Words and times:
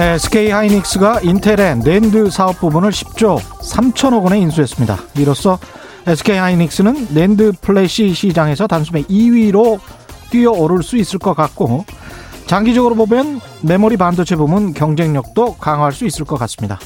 네, 0.00 0.12
SK 0.12 0.48
하이닉스가 0.50 1.20
인텔의 1.20 1.80
낸드 1.80 2.30
사업 2.30 2.58
부분을 2.58 2.88
10조 2.88 3.38
3천억 3.38 4.24
원에 4.24 4.38
인수했습니다. 4.38 4.96
이로써 5.16 5.58
SK 6.06 6.38
하이닉스는 6.38 7.08
낸드 7.10 7.52
플래시 7.60 8.14
시장에서 8.14 8.66
단숨에 8.66 9.02
2위로 9.02 9.78
뛰어오를 10.30 10.82
수 10.82 10.96
있을 10.96 11.18
것 11.18 11.34
같고 11.34 11.84
장기적으로 12.46 12.94
보면 12.94 13.42
메모리 13.60 13.98
반도체 13.98 14.36
부문 14.36 14.72
경쟁력도 14.72 15.56
강화할 15.56 15.92
수 15.92 16.06
있을 16.06 16.24
것 16.24 16.38
같습니다. 16.38 16.78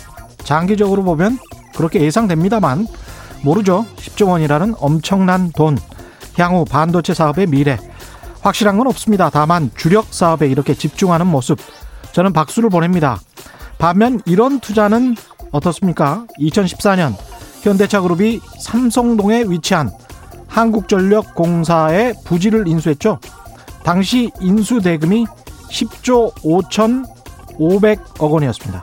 장기적으로 0.42 1.04
보면 1.04 1.38
그렇게 1.76 2.00
예상됩니다만 2.00 2.88
모르죠. 3.44 3.86
10조 3.94 4.26
원이라는 4.30 4.74
엄청난 4.80 5.52
돈, 5.52 5.78
향후 6.36 6.64
반도체 6.64 7.14
사업의 7.14 7.46
미래 7.46 7.78
확실한 8.40 8.76
건 8.76 8.88
없습니다. 8.88 9.30
다만 9.30 9.70
주력 9.76 10.06
사업에 10.12 10.48
이렇게 10.48 10.74
집중하는 10.74 11.28
모습 11.28 11.60
저는 12.14 12.32
박수를 12.32 12.70
보냅니다. 12.70 13.20
반면 13.76 14.22
이런 14.24 14.60
투자는 14.60 15.16
어떻습니까? 15.52 16.26
2014년 16.38 17.14
현대차 17.60 18.00
그룹이 18.00 18.40
삼성동에 18.60 19.44
위치한 19.48 19.90
한국전력공사의 20.46 22.14
부지를 22.24 22.66
인수했죠. 22.66 23.18
당시 23.82 24.30
인수 24.40 24.80
대금이 24.80 25.26
10조 25.70 26.32
5,500억 27.58 28.30
원이었습니다. 28.30 28.82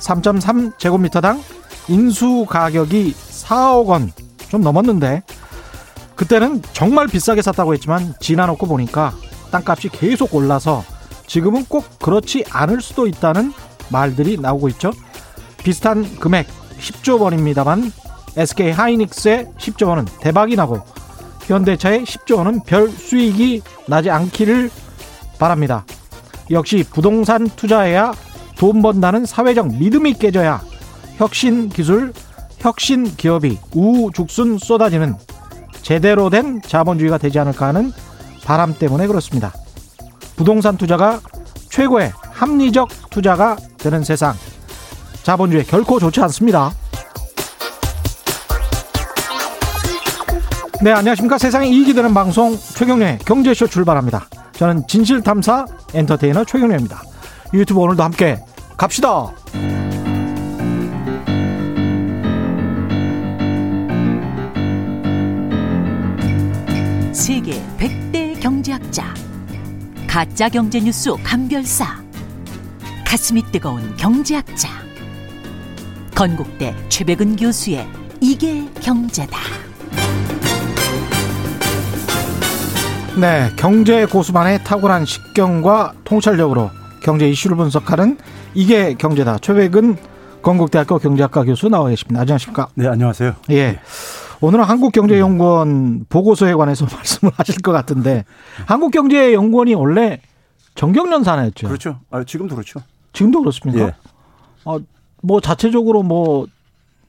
3.3제곱미터당 0.00 1.40
인수 1.88 2.46
가격이 2.48 3.14
4억 3.14 3.86
원 3.86 4.10
좀 4.48 4.62
넘었는데 4.62 5.22
그때는 6.14 6.62
정말 6.72 7.06
비싸게 7.06 7.42
샀다고 7.42 7.74
했지만 7.74 8.14
지나놓고 8.20 8.66
보니까 8.66 9.12
땅값이 9.50 9.90
계속 9.90 10.34
올라서 10.34 10.84
지금은 11.26 11.64
꼭 11.66 11.98
그렇지 11.98 12.44
않을 12.50 12.80
수도 12.80 13.06
있다는 13.06 13.52
말들이 13.90 14.38
나오고 14.38 14.68
있죠. 14.70 14.92
비슷한 15.58 16.04
금액 16.18 16.46
10조 16.78 17.20
원입니다만 17.20 17.92
SK 18.36 18.70
하이닉스의 18.70 19.46
10조 19.58 19.88
원은 19.88 20.04
대박이 20.20 20.56
나고 20.56 20.80
현대차의 21.46 22.04
10조 22.04 22.38
원은 22.38 22.60
별 22.64 22.88
수익이 22.88 23.62
나지 23.86 24.10
않기를 24.10 24.70
바랍니다. 25.38 25.84
역시 26.50 26.84
부동산 26.90 27.48
투자해야 27.48 28.12
돈 28.56 28.82
번다는 28.82 29.26
사회적 29.26 29.78
믿음이 29.78 30.14
깨져야 30.14 30.62
혁신 31.16 31.68
기술, 31.68 32.12
혁신 32.58 33.04
기업이 33.16 33.58
우죽순 33.74 34.58
쏟아지는 34.58 35.14
제대로 35.82 36.30
된 36.30 36.60
자본주의가 36.62 37.18
되지 37.18 37.38
않을까 37.38 37.68
하는 37.68 37.92
바람 38.44 38.74
때문에 38.74 39.06
그렇습니다. 39.06 39.52
부동산 40.36 40.76
투자가 40.76 41.20
최고의 41.70 42.12
합리적 42.30 42.88
투자가 43.10 43.56
되는 43.78 44.04
세상. 44.04 44.34
자본주의 45.22 45.64
결코 45.64 45.98
좋지 45.98 46.20
않습니다. 46.20 46.72
네, 50.82 50.92
안녕하십니까. 50.92 51.38
세상에 51.38 51.66
이익이 51.68 51.94
되는 51.94 52.12
방송 52.12 52.56
최경련의 52.56 53.18
경제쇼 53.24 53.66
출발합니다. 53.66 54.26
저는 54.52 54.86
진실탐사 54.86 55.66
엔터테이너 55.94 56.44
최경련입니다. 56.44 57.02
유튜브 57.54 57.80
오늘도 57.80 58.02
함께 58.02 58.38
갑시다. 58.76 59.32
세계 67.12 67.62
100대 67.78 68.40
경제학자 68.40 69.14
가짜 70.16 70.48
경제 70.48 70.80
뉴스 70.80 71.14
감별사 71.22 72.02
가슴이 73.06 73.42
뜨거운 73.52 73.94
경제학자 73.98 74.70
건국대 76.14 76.74
최백은 76.88 77.36
교수의 77.36 77.86
이게 78.22 78.64
경제다. 78.80 79.38
네, 83.20 83.50
경제 83.56 84.06
고수만의 84.06 84.64
탁월한 84.64 85.04
식견과 85.04 85.92
통찰력으로 86.04 86.70
경제 87.02 87.28
이슈를 87.28 87.58
분석하는 87.58 88.16
이게 88.54 88.94
경제다. 88.94 89.36
최백은 89.40 89.98
건국대학교 90.40 90.98
경제학과 90.98 91.44
교수 91.44 91.68
나와 91.68 91.90
계십니다. 91.90 92.22
안녕하십니까? 92.22 92.68
네, 92.74 92.88
안녕하세요. 92.88 93.34
예. 93.50 93.80
오늘은 94.40 94.64
한국경제연구원 94.64 96.06
보고서에 96.08 96.54
관해서 96.54 96.86
말씀을 96.94 97.32
하실 97.36 97.56
것 97.62 97.72
같은데 97.72 98.24
한국경제연구원이 98.66 99.74
원래 99.74 100.20
정경련 100.74 101.24
산하였죠. 101.24 101.66
그렇죠. 101.68 102.00
아, 102.10 102.22
지금도 102.24 102.54
그렇죠. 102.54 102.80
지금도 103.12 103.40
그렇습니까? 103.40 103.86
예. 103.86 103.94
아, 104.64 104.78
뭐 105.22 105.40
자체적으로 105.40 106.02
뭐 106.02 106.46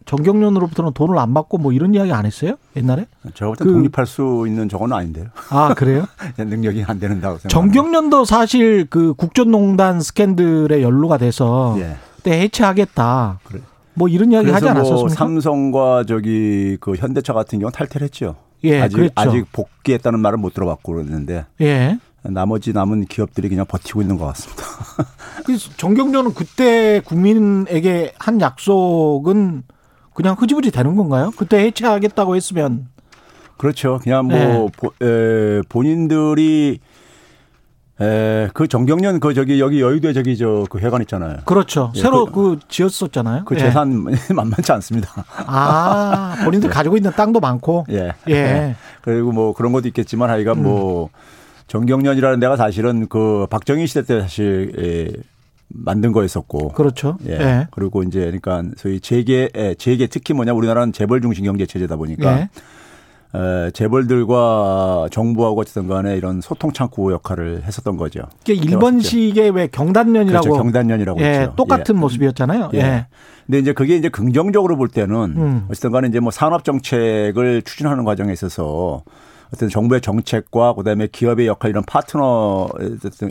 정경련으로부터는 0.06 0.94
돈을 0.94 1.18
안 1.20 1.34
받고 1.34 1.58
뭐 1.58 1.74
이런 1.74 1.94
이야기 1.94 2.14
안 2.14 2.26
했어요? 2.26 2.56
옛날에? 2.78 3.08
제가 3.34 3.50
볼때 3.50 3.66
그- 3.66 3.74
독립할 3.74 4.06
수 4.06 4.46
있는 4.48 4.70
저건 4.70 4.94
아닌데요. 4.94 5.26
아 5.50 5.74
그래요? 5.74 6.06
능력이 6.38 6.86
안 6.88 6.98
되는다고 6.98 7.40
생각합니다. 7.40 7.50
정경련도 7.50 8.24
사실 8.24 8.88
그 8.90 9.14
국정농단 9.16 10.00
스캔들에 10.00 10.82
연루가 10.82 11.18
돼서 11.18 11.76
예. 11.80 11.98
그때 12.16 12.40
해체하겠다. 12.40 13.40
그래. 13.44 13.60
뭐 13.98 14.08
이런 14.08 14.32
이야기 14.32 14.52
하지 14.52 14.66
뭐 14.66 14.72
않았었습니까? 14.72 15.16
삼성과 15.16 16.04
저기 16.08 16.78
그 16.80 16.94
현대차 16.96 17.34
같은 17.34 17.58
경우는 17.60 17.72
탈퇴를 17.74 18.06
했죠. 18.06 18.36
예, 18.64 18.82
아직 18.82 18.96
그랬죠. 18.96 19.14
아직 19.16 19.52
복귀했다는 19.52 20.20
말을 20.20 20.38
못 20.38 20.54
들어봤고 20.54 20.94
그랬는데 20.94 21.46
예. 21.62 21.98
나머지 22.24 22.74
남은 22.74 23.06
기업들이 23.06 23.50
그냥 23.50 23.66
버티고 23.68 24.02
있는 24.02 24.18
것 24.18 24.26
같습니다. 24.28 24.64
그래서 25.46 25.70
정경련은 25.78 26.34
그때 26.34 27.00
국민에게 27.06 28.14
한 28.20 28.40
약속은 28.42 29.64
그냥 30.14 30.36
흐지부지 30.38 30.72
되는 30.72 30.96
건가요? 30.96 31.32
그때 31.38 31.60
해체하겠다고 31.66 32.36
했으면 32.36 32.88
그렇죠. 33.58 34.00
그냥 34.04 34.28
뭐 34.28 34.38
네. 34.38 34.68
보- 34.78 35.06
에, 35.06 35.62
본인들이 35.70 36.80
에, 38.00 38.48
그 38.54 38.68
정경련 38.68 39.20
그 39.20 39.34
저기 39.34 39.60
여기 39.60 39.82
여의도에 39.82 40.14
저기 40.14 40.38
저 40.38 40.66
그 40.70 40.78
회관 40.80 41.02
있잖아요. 41.02 41.38
그렇죠. 41.46 41.92
예, 41.96 42.02
새로 42.02 42.26
그- 42.26 42.58
그, 42.58 42.60
지었었잖아요. 42.68 43.46
그 43.46 43.56
예. 43.56 43.60
재산 43.60 44.06
만만치 44.36 44.72
않습니다. 44.74 45.10
아 45.48 46.36
본인들 46.44 46.70
가지고 46.70 46.98
있는 46.98 47.12
땅도 47.12 47.40
많고. 47.40 47.86
예. 47.92 48.14
예. 48.30 48.76
그리고 49.02 49.32
뭐 49.32 49.54
그런 49.54 49.72
것도 49.72 49.88
있겠지만 49.88 50.30
하여간 50.30 50.62
뭐 50.62 51.10
정경련이라는 51.68 52.40
데가 52.40 52.56
사실은 52.56 53.08
그 53.08 53.48
박정희 53.50 53.88
시대 53.88 54.04
때 54.04 54.22
사실 54.22 54.72
예, 54.80 55.12
만든 55.70 56.12
거였었고. 56.12 56.70
그렇죠. 56.70 57.18
예. 57.28 57.32
예. 57.34 57.68
그리고 57.72 58.04
이제 58.04 58.20
그러니까 58.20 58.64
소위 58.78 59.00
재계 59.00 59.50
예, 59.56 59.74
재계 59.76 60.06
특히 60.08 60.34
뭐냐 60.36 60.54
우리나라는 60.54 60.94
재벌 60.94 61.20
중심 61.22 61.46
경제 61.46 61.66
체제다 61.66 61.96
보니까 61.96 62.40
예. 62.42 62.50
에, 63.36 63.72
재벌들과 63.72 65.08
정부하고 65.12 65.62
어쨌든 65.62 65.88
간에 65.88 66.16
이런 66.18 66.42
소통 66.42 66.72
창구 66.72 67.12
역할을 67.12 67.64
했었던 67.64 67.98
거죠. 67.98 68.22
이게 68.42 68.54
일본식의 68.54 69.50
왜 69.52 69.68
경단련이라고 69.68 70.44
그렇죠. 70.44 70.64
경단련이라고 70.64 71.20
예. 71.22 71.50
똑같은 71.56 71.96
예. 71.96 72.00
모습이었잖아요. 72.00 72.70
예. 72.74 72.78
예. 72.80 73.08
근데 73.46 73.60
이제 73.60 73.74
그게 73.74 73.96
이제 73.96 74.10
긍정적으로 74.10 74.76
볼 74.76 74.90
때는 74.90 75.16
음. 75.16 75.66
어쨌든 75.70 75.92
간에 75.92 76.08
이제 76.08 76.20
뭐 76.20 76.32
산업 76.32 76.64
정책을 76.64 77.62
추진하는 77.64 78.04
과정에 78.04 78.34
있어서 78.34 79.04
어떤 79.54 79.70
정부의 79.70 80.02
정책과 80.02 80.74
그다음에 80.74 81.08
기업의 81.10 81.48
역할 81.48 81.72
이런 81.72 81.84
파트너 81.86 82.68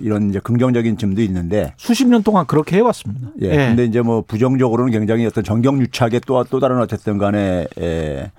이런 0.00 0.30
이제 0.30 0.40
긍정적인 0.40 0.96
점도 0.96 1.20
있는데 1.20 1.74
수십 1.76 2.06
년 2.06 2.22
동안 2.22 2.46
그렇게 2.46 2.76
해왔습니다. 2.76 3.28
예. 3.42 3.48
근데 3.50 3.84
이제 3.84 4.00
뭐 4.00 4.22
부정적으로는 4.26 4.92
굉장히 4.92 5.26
어떤 5.26 5.44
정경유착의 5.44 6.22
또, 6.26 6.42
또 6.44 6.60
다른 6.60 6.78
어쨌든 6.80 7.18
간에 7.18 7.66
에, 7.78 8.30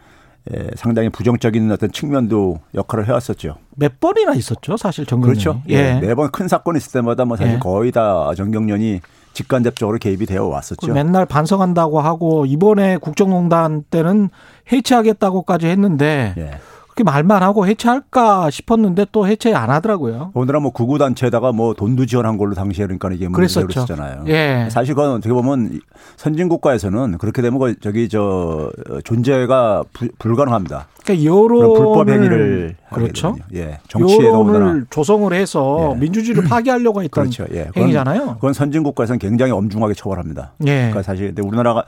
에, 0.54 0.70
상당히 0.76 1.10
부정적인 1.10 1.72
어떤 1.72 1.92
측면도 1.92 2.60
역할을 2.74 3.08
해왔었죠. 3.08 3.56
몇 3.76 4.00
번이나 4.00 4.34
있었죠, 4.34 4.78
사실 4.78 5.06
정경련이. 5.06 5.40
그렇죠. 5.40 5.62
예. 5.70 5.76
예. 5.76 6.00
매번 6.00 6.32
큰 6.32 6.48
사건이 6.48 6.78
있을 6.78 6.92
때마다 6.94 7.26
뭐 7.26 7.38
사실 7.38 7.56
예. 7.56 7.60
거의 7.60 7.92
다 7.92 8.32
정경련이 8.36 9.02
직간접적으로 9.34 9.98
개입이 10.00 10.26
되어 10.26 10.46
그 10.46 10.50
왔었죠. 10.50 10.94
맨날 10.94 11.26
반성한다고 11.26 12.00
하고 12.00 12.46
이번에 12.46 12.98
국정농단 12.98 13.84
때는 13.90 14.30
해체하겠다고까지 14.72 15.68
했는데 15.68 16.34
예. 16.38 16.52
그렇게 16.98 17.04
말만 17.04 17.44
하고 17.44 17.68
해체할까 17.68 18.50
싶었는데 18.50 19.06
또 19.12 19.28
해체 19.28 19.54
안 19.54 19.70
하더라고요. 19.70 20.32
오늘은 20.34 20.64
뭐 20.64 20.72
구구 20.72 20.98
단체에다가 20.98 21.52
뭐 21.52 21.76
돈도 21.76 22.08
지원한 22.08 22.38
걸로 22.40 22.56
당시에 22.56 22.86
그러니까 22.88 23.10
이게 23.12 23.28
문제가 23.28 23.68
그랬었죠. 23.68 23.68
됐었잖아요. 23.68 24.24
예. 24.30 24.68
사실 24.72 24.96
그건 24.96 25.12
어떻게 25.12 25.32
보면 25.32 25.80
선진 26.16 26.50
국가에서는 26.50 27.20
그렇게 27.20 27.44
되면 27.44 27.60
그 27.60 27.80
저기 27.82 28.10
저 28.10 28.72
존재가 29.04 29.84
불, 29.94 30.10
불가능합니다. 30.18 30.88
그러니까 31.04 31.24
여론을 31.32 31.68
불법 31.78 32.10
행위를 32.10 32.76
그렇죠. 32.92 33.36
예. 33.54 33.78
정치에 33.88 34.32
더군다나 34.32 34.82
조성을 34.90 35.32
해서 35.34 35.92
예. 35.94 36.00
민주주의를 36.00 36.46
파괴하려고 36.50 37.04
했던 37.04 37.26
그렇죠. 37.30 37.46
예. 37.54 37.66
그건- 37.66 37.84
행위잖아요. 37.84 38.26
그건 38.36 38.54
선진 38.54 38.82
국가에서는 38.82 39.20
굉장히 39.20 39.52
엄중하게 39.52 39.94
처벌합니다. 39.94 40.54
예. 40.66 40.76
그러니까 40.78 41.04
사실 41.04 41.28
근데 41.28 41.44
우리나라가 41.44 41.84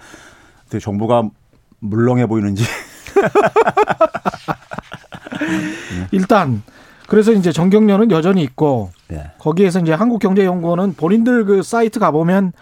정부가 0.80 1.24
물렁해 1.80 2.28
보이는지 2.28 2.64
일단 6.12 6.62
그래서 7.08 7.32
이제 7.32 7.52
정경련은 7.52 8.12
여전히 8.12 8.44
있고 8.44 8.92
예. 9.12 9.32
거기에서 9.40 9.80
이제 9.80 9.94
한국경제연구원은 9.94 10.94
본인들 10.94 11.46
그 11.46 11.64
사이트 11.64 12.00
가 12.00 12.12
보면 12.12 12.54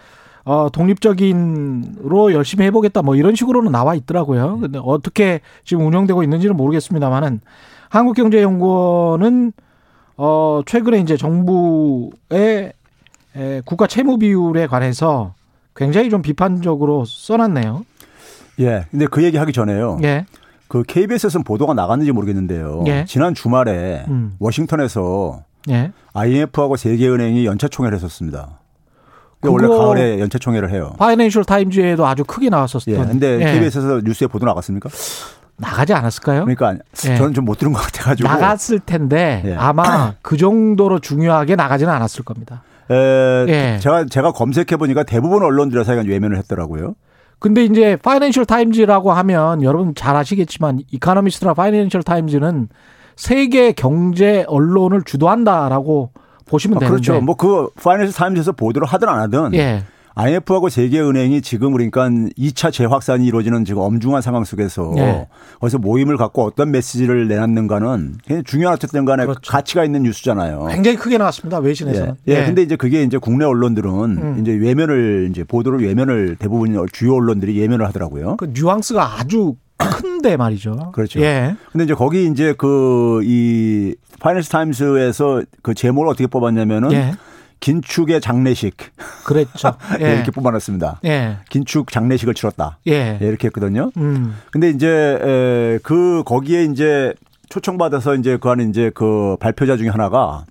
어, 0.44 0.68
독립적인으로 0.72 2.32
열심히 2.32 2.64
해보겠다 2.66 3.02
뭐 3.02 3.14
이런 3.14 3.34
식으로는 3.34 3.70
나와 3.70 3.94
있더라고요. 3.94 4.58
근데 4.60 4.80
어떻게 4.82 5.40
지금 5.64 5.86
운영되고 5.86 6.22
있는지는 6.22 6.56
모르겠습니다만은 6.56 7.40
한국경제연구원은 7.90 9.52
어, 10.16 10.62
최근에 10.64 11.00
이제 11.00 11.16
정부의 11.16 12.72
에, 13.36 13.62
국가 13.64 13.86
채무 13.86 14.18
비율에 14.18 14.66
관해서 14.66 15.34
굉장히 15.76 16.10
좀 16.10 16.22
비판적으로 16.22 17.04
써놨네요. 17.04 17.84
예. 18.60 18.86
근데 18.90 19.06
그 19.06 19.22
얘기 19.22 19.36
하기 19.36 19.52
전에요. 19.52 19.98
예. 20.02 20.24
그 20.68 20.82
KBS에서는 20.82 21.44
보도가 21.44 21.74
나갔는지 21.74 22.12
모르겠는데요. 22.12 22.84
예. 22.86 23.04
지난 23.06 23.34
주말에 23.34 24.04
음. 24.08 24.34
워싱턴에서 24.38 25.42
예. 25.70 25.92
IMF하고 26.12 26.76
세계은행이 26.76 27.46
연차 27.46 27.68
총회를 27.68 27.96
했었습니다. 27.96 28.60
원래 29.42 29.68
가을에 29.68 30.18
연차 30.20 30.38
총회를 30.38 30.70
해요. 30.70 30.94
파이낸셜 30.98 31.44
타임즈에도 31.44 32.06
아주 32.06 32.24
크게 32.24 32.48
나왔었던. 32.50 32.94
예. 32.94 32.98
근데 32.98 33.40
예. 33.40 33.52
KBS에서 33.52 34.00
뉴스에 34.04 34.26
보도 34.26 34.44
나갔습니까? 34.46 34.88
나가지 35.56 35.92
않았을까요? 35.94 36.44
그러니까 36.44 36.74
예. 37.06 37.16
저는 37.16 37.34
좀 37.34 37.44
못 37.44 37.58
들은 37.58 37.72
것 37.72 37.80
같아가지고. 37.80 38.28
나갔을 38.28 38.78
텐데 38.80 39.42
예. 39.46 39.54
아마 39.54 40.14
그 40.22 40.36
정도로 40.36 40.98
중요하게 41.00 41.56
나가지는 41.56 41.92
않았을 41.92 42.24
겁니다. 42.24 42.62
에, 42.90 42.94
예. 43.48 43.78
제가 43.80 44.06
제가 44.06 44.32
검색해 44.32 44.76
보니까 44.76 45.02
대부분 45.04 45.42
언론들에서 45.42 45.92
약간 45.92 46.06
외면을 46.06 46.36
했더라고요. 46.38 46.94
근데 47.40 47.64
이제 47.64 47.96
파이낸셜 47.96 48.46
타임즈라고 48.46 49.12
하면 49.12 49.62
여러분 49.62 49.94
잘 49.94 50.16
아시겠지만 50.16 50.80
이카노미스트나 50.90 51.54
파이낸셜 51.54 52.02
타임즈는 52.02 52.68
세계 53.16 53.72
경제 53.72 54.44
언론을 54.48 55.02
주도한다라고 55.04 56.10
보시면 56.46 56.78
아, 56.78 56.80
되는데. 56.80 57.02
그렇죠. 57.02 57.20
뭐 57.24 57.34
그 57.36 57.68
파이낸셜 57.82 58.12
타임즈에서 58.14 58.52
보도를 58.52 58.86
하든 58.88 59.08
안 59.08 59.20
하든 59.20 59.54
예. 59.54 59.82
IMF하고 60.18 60.68
세계은행이 60.68 61.42
지금 61.42 61.72
그러니까 61.72 62.08
2차 62.08 62.72
재확산이 62.72 63.24
이루어지는 63.24 63.64
지금 63.64 63.82
엄중한 63.82 64.20
상황 64.20 64.42
속에서 64.42 64.92
예. 64.96 65.28
거기서 65.60 65.78
모임을 65.78 66.16
갖고 66.16 66.44
어떤 66.44 66.72
메시지를 66.72 67.28
내놨는가는 67.28 68.16
굉장히 68.24 68.42
중요한 68.44 68.74
어쨌든 68.74 69.04
간에 69.04 69.24
그렇죠. 69.26 69.40
가치가 69.52 69.84
있는 69.84 70.02
뉴스잖아요. 70.02 70.66
굉장히 70.72 70.96
크게 70.96 71.18
나왔습니다. 71.18 71.58
외신에서는. 71.58 72.14
예. 72.26 72.32
예. 72.32 72.44
근데 72.46 72.62
이제 72.62 72.74
그게 72.74 73.04
이제 73.04 73.16
국내 73.16 73.44
언론들은 73.44 73.90
음. 73.90 74.38
이제 74.40 74.52
외면을 74.52 75.28
이제 75.30 75.44
보도를 75.44 75.84
외면을 75.86 76.34
대부분 76.36 76.76
주요 76.92 77.14
언론들이 77.14 77.60
외면을 77.60 77.86
하더라고요. 77.86 78.38
그 78.38 78.50
뉘앙스가 78.52 79.20
아주 79.20 79.54
큰데 79.76 80.36
말이죠. 80.36 80.90
그렇죠. 80.92 81.20
예. 81.20 81.54
근데 81.70 81.84
이제 81.84 81.94
거기 81.94 82.26
이제 82.26 82.54
그 82.54 83.20
이 83.22 83.94
파이낸스 84.20 84.48
타임스에서 84.50 85.42
그 85.62 85.74
제목을 85.74 86.08
어떻게 86.08 86.26
뽑았냐면은 86.26 86.92
예. 86.92 87.12
긴축의 87.60 88.20
장례식 88.20 88.76
그랬죠. 89.24 89.74
예. 90.00 90.04
예. 90.06 90.14
이렇게 90.14 90.30
뽑아놨습니다. 90.30 91.00
예. 91.04 91.38
긴축 91.50 91.90
장례식을 91.90 92.34
치렀다. 92.34 92.78
예. 92.86 93.18
예, 93.20 93.26
이렇게 93.26 93.48
했거든요. 93.48 93.90
음. 93.96 94.36
근데 94.50 94.70
이제 94.70 94.88
에, 94.88 95.78
그 95.82 96.22
거기에 96.24 96.64
이제 96.64 97.14
초청받아서 97.48 98.14
이제 98.16 98.36
그 98.40 98.48
안에 98.50 98.64
이제 98.64 98.90
그 98.94 99.36
발표자 99.40 99.76
중에 99.76 99.88
하나가 99.88 100.44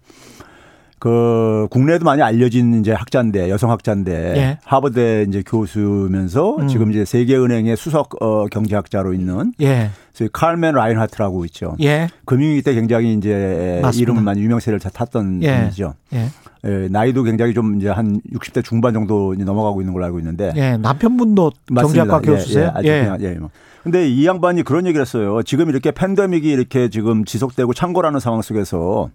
그 1.00 1.68
국내에도 1.70 2.06
많이 2.06 2.24
알려진 2.24 2.80
이제 2.80 2.92
학자인데 2.92 3.50
여성 3.52 3.70
학자인데 3.70 4.12
예. 4.36 4.60
하버드 4.64 5.26
이제 5.28 5.44
교수면서 5.46 6.56
음. 6.58 6.68
지금 6.68 6.90
이제 6.90 7.06
세계은행의 7.06 7.78
수석 7.78 8.22
어, 8.22 8.48
경제학자로 8.48 9.14
있는 9.14 9.54
예. 9.62 9.92
저희 10.14 10.28
칼맨 10.34 10.74
라인하트라고 10.74 11.46
있죠. 11.46 11.76
예. 11.82 12.08
금융위기 12.26 12.64
때 12.64 12.74
굉장히 12.74 13.14
이제 13.14 13.80
맞습니다. 13.84 14.02
이름을 14.02 14.24
많이 14.24 14.42
유명세를 14.42 14.80
탔던 14.80 15.44
예. 15.44 15.60
분이죠. 15.60 15.94
예. 16.14 16.30
예, 16.68 16.88
나이도 16.90 17.24
굉장히 17.24 17.54
좀 17.54 17.78
이제 17.78 17.90
한 17.90 18.20
60대 18.34 18.64
중반 18.64 18.94
정도 18.94 19.34
넘어가고 19.38 19.82
있는 19.82 19.94
걸로 19.94 20.06
알고 20.06 20.20
있는데 20.20 20.52
예. 20.56 20.78
남편분도. 20.78 21.52
경제학과 21.74 22.20
교수세요? 22.20 22.64
예, 22.66 22.66
예, 22.66 22.70
아주 22.74 22.88
그냥, 22.88 23.18
예. 23.22 23.40
뭐. 23.40 23.50
근데 23.84 24.10
이 24.10 24.26
양반이 24.28 24.64
그런 24.64 24.86
얘기를 24.86 25.02
했어요. 25.02 25.42
지금 25.44 25.70
이렇게 25.70 25.92
팬데믹이 25.92 26.48
이렇게 26.50 26.90
지금 26.90 27.24
지속되고 27.24 27.74
창궐하는 27.74 28.20
상황 28.20 28.42
속에서 28.42 29.10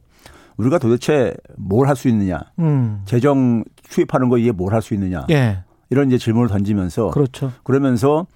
우리가 0.56 0.78
도대체 0.78 1.34
뭘 1.56 1.86
할 1.88 1.96
수 1.96 2.08
있느냐. 2.08 2.40
음. 2.58 3.02
재정 3.04 3.64
투입하는 3.90 4.28
거 4.30 4.38
이게 4.38 4.50
뭘 4.52 4.72
할 4.72 4.80
수 4.80 4.94
있느냐. 4.94 5.26
예. 5.30 5.58
이런 5.90 6.08
이제 6.08 6.16
질문을 6.16 6.48
던지면서 6.48 7.10
그렇죠. 7.10 7.52
그러면서 7.64 8.26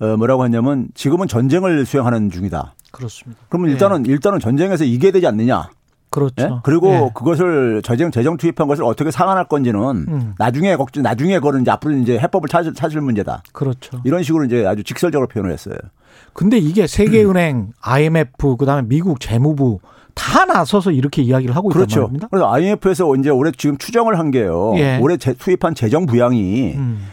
어, 0.00 0.16
뭐라고 0.16 0.44
했냐면 0.44 0.88
지금은 0.94 1.28
전쟁을 1.28 1.84
수행하는 1.84 2.30
중이다. 2.30 2.74
그렇습니다. 2.90 3.42
그러면 3.50 3.68
예. 3.68 3.72
일단은 3.72 4.06
일단은 4.06 4.38
전쟁에서 4.40 4.84
이겨야 4.84 5.12
되지 5.12 5.26
않느냐. 5.26 5.68
그렇죠. 6.14 6.34
예? 6.44 6.48
그리고 6.62 6.88
예. 6.92 7.10
그것을 7.12 7.82
재정 7.82 8.12
재정 8.12 8.36
투입한 8.36 8.68
것을 8.68 8.84
어떻게 8.84 9.10
상환할 9.10 9.46
건지는 9.48 9.80
음. 10.08 10.34
나중에 10.38 10.76
걱정 10.76 11.02
나중에 11.02 11.34
그거는 11.40 11.62
이제 11.62 11.72
앞으로 11.72 11.94
이제 11.96 12.16
해법을 12.20 12.48
찾을, 12.48 12.72
찾을 12.72 13.00
문제다. 13.00 13.42
그렇죠. 13.52 14.00
이런 14.04 14.22
식으로 14.22 14.44
이제 14.44 14.64
아주 14.64 14.84
직설적으로 14.84 15.26
표현을 15.26 15.50
했어요. 15.52 15.74
근데 16.32 16.56
이게 16.58 16.86
세계은행, 16.86 17.72
IMF, 17.80 18.56
그다음에 18.56 18.82
미국 18.86 19.18
재무부 19.18 19.80
다 20.14 20.44
나서서 20.44 20.92
이렇게 20.92 21.20
이야기를 21.22 21.56
하고 21.56 21.70
있단 21.70 21.74
그렇죠. 21.80 22.00
말입니다. 22.02 22.28
그래서 22.30 22.52
IMF에서 22.52 23.16
이제 23.16 23.30
올해 23.30 23.50
지금 23.50 23.76
추정을 23.76 24.16
한 24.16 24.30
게요. 24.30 24.74
예. 24.76 24.98
올해 25.00 25.16
재- 25.16 25.34
투입한 25.34 25.74
재정 25.74 26.06
부양이 26.06 26.74
음. 26.76 27.08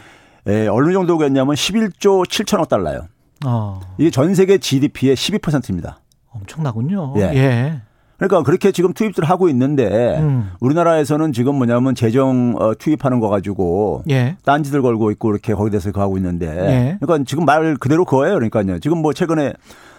예, 0.46 0.68
어느 0.68 0.92
정도겠냐면 0.92 1.56
11조 1.56 2.24
7천억 2.26 2.68
달러요. 2.68 3.06
어. 3.44 3.80
이게 3.98 4.10
전 4.10 4.32
세계 4.36 4.58
GDP의 4.58 5.16
12%입니다. 5.16 5.98
엄청나군요. 6.30 7.14
예. 7.16 7.22
예. 7.34 7.80
그러니까 8.28 8.44
그렇게 8.44 8.70
지금 8.70 8.92
투입들 8.92 9.24
하고 9.24 9.48
있는데 9.48 10.18
음. 10.20 10.50
우리나라에서는 10.60 11.32
지금 11.32 11.56
뭐냐면 11.56 11.94
재정 11.96 12.54
어, 12.58 12.72
투입하는 12.74 13.18
거 13.18 13.28
가지고 13.28 14.04
예. 14.10 14.36
딴지들 14.44 14.80
걸고 14.82 15.10
있고 15.12 15.30
이렇게 15.32 15.54
거기 15.54 15.70
대해서 15.70 15.88
그거 15.90 16.02
하고 16.02 16.16
있는데 16.18 16.46
예. 16.46 16.96
그러니까 17.00 17.24
지금 17.26 17.44
말 17.44 17.76
그대로 17.76 18.04
그거예요. 18.04 18.34
그러니까요. 18.34 18.78
지금 18.78 18.98
뭐 18.98 19.12
최근에 19.12 19.54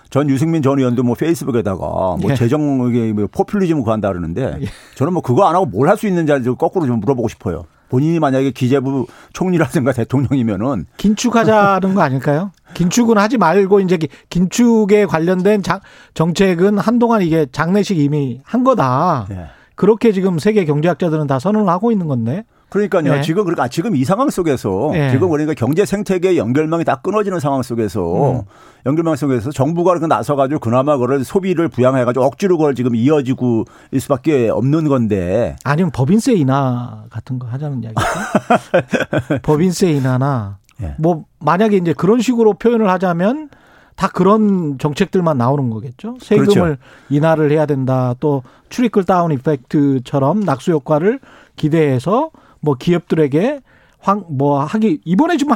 전 0.10 0.30
유승민 0.30 0.62
전 0.62 0.80
의원도 0.80 1.04
뭐 1.04 1.16
페이스북에다가 1.16 1.78
뭐 1.78 2.20
예. 2.30 2.36
재정 2.36 2.88
이게 2.90 3.12
뭐 3.12 3.28
포퓰리즘 3.30 3.80
그거 3.80 3.92
한다 3.92 4.08
그러는데 4.10 4.60
저는 4.96 5.12
뭐 5.14 5.22
그거 5.22 5.46
안 5.46 5.56
하고 5.56 5.66
뭘 5.66 5.90
할 5.90 5.98
수 5.98 6.08
있는지 6.08 6.32
좀 6.44 6.56
거꾸로 6.56 6.86
좀 6.86 7.00
물어보고 7.02 7.28
싶어요. 7.28 7.66
본인이 7.90 8.20
만약에 8.20 8.52
기재부 8.52 9.06
총리라든가 9.34 9.92
대통령이면은 9.94 10.86
긴축하자는 10.98 11.94
거 11.94 12.02
아닐까요? 12.02 12.52
긴축은 12.74 13.18
하지 13.18 13.38
말고 13.38 13.80
이제 13.82 13.98
기- 13.98 14.08
긴축에 14.30 15.06
관련된 15.06 15.64
장, 15.64 15.80
정책은 16.14 16.78
한동안 16.78 17.22
이게 17.22 17.46
장례식 17.52 17.98
이미 18.00 18.42
한 18.44 18.64
거다. 18.64 19.28
예. 19.32 19.46
그렇게 19.76 20.12
지금 20.12 20.38
세계 20.40 20.66
경제학자들은 20.66 21.28
다 21.28 21.40
선언을 21.40 21.68
하고 21.70 21.92
있는 21.92 22.08
건데. 22.08 22.44
그러니까요. 22.70 23.18
예. 23.18 23.22
지금 23.22 23.44
그러니까 23.44 23.68
지금 23.68 23.96
이 23.96 24.04
상황 24.04 24.32
속에서 24.32 24.92
예. 24.96 25.12
지금 25.12 25.30
그러니까 25.30 25.54
경제 25.54 25.86
생태계 25.86 26.38
연결망이 26.38 26.84
다 26.84 26.96
끊어지는 27.04 27.40
상황 27.40 27.62
속에서 27.62 28.32
음. 28.32 28.42
연결망 28.88 29.16
속에서 29.16 29.52
정부가 29.52 29.92
그렇게 29.92 30.08
나서 30.08 30.36
가지고 30.36 30.60
그나마 30.60 30.98
그걸 30.98 31.24
소비를 31.24 31.68
부양해 31.70 32.04
가지고 32.04 32.26
억지로 32.26 32.58
그걸 32.58 32.74
지금 32.74 32.96
이어지고 32.96 33.66
일 33.92 34.00
수밖에 34.02 34.50
없는 34.50 34.88
건데 34.88 35.56
아니면 35.64 35.92
법인세 35.92 36.34
인하 36.34 37.04
같은 37.12 37.38
거 37.38 37.46
하자는 37.48 37.84
이야기죠. 37.84 38.02
법인세 39.44 39.92
인하나 39.92 40.58
예. 40.82 40.96
뭐 40.98 41.26
만약에 41.40 41.78
이제 41.78 41.94
그런 41.94 42.20
식으로 42.22 42.54
표현을 42.54 42.90
하자면 42.90 43.50
다 43.96 44.08
그런 44.08 44.78
정책들만 44.80 45.38
나오는 45.38 45.70
거겠죠. 45.70 46.18
세금을 46.20 46.48
그렇죠. 46.48 46.78
인하를 47.10 47.52
해야 47.52 47.66
된다. 47.66 48.16
또 48.20 48.42
트리클 48.70 49.04
다운 49.04 49.32
이펙트처럼 49.32 50.40
낙수 50.40 50.72
효과를 50.72 51.20
기대해서 51.56 52.32
뭐 52.60 52.76
기업들에게 52.76 53.62
황 54.00 54.26
뭐 54.30 54.64
하기 54.64 55.02
이번에 55.06 55.38
지금 55.38 55.54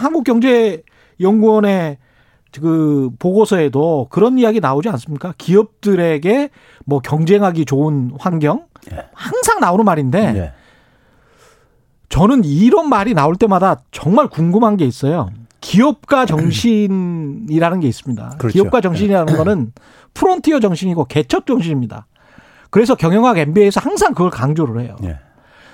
한국경제연구원의 1.19 1.97
그 2.61 3.09
보고서에도 3.19 4.07
그런 4.09 4.37
이야기 4.39 4.59
나오지 4.59 4.89
않습니까? 4.89 5.33
기업들에게 5.37 6.49
뭐 6.85 6.99
경쟁하기 6.99 7.65
좋은 7.65 8.11
환경 8.19 8.65
예. 8.91 9.05
항상 9.13 9.59
나오는 9.59 9.83
말인데 9.83 10.19
예. 10.35 10.53
저는 12.09 12.43
이런 12.45 12.89
말이 12.89 13.13
나올 13.13 13.35
때마다 13.35 13.81
정말 13.91 14.27
궁금한 14.27 14.77
게 14.77 14.85
있어요. 14.85 15.29
기업가 15.61 16.25
정신이라는 16.25 17.79
게 17.79 17.87
있습니다. 17.87 18.35
그렇죠. 18.37 18.53
기업가 18.53 18.81
정신이라는 18.81 19.35
거는 19.37 19.73
프론티어 20.13 20.59
정신이고 20.59 21.05
개척 21.05 21.45
정신입니다. 21.45 22.07
그래서 22.69 22.95
경영학 22.95 23.37
MBA에서 23.37 23.79
항상 23.79 24.13
그걸 24.13 24.29
강조를 24.29 24.81
해요. 24.81 24.95
예. 25.03 25.19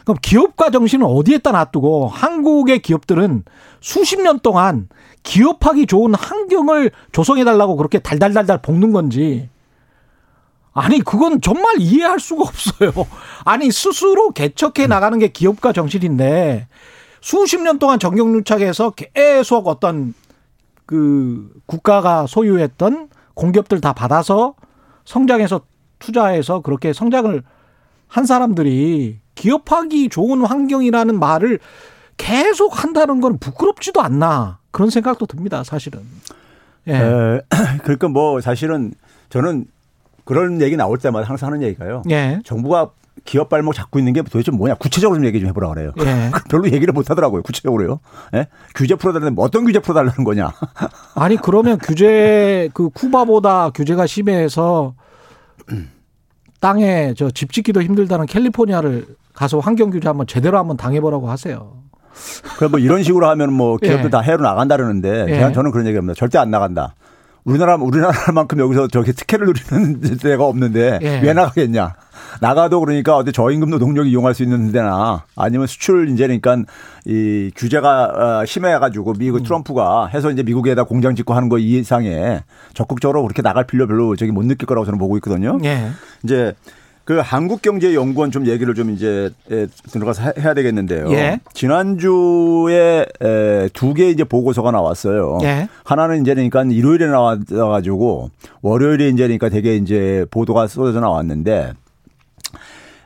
그럼 0.04 0.18
기업가 0.22 0.70
정신은 0.70 1.06
어디에다 1.06 1.52
놔두고 1.52 2.08
한국의 2.08 2.80
기업들은 2.80 3.44
수십 3.80 4.22
년 4.22 4.40
동안 4.40 4.88
기업하기 5.24 5.86
좋은 5.88 6.14
환경을 6.14 6.92
조성해 7.12 7.46
달라고 7.46 7.78
그렇게 7.78 8.00
달달달달 8.00 8.62
볶는 8.62 8.92
건지 8.92 9.50
아니 10.74 11.00
그건 11.00 11.40
정말 11.42 11.76
이해할 11.80 12.20
수가 12.20 12.44
없어요. 12.44 12.92
아니 13.46 13.72
스스로 13.72 14.32
개척해 14.32 14.88
나가는 14.88 15.18
게 15.20 15.28
기업가 15.28 15.72
정신인데 15.72 16.68
수십 17.22 17.62
년 17.62 17.80
동안 17.80 18.00
정경유착해서 18.00 18.92
계속 18.92 19.68
어떤 19.68 20.14
그 20.86 21.50
국가가 21.66 22.28
소유했던 22.28 23.10
공기업들 23.34 23.82
다 23.82 23.94
받아서 23.94 24.56
성장해서 25.06 25.62
투자해서 26.00 26.62
그렇게 26.62 26.92
성장을 26.92 27.42
한 28.08 28.26
사람들이 28.26 29.20
기업하기 29.36 30.10
좋은 30.10 30.46
환경이라는 30.46 31.18
말을 31.18 31.60
계속 32.18 32.84
한다는 32.84 33.22
건 33.22 33.38
부끄럽지도 33.40 34.02
않나 34.02 34.60
그런 34.72 34.90
생각도 34.90 35.26
듭니다. 35.26 35.64
사실은. 35.64 36.02
예. 36.88 36.94
에, 36.94 37.42
그러니까 37.84 38.08
뭐 38.10 38.42
사실은 38.42 38.94
저는 39.30 39.66
그런 40.26 40.62
얘기 40.62 40.76
나올 40.78 40.98
때마다 40.98 41.28
항상 41.28 41.48
하는 41.48 41.62
얘기가요. 41.64 42.04
예. 42.10 42.40
정부가 42.46 42.92
기업 43.26 43.48
발목 43.50 43.74
잡고 43.74 44.00
있는 44.00 44.12
게 44.14 44.22
도대체 44.22 44.52
뭐냐 44.52 44.76
구체적으로 44.76 45.18
좀 45.18 45.26
얘기 45.26 45.40
좀 45.40 45.48
해보라 45.50 45.70
그래요. 45.70 45.92
예. 46.00 46.32
별로 46.50 46.66
얘기를 46.66 46.92
못 46.94 47.10
하더라고요. 47.10 47.42
구체적으로요. 47.44 48.00
예? 48.36 48.48
규제 48.76 48.96
풀어달라는 48.96 49.36
뭐 49.36 49.46
어떤 49.46 49.66
규제 49.66 49.80
풀어달라는 49.80 50.24
거냐. 50.24 50.52
아니 51.16 51.38
그러면 51.38 51.78
규제 51.78 52.70
그 52.74 52.90
쿠바보다 52.90 53.70
규제가 53.72 54.08
심해서 54.08 54.96
땅에 56.60 57.14
저 57.16 57.30
집 57.30 57.52
짓기도 57.52 57.82
힘들다는 57.82 58.26
캘리포니아를 58.26 59.06
가서 59.34 59.60
환경 59.60 59.90
규제 59.90 60.08
한번 60.08 60.28
제대로 60.28 60.58
한번 60.58 60.78
당해보라고 60.78 61.30
하세요. 61.30 61.74
그럼 62.58 62.72
뭐 62.72 62.80
이런 62.80 63.04
식으로 63.04 63.28
하면 63.30 63.52
뭐 63.54 63.78
기업들 63.78 64.06
예. 64.06 64.10
다 64.10 64.20
해로 64.22 64.44
나간다 64.44 64.78
그러는데 64.78 65.26
예. 65.30 65.52
저는 65.54 65.72
그런 65.72 65.88
얘기합니다. 65.88 66.14
절대 66.18 66.38
안 66.38 66.52
나간다. 66.52 66.94
우리나라 67.46 67.76
우리나라만큼 67.76 68.60
여기서 68.60 68.88
저렇게 68.88 69.12
특혜를 69.12 69.48
누리는 69.48 70.00
데가 70.18 70.46
없는데 70.46 71.00
예. 71.02 71.20
왜 71.22 71.34
나가겠냐? 71.34 71.96
나가도 72.40 72.80
그러니까 72.80 73.18
어디 73.18 73.32
저임금 73.32 73.70
노동력 73.70 74.08
이용할 74.08 74.34
수 74.34 74.44
있는 74.44 74.72
데나 74.72 75.26
아니면 75.36 75.68
수출 75.68 76.10
이제니까 76.10 76.64
이 77.06 77.52
규제가 77.56 78.40
어, 78.42 78.46
심해가지고 78.46 79.14
미국 79.14 79.40
음. 79.40 79.44
트럼프가 79.44 80.08
해서 80.08 80.32
이제 80.32 80.42
미국에다 80.44 80.86
공장 80.86 81.16
짓고 81.16 81.34
하는 81.34 81.50
거 81.50 81.58
이상에 81.58 82.44
적극적으로 82.74 83.24
그렇게 83.24 83.42
나갈 83.42 83.66
필요 83.66 83.88
별로 83.88 84.16
저기 84.16 84.32
못 84.32 84.46
느낄 84.46 84.66
거라고 84.66 84.86
저는 84.86 84.98
보고 84.98 85.18
있거든요. 85.18 85.58
예. 85.64 85.90
이제 86.24 86.54
그 87.06 87.20
한국경제연구원 87.20 88.32
좀 88.32 88.48
얘기를 88.48 88.74
좀 88.76 88.90
이제 88.92 89.30
들어가서 89.92 90.34
해야 90.40 90.54
되겠는데요. 90.54 91.12
예. 91.12 91.40
지난주에 91.54 93.06
두 93.74 93.94
개 93.94 94.10
이제 94.10 94.24
보고서가 94.24 94.72
나왔어요. 94.72 95.40
예. 95.44 95.68
하나는 95.84 96.22
이제 96.22 96.34
그러니까 96.34 96.64
일요일에 96.64 97.08
나와가지고 97.08 98.30
월요일에 98.62 99.10
이제 99.10 99.24
그러니까 99.24 99.50
되게 99.50 99.76
이제 99.76 100.26
보도가 100.32 100.68
쏟아져 100.68 101.02
나왔는데 101.02 101.74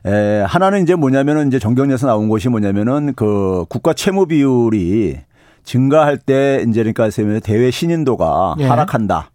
에, 0.05 0.41
하나는 0.45 0.83
이제 0.83 0.93
뭐냐면은 0.95 1.47
이제 1.47 1.57
정경련에서 1.57 2.05
나온 2.07 2.29
것이 2.29 2.49
뭐냐면은 2.49 3.13
그 3.15 3.65
국가 3.67 3.93
채무 3.93 4.27
비율이 4.27 5.17
증가할 5.63 6.17
때 6.19 6.63
이제 6.69 6.83
그러니까 6.83 7.09
대외 7.41 7.71
신인도가 7.71 8.55
예. 8.59 8.65
하락한다. 8.67 9.31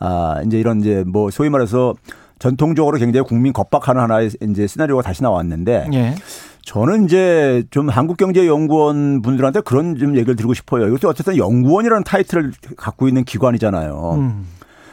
아, 0.00 0.42
이제 0.44 0.58
이런 0.58 0.80
이제 0.80 1.04
뭐 1.06 1.30
소위 1.30 1.48
말해서 1.48 1.94
전통적으로 2.40 2.98
굉장히 2.98 3.24
국민 3.24 3.52
겁박하는 3.52 4.02
하나의 4.02 4.30
이제 4.50 4.66
시나리오가 4.66 5.02
다시 5.02 5.22
나왔는데 5.22 5.88
예. 5.92 6.14
저는 6.62 7.04
이제 7.04 7.62
좀 7.70 7.88
한국경제연구원 7.88 9.22
분들한테 9.22 9.60
그런 9.60 9.96
좀 9.96 10.16
얘기를 10.16 10.34
드리고 10.34 10.54
싶어요. 10.54 10.88
이것도 10.88 11.08
어쨌든 11.08 11.36
연구원이라는 11.36 12.02
타이틀을 12.04 12.52
갖고 12.76 13.06
있는 13.06 13.24
기관이잖아요. 13.24 14.14
음. 14.16 14.46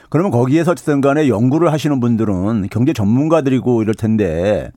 그러면 0.09 0.31
거기에서 0.31 0.71
어쨌든 0.71 1.01
간에 1.01 1.27
연구를 1.27 1.71
하시는 1.71 1.99
분들은 1.99 2.67
경제 2.69 2.93
전문가들이고 2.93 3.81
이럴 3.81 3.95
텐데 3.95 4.69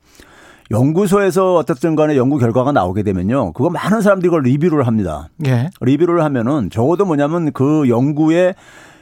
연구소에서 0.70 1.56
어떻든 1.56 1.96
간에 1.96 2.16
연구 2.16 2.38
결과가 2.38 2.70
나오게 2.70 3.02
되면요. 3.02 3.52
그거 3.52 3.70
많은 3.70 4.00
사람들이 4.00 4.28
그걸 4.28 4.42
리뷰를 4.42 4.86
합니다. 4.86 5.28
예. 5.46 5.70
리뷰를 5.80 6.22
하면은 6.22 6.70
적어도 6.70 7.04
뭐냐면 7.04 7.50
그 7.52 7.88
연구의 7.88 8.54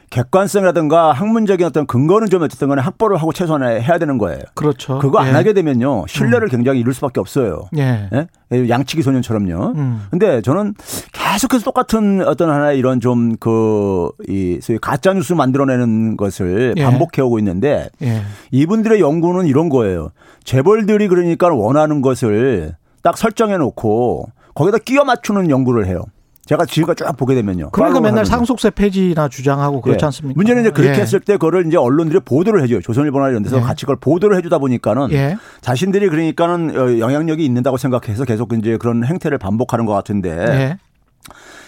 객관성이라든가 0.09 1.11
학문적인 1.11 1.65
어떤 1.65 1.85
근거는 1.85 2.29
좀 2.29 2.41
어쨌든 2.41 2.67
간에 2.69 2.81
확보를 2.81 3.17
하고 3.17 3.31
최소한 3.33 3.63
해야 3.63 3.97
되는 3.97 4.17
거예요. 4.17 4.39
그렇죠. 4.55 4.99
그거 4.99 5.19
안 5.19 5.27
예. 5.27 5.31
하게 5.31 5.53
되면요. 5.53 6.05
신뢰를 6.07 6.47
음. 6.47 6.49
굉장히 6.49 6.79
잃을 6.79 6.93
수밖에 6.93 7.19
없어요. 7.19 7.69
예. 7.77 8.09
예? 8.13 8.69
양치기 8.69 9.03
소년처럼요. 9.03 9.73
음. 9.75 10.07
근데 10.09 10.41
저는 10.41 10.73
계속해서 11.13 11.63
똑같은 11.65 12.23
어떤 12.27 12.49
하나의 12.49 12.79
이런 12.79 12.99
좀 12.99 13.35
그 13.39 14.09
이 14.27 14.59
소위 14.61 14.77
가짜 14.79 15.13
뉴스 15.13 15.33
만들어내는 15.33 16.17
것을 16.17 16.73
예. 16.77 16.83
반복해 16.83 17.21
오고 17.21 17.39
있는데 17.39 17.89
예. 18.01 18.21
이분들의 18.51 18.99
연구는 18.99 19.45
이런 19.47 19.69
거예요. 19.69 20.09
재벌들이 20.43 21.07
그러니까 21.07 21.49
원하는 21.49 22.01
것을 22.01 22.75
딱 23.01 23.17
설정해 23.17 23.57
놓고 23.57 24.29
거기다 24.55 24.79
끼워 24.79 25.03
맞추는 25.05 25.49
연구를 25.49 25.85
해요. 25.87 26.03
제가 26.49 26.65
지금까지 26.65 27.03
쫙 27.03 27.15
보게 27.15 27.35
되면요. 27.35 27.69
그러니까 27.69 28.01
맨날 28.01 28.25
상속세 28.25 28.71
폐지나 28.71 29.27
주장하고 29.27 29.81
그렇지 29.81 30.03
예. 30.03 30.05
않습니까? 30.07 30.35
문제는 30.35 30.63
이제 30.63 30.71
그렇게 30.71 30.97
예. 30.97 31.01
했을 31.01 31.19
때 31.19 31.33
그거를 31.33 31.67
이제 31.67 31.77
언론들이 31.77 32.21
보도를 32.21 32.63
해줘요. 32.63 32.81
조선일보나 32.81 33.29
이런 33.29 33.43
데서 33.43 33.57
예. 33.57 33.61
같이 33.61 33.85
그걸 33.85 33.97
보도를 33.97 34.35
해주다 34.37 34.57
보니까는 34.57 35.11
예. 35.11 35.37
자신들이 35.61 36.09
그러니까는 36.09 36.75
어, 36.75 36.97
영향력이 36.97 37.45
있는다고 37.45 37.77
생각해서 37.77 38.25
계속 38.25 38.53
이제 38.53 38.77
그런 38.77 39.05
행태를 39.05 39.37
반복하는 39.37 39.85
것 39.85 39.93
같은데 39.93 40.31
예. 40.31 40.77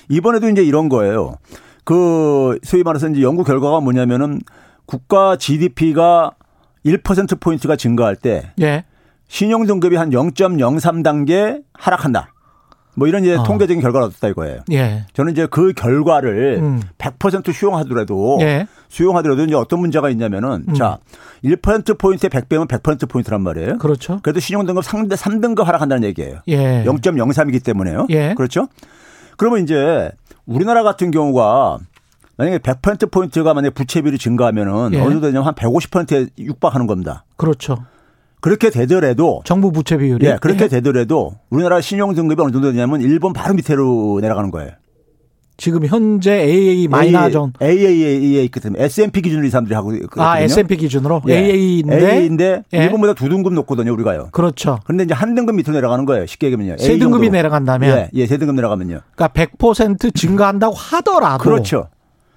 이번에도 0.10 0.50
이제 0.50 0.64
이런 0.64 0.90
거예요. 0.90 1.36
그 1.84 2.58
소위 2.64 2.82
말해서 2.82 3.08
이제 3.10 3.22
연구 3.22 3.44
결과가 3.44 3.82
뭐냐면은 3.82 4.42
국가 4.88 5.36
GDP가 5.36 6.32
1% 6.88 7.40
포인트가 7.40 7.76
증가할 7.76 8.16
때 8.16 8.52
예. 8.60 8.86
신용 9.28 9.68
등급이 9.68 9.96
한 9.96 10.10
0.03 10.10 11.04
단계 11.04 11.62
하락한다. 11.74 12.34
뭐 12.96 13.08
이런 13.08 13.24
이제 13.24 13.36
어. 13.36 13.44
통계적인 13.44 13.82
결과를 13.82 14.08
얻었다 14.08 14.28
이거예요. 14.28 14.62
예. 14.72 15.06
저는 15.14 15.32
이제 15.32 15.48
그 15.50 15.74
결과를 15.74 16.60
음. 16.62 16.82
100% 16.98 17.54
수용하더라도 17.54 18.40
예. 18.42 18.68
수용하더라도 18.90 19.44
이제 19.44 19.56
어떤 19.56 19.80
문제가 19.80 20.10
있냐면은 20.10 20.66
음. 20.68 20.74
자, 20.74 20.98
1% 21.44 21.98
포인트에 21.98 22.30
100배면 22.30 22.68
100% 22.68 23.10
포인트란 23.10 23.42
말이에요. 23.42 23.78
그렇죠. 23.78 24.20
그래도 24.22 24.40
신용 24.40 24.66
등급 24.66 24.84
3, 24.84 25.08
3등급 25.08 25.64
하락한다는 25.64 26.04
얘기예요. 26.10 26.40
예. 26.48 26.84
0.03이기 26.86 27.64
때문에요. 27.64 28.08
예. 28.10 28.34
그렇죠? 28.36 28.68
그러면 29.38 29.64
이제 29.64 30.12
우리나라 30.46 30.84
같은 30.84 31.12
경우가 31.12 31.80
만약에 32.38 32.58
100% 32.58 33.12
포인트가 33.12 33.54
만약에 33.54 33.74
부채 33.74 34.02
비율이 34.02 34.18
증가하면은 34.18 34.94
예. 34.94 35.00
어느 35.00 35.12
정도 35.12 35.28
되냐면 35.28 35.48
한 35.48 35.54
150%에 35.54 36.28
육박하는 36.40 36.88
겁니다. 36.88 37.24
그렇죠. 37.38 37.78
그렇게 38.42 38.70
되더라도 38.70 39.42
정부 39.46 39.72
부채 39.72 39.98
비율이 39.98 40.26
예, 40.26 40.38
그렇게 40.42 40.66
예. 40.66 40.68
되더라도 40.68 41.36
우리나라 41.50 41.80
신용 41.80 42.14
등급이 42.14 42.42
어느 42.42 42.52
정도 42.52 42.72
되냐면 42.72 43.02
일본 43.02 43.34
바로 43.34 43.54
밑으로 43.54 44.20
내려가는 44.22 44.52
거예요. 44.52 44.72
지금 45.58 45.86
현재 45.86 46.42
AA 46.42 46.88
마이너전 46.88 47.54
AAA 47.62 48.48
그 48.48 48.60
S&P 48.76 49.22
기준으로 49.22 49.46
이 49.46 49.52
사람들이 49.52 49.76
하고 49.76 49.94
있거든요. 49.94 50.26
아 50.26 50.40
S&P 50.40 50.76
기준으로 50.76 51.22
예. 51.28 51.36
AA인데 51.36 51.96
AA인데 51.98 52.64
예. 52.74 52.78
일본보다 52.86 53.14
두 53.14 53.30
등급 53.30 53.54
높거든요 53.54 53.94
우리가요. 53.94 54.30
그렇죠. 54.32 54.80
그런데 54.86 55.04
이제 55.04 55.14
한 55.14 55.36
등급 55.36 55.56
밑으로 55.56 55.74
내려가는 55.74 56.06
거예요. 56.06 56.26
쉽게 56.26 56.48
얘기하면요. 56.48 56.78
세 56.80 56.98
등급이 56.98 57.30
내려간다면 57.30 57.96
예, 57.96 58.10
예, 58.12 58.26
세 58.26 58.38
등급 58.38 58.56
내려가면요. 58.56 59.02
그러니까 59.16 59.28
100% 59.28 60.16
증가한다고 60.16 60.74
하더라도 60.74 61.44
그렇죠. 61.44 61.90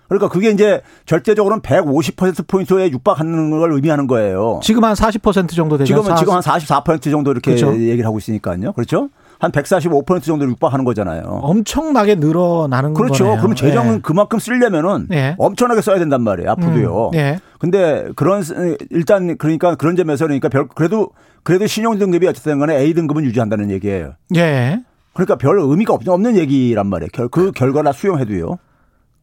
그러니까 0.08 0.28
그게 0.28 0.50
이제 0.50 0.82
절대적으로는 1.06 1.62
150%포인트에 1.62 2.90
육박하는 2.90 3.50
걸 3.50 3.72
의미하는 3.72 4.06
거예요. 4.06 4.60
지금 4.62 4.84
한 4.84 4.94
40% 4.94 5.50
정도 5.54 5.78
되죠. 5.78 5.94
지금은 5.94 6.16
지금 6.16 6.34
한 6.34 6.40
44% 6.40 7.10
정도 7.10 7.30
이렇게 7.30 7.54
그렇죠? 7.54 7.72
얘기를 7.74 8.04
하고 8.04 8.18
있으니까요. 8.18 8.72
그렇죠? 8.72 9.08
한 9.38 9.50
145% 9.50 10.22
정도 10.22 10.46
육박하는 10.46 10.84
거잖아요. 10.84 11.22
엄청나게 11.22 12.16
늘어나는 12.16 12.94
그렇죠. 12.94 13.24
거네요. 13.24 13.36
그러면 13.38 13.56
재정은 13.56 13.94
예. 13.96 14.00
그만큼 14.02 14.38
쓰려면은 14.38 15.08
예. 15.12 15.34
엄청나게 15.38 15.80
써야 15.80 15.98
된단 15.98 16.22
말이에요. 16.22 16.50
앞으로도요. 16.52 17.10
음. 17.12 17.18
예. 17.18 17.40
근데 17.58 18.08
그런 18.16 18.42
일단 18.90 19.36
그러니까 19.36 19.74
그런 19.74 19.96
점에서 19.96 20.24
그러니까 20.26 20.48
별 20.48 20.68
그래도 20.68 21.10
그래도 21.42 21.66
신용 21.66 21.98
등급이 21.98 22.26
어쨌든 22.26 22.58
간에 22.58 22.76
A 22.76 22.94
등급은 22.94 23.24
유지한다는 23.24 23.70
얘기예요. 23.70 24.14
예. 24.36 24.80
그러니까 25.12 25.36
별 25.36 25.58
의미가 25.58 25.94
없는 25.94 26.36
얘기란 26.36 26.86
말이에요. 26.86 27.10
그 27.30 27.52
결과나 27.52 27.92
수용해도요. 27.92 28.58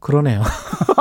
그러네요. 0.02 0.42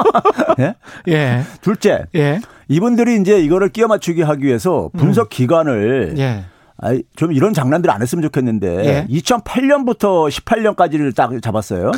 예? 0.60 0.74
예. 1.08 1.42
둘째. 1.60 2.04
예. 2.14 2.40
이분들이 2.68 3.20
이제 3.20 3.40
이거를 3.40 3.70
끼워 3.70 3.88
맞추기 3.88 4.22
하기 4.22 4.44
위해서 4.44 4.90
분석 4.96 5.24
음. 5.24 5.28
기간을 5.30 6.14
예. 6.18 6.44
아이, 6.78 7.02
좀 7.16 7.32
이런 7.32 7.52
장난들 7.52 7.90
안 7.90 8.00
했으면 8.00 8.22
좋겠는데 8.22 8.84
예. 8.86 9.06
2008년부터 9.10 10.30
18년까지를 10.30 11.14
딱 11.14 11.30
잡았어요. 11.42 11.90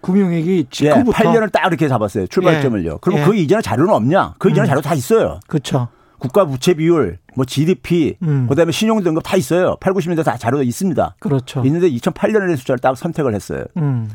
금융위기 0.00 0.66
직후부터 0.70 1.24
예, 1.24 1.28
8년을 1.28 1.52
딱 1.52 1.66
이렇게 1.66 1.88
잡았어요. 1.88 2.28
출발점을요. 2.28 2.92
예. 2.92 2.96
그럼 3.00 3.18
예. 3.18 3.24
그 3.24 3.34
이전에 3.34 3.60
자료는 3.60 3.92
없냐? 3.92 4.34
그 4.38 4.48
이전에 4.48 4.66
음. 4.66 4.68
자료 4.68 4.80
다 4.80 4.94
있어요. 4.94 5.40
그렇죠. 5.48 5.88
국가 6.18 6.44
부채 6.46 6.74
비율, 6.74 7.18
뭐 7.34 7.44
GDP, 7.44 8.16
음. 8.22 8.46
그다음에 8.48 8.72
신용 8.72 9.02
등급 9.02 9.22
다 9.22 9.36
있어요. 9.36 9.76
8, 9.80 9.92
90년대 9.92 10.24
다 10.24 10.36
자료가 10.36 10.62
있습니다. 10.62 11.16
그렇죠. 11.18 11.62
있는데 11.66 11.90
2008년의 11.90 12.56
숫자를 12.56 12.78
딱 12.78 12.96
선택을 12.96 13.34
했어요. 13.34 13.64
음. 13.76 14.08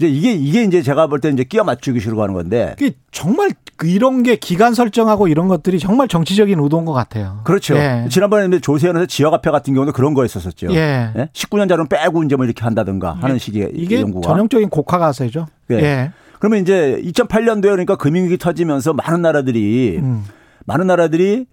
이제 0.00 0.08
이게 0.08 0.32
이게 0.32 0.62
이제 0.64 0.80
제가 0.82 1.06
볼 1.08 1.20
때 1.20 1.28
이제 1.28 1.44
끼워 1.44 1.64
맞추기 1.64 2.00
싫어 2.00 2.20
하는 2.22 2.34
건데. 2.34 2.74
정말 3.12 3.50
그 3.76 3.86
이런 3.86 4.22
게 4.22 4.36
기간 4.36 4.72
설정하고 4.74 5.28
이런 5.28 5.48
것들이 5.48 5.78
정말 5.78 6.08
정치적인 6.08 6.58
의도인 6.58 6.84
것 6.86 6.92
같아요. 6.92 7.40
그렇죠. 7.44 7.76
예. 7.76 8.06
지난번에 8.10 8.58
조세현에서 8.60 9.06
지역화폐 9.06 9.50
같은 9.50 9.74
경우도 9.74 9.92
그런 9.92 10.14
거였었죠. 10.14 10.68
예. 10.72 11.12
예? 11.16 11.28
19년 11.34 11.68
자료는 11.68 11.88
빼고 11.88 12.22
이제 12.24 12.36
뭐 12.36 12.44
이렇게 12.46 12.62
한다든가 12.62 13.12
하는 13.20 13.38
식의 13.38 13.72
이게 13.74 14.00
연구가. 14.00 14.26
전형적인 14.28 14.70
고가가세죠. 14.70 15.46
예. 15.72 15.74
예. 15.76 16.12
그러면 16.38 16.60
이제 16.60 17.00
2008년도에 17.04 17.62
그러니까 17.70 17.96
금융위기 17.96 18.38
터지면서 18.38 18.94
많은 18.94 19.20
나라들이 19.22 19.98
음. 19.98 20.24
많은 20.66 20.86
나라들이 20.86 21.46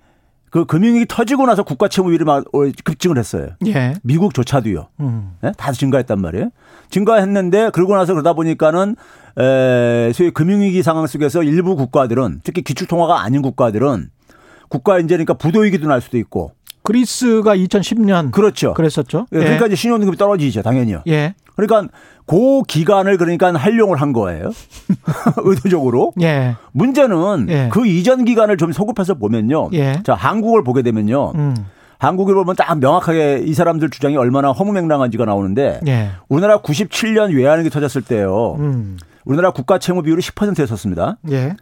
그 0.50 0.66
금융위기 0.66 1.06
터지고 1.08 1.46
나서 1.46 1.64
국가 1.64 1.88
채무 1.88 2.08
비율이 2.10 2.24
막 2.24 2.46
어, 2.54 2.60
급증을 2.84 3.18
했어요. 3.18 3.50
예. 3.66 3.94
미국조차도요. 4.04 4.88
음. 5.02 5.32
네? 5.42 5.52
다 5.58 5.72
증가했단 5.72 6.20
말이에요. 6.22 6.50
증가했는데 6.90 7.72
그러고 7.72 7.96
나서 7.96 8.14
그러다 8.14 8.34
보니까는 8.34 8.96
에, 9.38 10.12
소위 10.14 10.32
금융위기 10.32 10.84
상황 10.84 11.06
속에서 11.06 11.44
일부 11.44 11.76
국가들은 11.76 12.42
특히 12.44 12.62
기축통화가 12.62 13.22
아닌 13.22 13.42
국가들은 13.42 14.10
국가 14.70 15.00
이제 15.00 15.08
그러니까 15.16 15.34
부도위기도 15.34 15.88
날 15.88 16.02
수도 16.02 16.18
있고 16.18 16.54
그리스가 16.84 17.56
2010년 17.58 18.32
그렇죠. 18.32 18.74
그랬었죠. 18.74 19.28
예. 19.34 19.40
그러니까 19.40 19.68
이제 19.68 19.76
신용등급이 19.76 20.18
떨어지죠, 20.18 20.62
당연히요. 20.62 21.04
예. 21.08 21.36
그러니까 21.58 21.92
그 22.26 22.62
기간을 22.68 23.18
그러니까 23.18 23.52
활용을 23.54 24.00
한 24.00 24.14
거예요. 24.14 24.52
의도적으로. 25.44 26.14
예. 26.22 26.56
문제는 26.72 27.50
예. 27.50 27.70
그 27.72 27.86
이전 27.88 28.26
기간을 28.26 28.58
좀 28.58 28.72
소급해서 28.72 29.16
보면요. 29.16 29.70
예. 29.74 30.02
자, 30.04 30.14
한국을 30.14 30.64
보게 30.64 30.84
되면요. 30.84 31.32
음. 31.36 31.56
한국을 31.98 32.36
보면 32.36 32.56
딱 32.56 32.78
명확하게 32.78 33.42
이 33.44 33.54
사람들 33.56 33.90
주장이 33.90 34.16
얼마나 34.18 34.52
허무맹랑한지가 34.52 35.26
나오는데 35.26 35.80
예. 35.88 36.12
우리나라 36.30 36.62
97년 36.62 37.36
외환위기 37.36 37.72
터졌을 37.72 38.04
때요. 38.04 38.56
음. 38.60 38.98
우리나라 39.26 39.52
국가 39.52 39.80
채무 39.80 40.04
비율이 40.04 40.22
10%였었습니다. 40.22 41.18
예. 41.32 41.56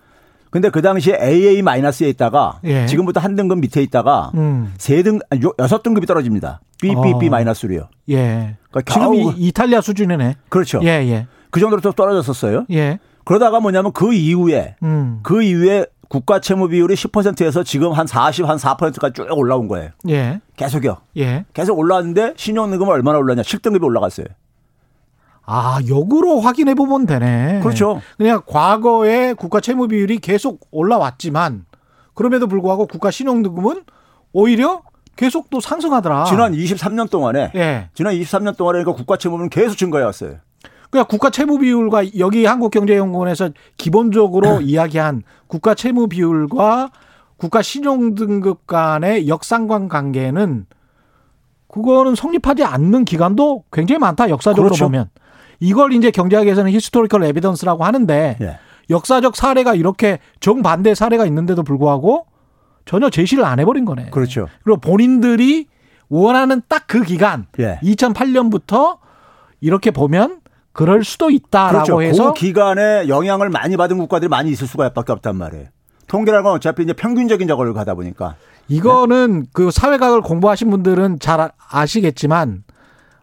근데 0.56 0.70
그 0.70 0.82
당시에 0.82 1.18
AA 1.22 1.62
마이너스에 1.62 2.08
있다가 2.08 2.62
예. 2.64 2.86
지금부터 2.86 3.20
한 3.20 3.36
등급 3.36 3.60
밑에 3.60 3.84
있다가 3.84 4.32
음. 4.36 4.74
세등 4.78 5.20
여섯 5.60 5.84
등급이 5.84 6.08
떨어집니다. 6.08 6.62
BBB 6.80 7.28
어. 7.28 7.30
마이너스로요. 7.30 7.90
예. 8.12 8.56
그러니까 8.72 8.94
지금 8.94 9.16
이, 9.16 9.34
이탈리아 9.36 9.82
수준이네. 9.82 10.36
그렇죠. 10.48 10.80
예, 10.84 10.88
예. 10.88 11.28
그 11.52 11.60
정도로 11.60 11.82
또 11.82 11.92
떨어졌었어요. 11.92 12.68
예. 12.72 13.00
그러다가 13.26 13.60
뭐냐면 13.60 13.92
그 13.92 14.14
이후에 14.14 14.78
음. 14.82 15.20
그 15.24 15.44
이후에 15.44 15.88
국가 16.08 16.40
채무 16.40 16.70
비율이 16.70 16.96
10%에서 16.96 17.64
지금 17.64 17.92
한 17.92 18.08
40, 18.08 18.48
한 18.48 18.56
4%까지 18.56 19.14
쭉 19.14 19.28
올라온 19.38 19.68
거예요. 19.68 19.90
예. 20.08 20.40
계속요. 20.56 21.00
예. 21.18 21.44
계속 21.54 21.78
올라왔는데 21.78 22.36
신용등급은 22.38 22.94
얼마나 22.94 23.18
올랐냐? 23.18 23.42
7등급이 23.42 23.84
올라갔어요. 23.84 24.28
아, 25.46 25.80
역으로 25.88 26.40
확인해 26.40 26.74
보면 26.74 27.06
되네. 27.06 27.60
그렇죠. 27.62 28.02
그냥 28.18 28.42
과거에 28.46 29.34
국가 29.34 29.60
채무 29.60 29.88
비율이 29.88 30.20
계속 30.20 30.68
올라왔지만 30.72 31.66
그럼에도 32.14 32.48
불구하고 32.48 32.88
국가 32.88 33.12
신용등급은 33.12 33.84
오히려 34.34 34.82
계속 35.16 35.50
또 35.50 35.60
상승하더라. 35.60 36.26
지난 36.26 36.54
23년 36.54 37.10
동안에 37.10 37.52
예. 37.56 37.90
지난 37.94 38.14
23년 38.16 38.58
동안에 38.58 38.80
그러니까 38.80 38.94
국가 38.94 39.18
채무는 39.18 39.50
계속 39.50 39.78
증가해 39.78 40.04
왔어요. 40.04 40.38
그러니까 40.90 41.08
국가 41.10 41.30
채무 41.30 41.60
비율과 41.60 42.18
여기 42.18 42.46
한국경제연구원에서 42.46 43.52
기본적으로 43.78 44.60
이야기한 44.62 45.24
국가 45.48 45.74
채무 45.74 46.08
비율과 46.08 46.92
국가 47.38 47.62
신용 47.62 48.16
등급 48.16 48.66
간의 48.66 49.28
역상관 49.28 49.90
관계는 49.90 50.66
그거는 51.68 52.16
성립하지 52.16 52.64
않는 52.64 53.04
기간도 53.06 53.66
굉장히 53.72 54.00
많다 54.00 54.30
역사적으로 54.30 54.70
그렇죠. 54.70 54.86
보면 54.86 55.10
이걸 55.60 55.94
이제 55.94 56.12
경제학에서는 56.12 56.72
historical 56.72 57.24
evidence라고 57.24 57.84
하는데 57.84 58.38
예. 58.42 58.60
역사적 58.90 59.36
사례가 59.36 59.76
이렇게 59.76 60.20
정반대 60.40 60.96
사례가 60.96 61.26
있는데도 61.26 61.64
불구하고 61.64 62.28
전혀 62.86 63.10
제시를 63.10 63.44
안 63.44 63.60
해버린 63.60 63.86
거네. 63.86 64.10
그렇죠. 64.12 64.48
그리고 64.64 64.80
본인들이 64.80 65.68
원하는 66.10 66.62
딱 66.68 66.86
그 66.88 67.04
기간 67.04 67.48
예. 67.60 67.80
2008년부터 67.84 68.98
이렇게 69.62 69.92
보면 69.92 70.42
그럴 70.72 71.04
수도 71.04 71.30
있다라고 71.30 71.86
그렇죠. 71.86 72.02
해서 72.04 72.34
그 72.34 72.40
기간에 72.40 73.08
영향을 73.08 73.50
많이 73.50 73.78
받은 73.78 73.98
국가들이 73.98 74.30
많이 74.30 74.52
있을 74.52 74.68
수가 74.68 74.90
밖에 74.90 75.14
없단 75.14 75.36
말이에요. 75.36 75.68
통계라는 76.08 76.44
건 76.44 76.54
어차피 76.54 76.84
이제 76.84 76.94
평균적인 76.94 77.48
저걸 77.48 77.74
가다 77.74 77.96
보니까 77.96 78.36
이거는 78.68 79.42
네? 79.44 79.50
그 79.54 79.72
사회학을 79.72 80.22
공부하신 80.22 80.70
분들은 80.70 81.20
잘 81.20 81.50
아시겠지만 81.70 82.64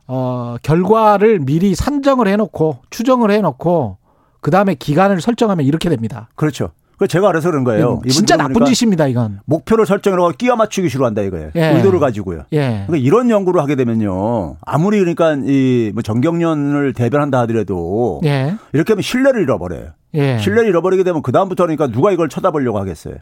어, 0.06 0.56
결과를 0.62 1.40
미리 1.40 1.74
산정을 1.74 2.28
해놓고 2.28 2.78
추정을 2.90 3.30
해놓고 3.30 3.98
그 4.40 4.50
다음에 4.50 4.74
기간을 4.74 5.20
설정하면 5.20 5.64
이렇게 5.66 5.88
됩니다. 5.88 6.28
그렇죠. 6.34 6.70
그 7.02 7.08
제가 7.08 7.30
알아서 7.30 7.50
그런 7.50 7.64
거예요. 7.64 8.00
음, 8.04 8.08
진짜 8.08 8.36
나쁜 8.36 8.64
짓입니다, 8.64 9.08
이건. 9.08 9.40
목표를 9.44 9.86
설정하고 9.86 10.30
끼워 10.38 10.54
맞추기 10.54 10.88
싫어한다 10.88 11.22
이거예요. 11.22 11.50
예. 11.56 11.72
의도를 11.74 11.98
가지고요. 11.98 12.44
예. 12.52 12.84
그러니까 12.86 12.96
이런 12.98 13.28
연구를 13.28 13.60
하게 13.60 13.74
되면요. 13.74 14.58
아무리 14.60 15.00
그러니까 15.00 15.32
이뭐 15.34 16.02
정경련을 16.02 16.92
대변한다 16.92 17.40
하더라도 17.40 18.20
예. 18.24 18.54
이렇게 18.72 18.92
하면 18.92 19.02
신뢰를 19.02 19.42
잃어버려요. 19.42 19.88
예. 20.14 20.38
신뢰를 20.38 20.68
잃어버리게 20.68 21.02
되면 21.02 21.22
그 21.22 21.32
다음부터 21.32 21.64
그러니까 21.64 21.88
누가 21.88 22.12
이걸 22.12 22.28
쳐다보려고 22.28 22.78
하겠어요. 22.78 23.16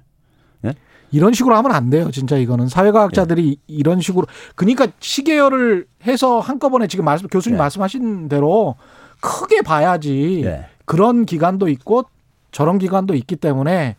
예? 0.66 0.74
이런 1.12 1.32
식으로 1.32 1.56
하면 1.56 1.72
안 1.72 1.90
돼요. 1.90 2.10
진짜 2.10 2.36
이거는 2.36 2.68
사회과학자들이 2.68 3.50
예. 3.50 3.54
이런 3.66 4.00
식으로 4.00 4.26
그러니까 4.54 4.86
시계열을 5.00 5.86
해서 6.06 6.40
한꺼번에 6.40 6.86
지금 6.86 7.04
말씀 7.04 7.28
교수님 7.28 7.56
예. 7.56 7.58
말씀하신 7.58 8.28
대로 8.28 8.76
크게 9.20 9.62
봐야지 9.62 10.42
예. 10.44 10.66
그런 10.84 11.26
기간도 11.26 11.68
있고 11.68 12.04
저런 12.52 12.78
기간도 12.78 13.14
있기 13.14 13.36
때문에 13.36 13.96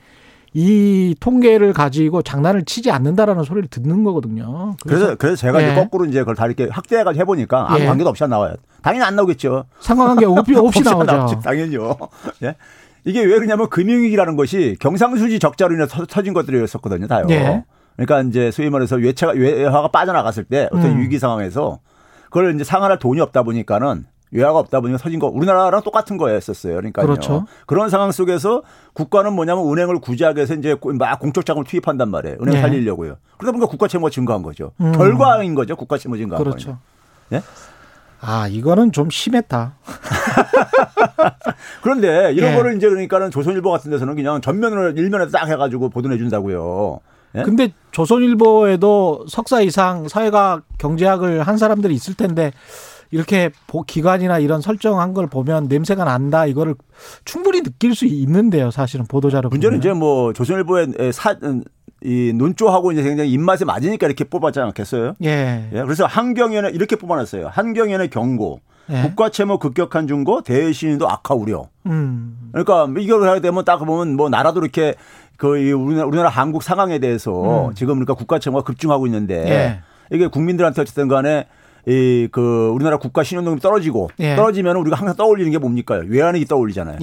이 0.53 1.15
통계를 1.21 1.71
가지고 1.71 2.21
장난을 2.21 2.65
치지 2.65 2.91
않는다라는 2.91 3.43
소리를 3.43 3.69
듣는 3.69 4.03
거거든요. 4.03 4.75
그래서 4.83 5.05
그래서, 5.05 5.15
그래서 5.15 5.35
제가 5.37 5.61
예. 5.61 5.67
이제 5.71 5.75
거꾸로 5.75 6.05
이제 6.05 6.19
그걸 6.19 6.35
다 6.35 6.45
이렇게 6.45 6.67
확대해가지고 6.69 7.21
해보니까 7.21 7.71
아무 7.71 7.79
예. 7.79 7.85
관계도 7.85 8.09
없이 8.09 8.23
안 8.23 8.31
나와요. 8.31 8.55
당연히 8.81 9.05
안 9.05 9.15
나오겠죠. 9.15 9.65
상관관계 9.79 10.25
없이, 10.25 10.55
없이 10.55 10.81
나오죠. 10.83 11.39
당연히요. 11.41 11.95
예. 12.43 12.55
이게 13.03 13.21
왜 13.21 13.35
그러냐면 13.35 13.69
금융위기라는 13.69 14.35
것이 14.35 14.75
경상수지 14.79 15.39
적자로 15.39 15.73
인해서 15.73 16.05
터진 16.05 16.33
것들이었었거든요, 16.33 17.07
다요. 17.07 17.25
예. 17.29 17.63
그러니까 17.95 18.21
이제 18.29 18.51
소위 18.51 18.69
말해서 18.69 18.95
외채가 18.95 19.33
외화가 19.33 19.89
빠져나갔을 19.89 20.43
때 20.45 20.67
어떤 20.71 20.91
음. 20.91 20.99
위기 21.01 21.19
상황에서 21.19 21.79
그걸 22.25 22.55
이제 22.55 22.63
상환할 22.63 22.99
돈이 22.99 23.19
없다 23.21 23.43
보니까는 23.43 24.05
외화가 24.31 24.59
없다 24.59 24.79
보니까 24.79 24.97
터진 24.97 25.19
거 25.19 25.27
우리나라랑 25.27 25.81
똑같은 25.83 26.17
거였었어요. 26.17 26.75
그러니까 26.75 27.01
그렇죠. 27.01 27.45
그런 27.67 27.89
상황 27.89 28.11
속에서 28.11 28.63
국가는 28.93 29.31
뭐냐면 29.33 29.69
은행을 29.69 29.99
구제하기 29.99 30.37
위해서 30.37 30.53
이제 30.53 30.75
막 30.97 31.19
공적 31.19 31.45
자금을 31.45 31.65
투입한단 31.65 32.09
말이에요. 32.09 32.37
은행 32.41 32.53
네. 32.53 32.61
살리려고요. 32.61 33.17
그러다 33.37 33.51
보니까 33.51 33.69
국가 33.69 33.87
채무가 33.87 34.09
증가한 34.09 34.41
거죠. 34.41 34.71
음. 34.79 34.93
결과인 34.93 35.53
거죠. 35.53 35.75
국가 35.75 35.97
채무 35.97 36.17
증가한 36.17 36.43
그렇죠. 36.43 36.69
거죠. 36.69 36.79
예? 37.33 37.41
아, 38.21 38.47
이거는 38.47 38.91
좀 38.91 39.09
심했다. 39.09 39.73
그런데 41.81 42.31
이런 42.33 42.51
예. 42.51 42.55
거를 42.55 42.77
이제 42.77 42.87
그러니까는 42.87 43.31
조선일보 43.31 43.71
같은 43.71 43.89
데서는 43.89 44.15
그냥 44.15 44.41
전면을 44.41 44.97
일면에 44.97 45.27
딱 45.29 45.47
해가지고 45.47 45.89
보도해 45.89 46.17
준다고요. 46.17 46.99
예? 47.35 47.43
근데 47.43 47.73
조선일보에도 47.91 49.25
석사 49.27 49.61
이상 49.61 50.07
사회학 50.07 50.63
경제학을 50.77 51.43
한 51.43 51.57
사람들이 51.57 51.93
있을 51.93 52.13
텐데 52.13 52.51
이렇게 53.09 53.49
기관이나 53.87 54.39
이런 54.39 54.61
설정한 54.61 55.13
걸 55.13 55.27
보면 55.27 55.67
냄새가 55.67 56.05
난다 56.05 56.45
이거를 56.45 56.75
충분히 57.25 57.61
느낄 57.61 57.93
수 57.93 58.05
있는데요 58.05 58.71
사실은 58.71 59.05
보도자료 59.05 59.49
문제는 59.49 59.79
이제 59.79 59.91
뭐 59.91 60.31
조선일보의 60.31 61.11
사, 61.11 61.35
이 62.03 62.33
논조하고 62.35 62.91
이제 62.91 63.03
굉장히 63.03 63.31
입맛에 63.31 63.63
맞으니까 63.65 64.07
이렇게 64.07 64.23
뽑았지 64.23 64.59
않겠어요? 64.59 65.15
예. 65.23 65.69
예. 65.71 65.81
그래서 65.83 66.05
한경연에 66.05 66.69
이렇게 66.69 66.95
뽑아놨어요. 66.95 67.49
한경연의 67.49 68.09
경고. 68.09 68.59
예. 68.89 69.03
국가 69.03 69.29
채무 69.29 69.59
급격한 69.59 70.07
중고 70.07 70.41
대신도 70.41 71.07
악화 71.09 71.35
우려. 71.35 71.67
음. 71.85 72.49
그러니까 72.51 72.87
이걸 72.99 73.27
하게 73.29 73.39
되면 73.39 73.63
딱 73.63 73.77
보면 73.77 74.15
뭐 74.15 74.29
나라도 74.29 74.59
이렇게 74.61 74.95
그 75.37 75.47
우리나라, 75.71 76.07
우리나라 76.07 76.29
한국 76.29 76.63
상황에 76.63 76.99
대해서 76.99 77.69
음. 77.69 77.73
지금 77.75 77.95
그러니까 77.95 78.15
국가 78.15 78.39
채무가 78.39 78.63
급증하고 78.63 79.05
있는데 79.05 79.47
예. 79.49 79.79
이게 80.15 80.27
국민들한테 80.27 80.81
어쨌든 80.81 81.07
간에 81.07 81.45
이 81.87 82.27
그 82.31 82.69
우리나라 82.69 82.97
국가 82.97 83.23
신용등급이 83.23 83.61
떨어지고 83.61 84.09
예. 84.19 84.35
떨어지면 84.35 84.75
우리가 84.77 84.95
항상 84.97 85.15
떠올리는 85.15 85.51
게 85.51 85.57
뭡니까? 85.57 86.01
외환위기 86.05 86.45
떠올리잖아요. 86.45 86.97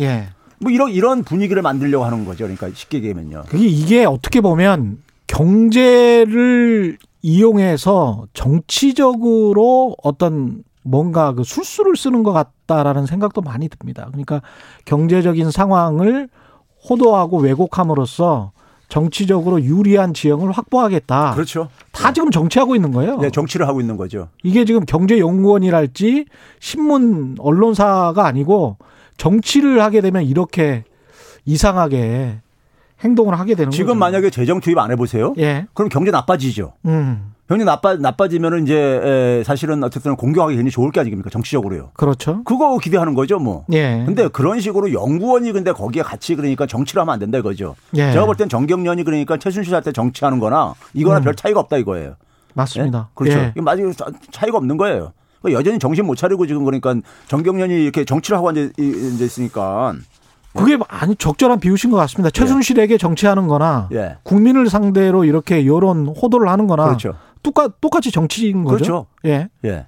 예. 0.60 0.64
뭐 0.64 0.72
이런 0.72 0.90
이런 0.90 1.24
분위기를 1.24 1.62
만들려고 1.62 2.04
하는 2.04 2.24
거죠. 2.24 2.44
그러니까 2.44 2.70
쉽게 2.72 2.98
얘기하면요. 2.98 3.44
그게 3.48 3.66
이게 3.66 4.04
어떻게 4.04 4.40
보면 4.40 4.98
경제를 5.26 6.98
이용해서 7.22 8.26
정치적으로 8.32 9.96
어떤 10.02 10.62
뭔가 10.82 11.32
그 11.32 11.44
술수를 11.44 11.96
쓰는 11.96 12.22
것 12.22 12.32
같다라는 12.32 13.06
생각도 13.06 13.42
많이 13.42 13.68
듭니다. 13.68 14.06
그러니까 14.08 14.40
경제적인 14.84 15.50
상황을 15.50 16.28
호도하고 16.88 17.38
왜곡함으로써 17.38 18.52
정치적으로 18.88 19.62
유리한 19.62 20.14
지형을 20.14 20.50
확보하겠다. 20.52 21.34
그렇죠. 21.34 21.68
다 21.92 22.12
지금 22.12 22.30
정치하고 22.30 22.74
있는 22.74 22.90
거예요. 22.92 23.18
네, 23.18 23.30
정치를 23.30 23.68
하고 23.68 23.80
있는 23.82 23.98
거죠. 23.98 24.28
이게 24.42 24.64
지금 24.64 24.86
경제연구원이랄지 24.86 26.24
신문 26.60 27.36
언론사가 27.38 28.24
아니고 28.24 28.78
정치를 29.18 29.82
하게 29.82 30.00
되면 30.00 30.22
이렇게 30.22 30.84
이상하게 31.44 32.38
행동을 33.04 33.38
하게 33.38 33.54
되는 33.54 33.70
지금 33.70 33.88
거죠. 33.88 33.98
만약에 33.98 34.30
재정 34.30 34.60
투입 34.60 34.78
안 34.78 34.90
해보세요. 34.90 35.34
예. 35.38 35.66
그럼 35.74 35.88
경제 35.88 36.10
나빠지죠. 36.10 36.72
음. 36.86 37.32
경제 37.48 37.64
나빠 37.64 37.94
나빠지면은 37.96 38.64
이제 38.64 39.42
사실은 39.46 39.82
어쨌든 39.82 40.16
공격하기 40.16 40.54
굉장히 40.54 40.70
좋을 40.70 40.90
게 40.90 41.00
아닙니까 41.00 41.30
정치적으로요. 41.30 41.92
그렇죠. 41.94 42.42
그거 42.44 42.76
기대하는 42.78 43.14
거죠, 43.14 43.38
뭐. 43.38 43.64
예. 43.72 44.02
근데 44.04 44.28
그런 44.28 44.60
식으로 44.60 44.92
연구원이 44.92 45.52
근데 45.52 45.72
거기에 45.72 46.02
같이 46.02 46.34
그러니까 46.34 46.66
정치를 46.66 47.00
하면 47.00 47.12
안 47.14 47.18
된다 47.20 47.38
이거죠. 47.38 47.74
예. 47.94 48.12
제가 48.12 48.26
볼 48.26 48.36
땐 48.36 48.48
정경련이 48.48 49.02
그러니까 49.04 49.36
최순실 49.38 49.74
할 49.74 49.82
때 49.82 49.92
정치하는 49.92 50.40
거나 50.40 50.74
이거나 50.92 51.18
음. 51.20 51.22
별 51.24 51.34
차이가 51.34 51.60
없다 51.60 51.78
이거예요. 51.78 52.16
맞습니다. 52.54 53.08
예? 53.08 53.12
그렇죠. 53.14 53.38
예. 53.38 53.50
이게 53.52 53.60
맞아요. 53.62 53.92
차이가 54.30 54.58
없는 54.58 54.76
거예요. 54.76 55.12
그러니까 55.40 55.58
여전히 55.58 55.78
정신 55.78 56.06
못 56.06 56.16
차리고 56.16 56.46
지금 56.46 56.64
그러니까 56.64 56.94
정경련이 57.28 57.82
이렇게 57.82 58.04
정치를 58.04 58.38
하고 58.38 58.50
이제 58.50 58.70
이제 58.78 59.24
있으니까 59.24 59.94
그게 60.54 60.78
아니 60.88 61.14
적절한 61.14 61.60
비유신 61.60 61.90
것 61.90 61.96
같습니다. 61.98 62.30
최순실에게 62.30 62.94
예. 62.94 62.98
정치하는 62.98 63.46
거나 63.46 63.88
예. 63.92 64.16
국민을 64.22 64.68
상대로 64.68 65.24
이렇게 65.24 65.66
여론 65.66 66.06
호도를 66.08 66.48
하는 66.48 66.66
거나 66.66 66.86
그렇죠. 66.86 67.14
똑같, 67.42 67.80
똑같이 67.80 68.10
정치인 68.10 68.64
거죠. 68.64 68.76
그렇죠. 68.76 69.06
예. 69.24 69.48
예. 69.64 69.86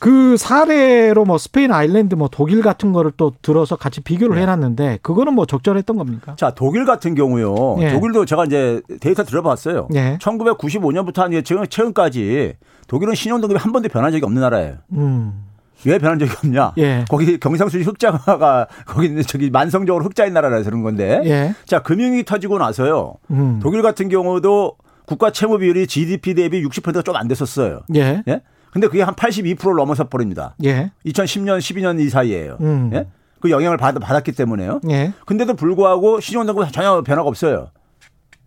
그 0.00 0.36
사례로 0.36 1.24
뭐 1.24 1.38
스페인, 1.38 1.72
아일랜드, 1.72 2.14
뭐 2.14 2.28
독일 2.30 2.62
같은 2.62 2.92
거를 2.92 3.10
또 3.16 3.32
들어서 3.42 3.74
같이 3.76 4.00
비교를 4.00 4.36
네. 4.36 4.42
해놨는데 4.42 4.98
그거는 5.02 5.34
뭐 5.34 5.44
적절했던 5.44 5.96
겁니까? 5.96 6.34
자 6.36 6.52
독일 6.52 6.84
같은 6.84 7.14
경우요. 7.14 7.76
네. 7.78 7.92
독일도 7.92 8.24
제가 8.24 8.44
이제 8.44 8.80
데이터 9.00 9.24
들어봤어요. 9.24 9.88
네. 9.90 10.18
1995년부터 10.20 11.18
한 11.18 11.44
지금 11.44 11.66
최근까지 11.66 12.54
독일은 12.86 13.14
신용등급이 13.14 13.58
한 13.58 13.72
번도 13.72 13.88
변한 13.88 14.12
적이 14.12 14.24
없는 14.24 14.40
나라예요. 14.40 14.76
음. 14.92 15.44
왜 15.84 15.98
변한 15.98 16.18
적이 16.18 16.32
없냐? 16.44 16.72
예. 16.78 17.04
거기 17.08 17.38
경상수지 17.38 17.84
흑자가 17.84 18.66
거기 18.86 19.22
저기 19.22 19.50
만성적으로 19.50 20.04
흑자인 20.04 20.32
나라라서 20.32 20.64
그런 20.64 20.82
건데. 20.82 21.20
예. 21.24 21.54
자 21.66 21.82
금융이 21.82 22.24
터지고 22.24 22.58
나서요. 22.58 23.14
음. 23.30 23.60
독일 23.62 23.82
같은 23.82 24.08
경우도 24.08 24.76
국가 25.06 25.30
채무 25.30 25.58
비율이 25.58 25.86
GDP 25.86 26.34
대비 26.34 26.62
60%가 26.64 27.02
좀 27.02 27.16
안 27.16 27.28
됐었어요. 27.28 27.80
예. 27.94 28.22
예? 28.28 28.42
근데 28.72 28.86
그게 28.86 29.02
한 29.02 29.14
82%를 29.14 29.76
넘어서 29.76 30.08
버립니다. 30.08 30.54
예. 30.64 30.92
2010년, 31.06 31.58
12년 31.58 32.00
이 32.00 32.08
사이에요. 32.08 32.58
음. 32.60 32.90
예? 32.94 33.06
그 33.40 33.50
영향을 33.50 33.76
받, 33.76 33.94
받았기 33.94 34.32
때문에요. 34.32 34.80
예. 34.90 35.12
근데도 35.26 35.54
불구하고 35.54 36.20
신용등급 36.20 36.72
전혀 36.72 37.02
변화가 37.02 37.28
없어요. 37.28 37.70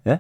예? 0.08 0.18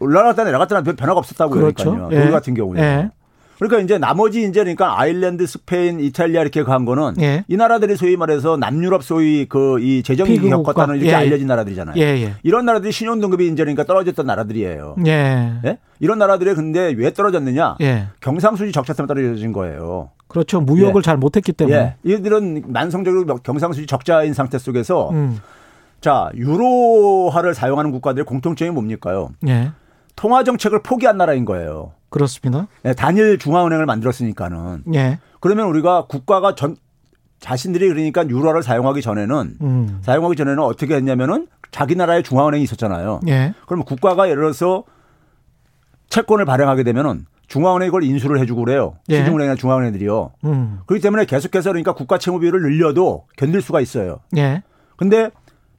올라갔다 0.00 0.44
내려갔다 0.44 0.82
변화가 0.82 1.18
없었다고 1.18 1.52
그렇죠. 1.54 1.92
그러니까요. 1.92 2.26
예. 2.26 2.30
같은 2.30 2.54
경우에. 2.54 2.80
예. 2.80 3.10
그러니까 3.58 3.80
이제 3.80 3.98
나머지 3.98 4.42
이제 4.42 4.60
그러니까 4.60 5.00
아일랜드, 5.00 5.46
스페인, 5.46 6.00
이탈리아 6.00 6.42
이렇게 6.42 6.62
간 6.62 6.84
거는 6.84 7.14
예. 7.20 7.44
이 7.48 7.56
나라들이 7.56 7.96
소위 7.96 8.16
말해서 8.16 8.56
남유럽 8.56 9.02
소위 9.02 9.46
그 9.46 9.76
이 9.86 10.02
재정 10.02 10.28
위기 10.28 10.48
겪었다는 10.48 10.96
이렇게 10.96 11.10
예. 11.10 11.14
알려진 11.14 11.46
나라들이잖아요. 11.46 11.96
예, 11.98 12.02
예. 12.02 12.34
이런 12.42 12.64
나라들이 12.64 12.92
신용 12.92 13.20
등급이 13.20 13.46
이제 13.46 13.62
그러니까 13.62 13.84
떨어졌던 13.84 14.26
나라들이에요. 14.26 14.96
예. 15.06 15.52
예? 15.64 15.78
이런 16.00 16.18
나라들이 16.18 16.54
근데 16.54 16.94
왜 16.96 17.12
떨어졌느냐? 17.12 17.76
예. 17.80 18.08
경상수지 18.20 18.72
적자 18.72 18.92
때문에 18.94 19.06
떨어진 19.14 19.52
거예요. 19.52 20.10
그렇죠. 20.28 20.60
무역을 20.60 21.02
잘 21.02 21.16
못했기 21.16 21.52
때문에. 21.52 21.76
예. 21.76 22.10
이들은 22.10 22.64
만성적으로 22.66 23.24
경상수지 23.38 23.86
적자인 23.86 24.34
상태 24.34 24.58
속에서 24.58 25.10
음. 25.10 25.40
자 26.00 26.30
유로화를 26.34 27.54
사용하는 27.54 27.90
국가들의 27.92 28.24
공통점이 28.24 28.70
뭡니까요? 28.70 29.30
예. 29.46 29.70
통화 30.14 30.42
정책을 30.44 30.82
포기한 30.82 31.16
나라인 31.16 31.44
거예요. 31.44 31.92
그렇습니다. 32.16 32.66
네, 32.82 32.94
단일 32.94 33.38
중앙은행을 33.38 33.84
만들었으니까는. 33.84 34.84
예. 34.94 35.18
그러면 35.40 35.66
우리가 35.66 36.06
국가가 36.06 36.54
전 36.54 36.76
자신들이 37.40 37.88
그러니까 37.88 38.26
유로화를 38.26 38.62
사용하기 38.62 39.02
전에는 39.02 39.56
음. 39.60 39.98
사용하기 40.00 40.36
전에는 40.36 40.58
어떻게 40.62 40.94
했냐면은 40.94 41.46
자기 41.70 41.94
나라의 41.94 42.22
중앙은행이 42.22 42.64
있었잖아요. 42.64 43.20
예. 43.28 43.52
그러면 43.66 43.84
국가가 43.84 44.30
예를 44.30 44.42
들어서 44.42 44.84
채권을 46.08 46.46
발행하게 46.46 46.84
되면은 46.84 47.26
중앙은행이 47.48 47.90
그걸 47.90 48.04
인수를 48.04 48.40
해주고 48.40 48.64
그래요. 48.64 48.94
예. 49.10 49.18
시중은행이나 49.18 49.56
중앙은행들이요. 49.56 50.32
음. 50.44 50.78
그렇기 50.86 51.02
때문에 51.02 51.26
계속해서 51.26 51.70
그러니까 51.70 51.92
국가 51.92 52.16
채무 52.16 52.40
비율을 52.40 52.62
늘려도 52.62 53.26
견딜 53.36 53.60
수가 53.60 53.82
있어요. 53.82 54.20
예. 54.38 54.62
근데 54.96 55.30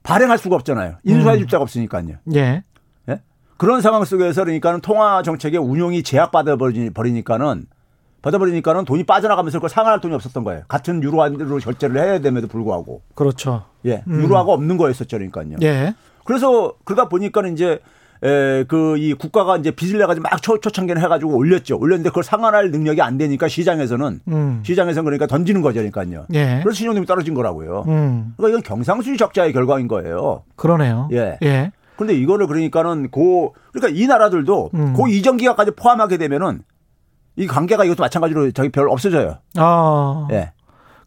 발행할 0.04 0.38
수가 0.38 0.56
없잖아요. 0.56 0.98
인수해 1.04 1.38
줄 1.38 1.46
음. 1.46 1.48
자가 1.48 1.64
없으니까요. 1.64 2.18
예. 2.36 2.64
그런 3.58 3.82
상황 3.82 4.06
속에서 4.06 4.44
그러니까는 4.44 4.82
통화 4.82 5.22
정책의 5.24 5.60
운용이 5.60 6.04
제약받아 6.04 6.58
버리니까는 6.94 7.66
받아버리니까는 8.22 8.86
돈이 8.86 9.04
빠져나가면서 9.04 9.60
그걸 9.60 9.70
상환할 9.70 10.02
돈이 10.02 10.14
없었던 10.16 10.44
거예요. 10.44 10.64
같은 10.68 11.02
유로화로 11.04 11.58
결제를 11.60 12.02
해야 12.02 12.20
됨에도 12.20 12.48
불구하고. 12.48 13.02
그렇죠. 13.16 13.66
예. 13.86 14.04
음. 14.08 14.24
유로화가 14.24 14.52
없는 14.52 14.78
거였었죠. 14.78 15.18
그러니까요. 15.18 15.58
예. 15.62 15.94
그래서 16.26 16.74
그러다 16.84 17.10
보니까는 17.10 17.54
이제 17.54 17.80
에, 18.24 18.64
그, 18.64 18.98
이 18.98 19.14
국가가 19.14 19.58
이제 19.58 19.70
빚을 19.70 20.00
내가지고 20.00 20.28
막 20.30 20.42
초, 20.42 20.60
초창기에 20.60 20.96
해가지고 20.96 21.38
올렸죠. 21.38 21.78
올렸는데 21.78 22.10
그걸 22.10 22.24
상환할 22.24 22.72
능력이 22.72 23.00
안 23.00 23.20
되니까 23.20 23.48
시장에서는, 23.48 24.22
음. 24.28 24.64
시장에서는 24.66 25.06
그러니까 25.06 25.28
던지는 25.28 25.62
거죠. 25.62 25.76
그러니까요. 25.76 26.26
예. 26.34 26.60
그래서 26.64 26.72
신용등이 26.76 27.06
떨어진 27.06 27.36
거라고요. 27.36 27.86
음. 27.88 28.34
그러니까 28.36 28.58
이건 28.58 28.64
경상수지 28.64 29.18
적자의 29.18 29.54
결과인 29.54 29.88
거예요. 29.88 30.42
그러네요. 30.56 31.10
예. 31.12 31.38
예. 31.44 31.72
그런데 31.98 32.16
이거를 32.16 32.48
그러니까는 32.48 33.10
고 33.10 33.56
그러니까 33.74 34.00
이 34.00 34.08
나라들도 34.08 34.72
음. 34.74 34.94
고 34.94 35.08
이전 35.08 35.36
기간까지 35.38 35.72
포함하게 35.72 36.18
되면은 36.18 36.62
이 37.36 37.48
관계가 37.48 37.86
이것도 37.86 38.02
마찬가지로 38.02 38.52
저기 38.52 38.70
별 38.70 38.90
없어져요. 38.90 39.40
아. 39.58 40.28
예. 40.32 40.52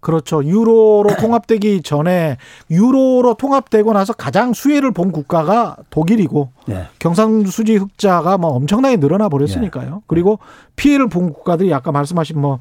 그렇죠. 0.00 0.42
유로로 0.42 1.10
통합되기 1.18 1.82
전에 1.82 2.38
유로로 2.70 3.34
통합되고 3.34 3.92
나서 3.92 4.14
가장 4.14 4.54
수혜를 4.54 4.92
본 4.92 5.12
국가가 5.12 5.76
독일이고 5.90 6.52
예. 6.70 6.86
경상수지 6.98 7.76
흑자가 7.76 8.38
뭐 8.38 8.50
엄청나게 8.52 8.96
늘어나 8.96 9.28
버렸으니까요. 9.28 9.96
예. 9.96 10.00
그리고 10.06 10.38
피해를 10.76 11.08
본 11.08 11.32
국가들이 11.32 11.72
아까 11.74 11.92
말씀하신 11.92 12.40
뭐 12.40 12.60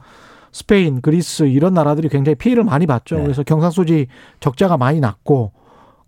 스페인, 0.51 1.01
그리스 1.01 1.43
이런 1.43 1.73
나라들이 1.73 2.09
굉장히 2.09 2.35
피해를 2.35 2.63
많이 2.63 2.85
봤죠. 2.85 3.19
예. 3.19 3.21
그래서 3.21 3.43
경상수지 3.43 4.07
적자가 4.41 4.77
많이 4.77 4.99
났고 4.99 5.53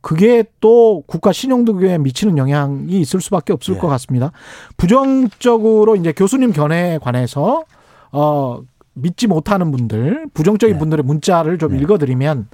그게 0.01 0.43
또 0.59 1.03
국가 1.05 1.31
신용등급에 1.31 1.97
미치는 1.99 2.37
영향이 2.37 2.99
있을 3.01 3.21
수밖에 3.21 3.53
없을 3.53 3.75
네. 3.75 3.79
것 3.79 3.87
같습니다. 3.87 4.31
부정적으로 4.77 5.95
이제 5.95 6.11
교수님 6.11 6.51
견해에 6.53 6.97
관해서 6.97 7.63
어 8.11 8.61
믿지 8.93 9.27
못하는 9.27 9.71
분들, 9.71 10.27
부정적인 10.33 10.75
네. 10.75 10.79
분들의 10.79 11.05
문자를 11.05 11.57
좀 11.57 11.73
네. 11.73 11.79
읽어드리면 11.79 12.47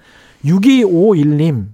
6251님 0.46 1.70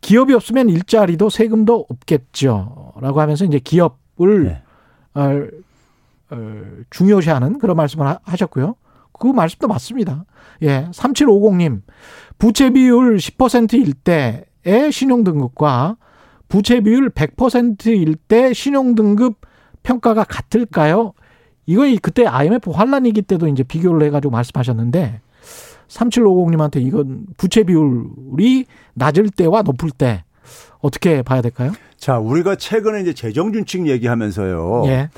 기업이 0.00 0.34
없으면 0.34 0.68
일자리도 0.68 1.30
세금도 1.30 1.86
없겠죠. 1.88 2.94
라고 3.00 3.20
하면서 3.20 3.44
이제 3.44 3.58
기업을 3.58 4.44
네. 4.44 4.62
어, 5.14 5.46
어, 6.30 6.62
중요시하는 6.90 7.58
그런 7.58 7.76
말씀을 7.76 8.16
하셨고요. 8.22 8.74
그 9.12 9.28
말씀도 9.28 9.68
맞습니다. 9.68 10.24
예. 10.62 10.88
3750님 10.90 11.82
부채 12.38 12.70
비율 12.70 13.18
10%일 13.18 13.92
때의 13.94 14.44
신용등급과 14.90 15.96
부채 16.48 16.80
비율 16.80 17.10
100%일 17.10 18.16
때 18.16 18.52
신용등급 18.52 19.40
평가가 19.82 20.24
같을까요? 20.24 21.12
이거 21.66 21.82
그때 22.02 22.26
IMF 22.26 22.70
환란이기 22.70 23.22
때도 23.22 23.48
이제 23.48 23.62
비교를 23.62 24.06
해가지고 24.06 24.30
말씀하셨는데 24.32 25.20
3750님한테 25.88 26.82
이건 26.82 27.26
부채 27.36 27.62
비율이 27.62 28.66
낮을 28.94 29.30
때와 29.30 29.62
높을 29.62 29.90
때 29.90 30.24
어떻게 30.80 31.22
봐야 31.22 31.40
될까요? 31.42 31.72
자, 31.96 32.18
우리가 32.18 32.56
최근에 32.56 33.00
이제 33.00 33.12
재정준칙 33.14 33.86
얘기하면서요. 33.86 34.82
예. 34.86 35.08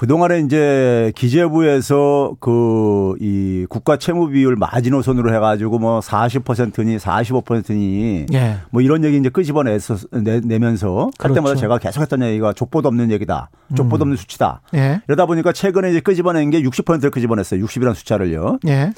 그동안에 0.00 0.40
이제 0.40 1.12
기재부에서 1.14 2.36
그 2.40 3.00
이 3.20 3.66
국가 3.68 3.96
채무 3.96 4.30
비율 4.30 4.56
마지노선으로 4.56 5.34
해가지고 5.34 5.78
뭐 5.78 6.00
40%니 6.00 6.96
45%니 6.96 8.26
예. 8.32 8.56
뭐 8.70 8.80
이런 8.82 9.04
얘기 9.04 9.18
이제 9.18 9.28
끄집어내서 9.28 9.96
내, 10.22 10.58
면서 10.58 11.10
그렇죠. 11.18 11.34
때마다 11.34 11.54
제가 11.54 11.78
계속했던 11.78 12.22
얘기가 12.22 12.52
족보도 12.52 12.88
없는 12.88 13.10
얘기다. 13.10 13.50
족보도 13.76 14.02
음. 14.02 14.06
없는 14.06 14.16
수치다. 14.16 14.62
예. 14.74 15.00
이러다 15.08 15.26
보니까 15.26 15.52
최근에 15.52 15.90
이제 15.90 16.00
끄집어낸 16.00 16.50
게 16.50 16.62
60%를 16.62 17.10
끄집어냈어요. 17.10 17.64
60이라는 17.64 17.94
숫자를요. 17.94 18.58
예. 18.68 18.92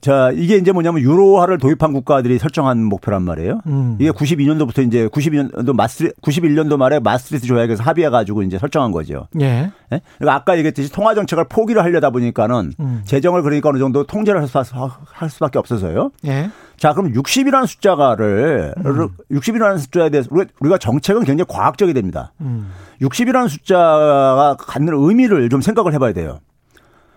자, 0.00 0.32
이게 0.34 0.56
이제 0.56 0.72
뭐냐면 0.72 1.00
유로화를 1.02 1.58
도입한 1.58 1.92
국가들이 1.92 2.38
설정한 2.38 2.82
목표란 2.84 3.22
말이에요. 3.22 3.60
음. 3.66 3.96
이게 4.00 4.10
92년도부터 4.10 4.84
이제 4.86 5.06
92년도 5.06 5.74
마스트 5.74 6.12
91년도 6.22 6.76
말에 6.76 6.98
마스트리트 6.98 7.46
조약에서 7.46 7.84
합의해 7.84 8.10
가지고 8.10 8.42
이제 8.42 8.58
설정한 8.58 8.90
거죠. 8.90 9.28
예. 9.40 9.70
예? 9.92 10.00
그러니까 10.18 10.34
아까 10.34 10.56
얘기했듯이 10.58 10.90
통화 10.90 11.14
정책을 11.14 11.44
포기를 11.48 11.84
하려다 11.84 12.10
보니까는 12.10 12.72
음. 12.80 13.02
재정을 13.04 13.42
그러니까 13.42 13.68
어느 13.68 13.78
정도 13.78 14.04
통제를 14.04 14.40
할, 14.40 14.48
수, 14.48 14.58
할 15.04 15.30
수밖에 15.30 15.58
없어서요. 15.60 16.10
예. 16.26 16.50
자, 16.76 16.92
그럼 16.92 17.12
60이라는 17.12 17.66
숫자가를 17.66 18.74
음. 18.84 19.08
60이라는 19.30 19.78
숫자에 19.78 20.10
대해서 20.10 20.28
우리가 20.60 20.78
정책은 20.78 21.24
굉장히 21.24 21.46
과학적이 21.48 21.94
됩니다. 21.94 22.32
음. 22.40 22.70
60이라는 23.00 23.48
숫자가 23.48 24.56
갖는 24.58 24.92
의미를 24.94 25.48
좀 25.48 25.60
생각을 25.60 25.94
해봐야 25.94 26.12
돼요. 26.12 26.40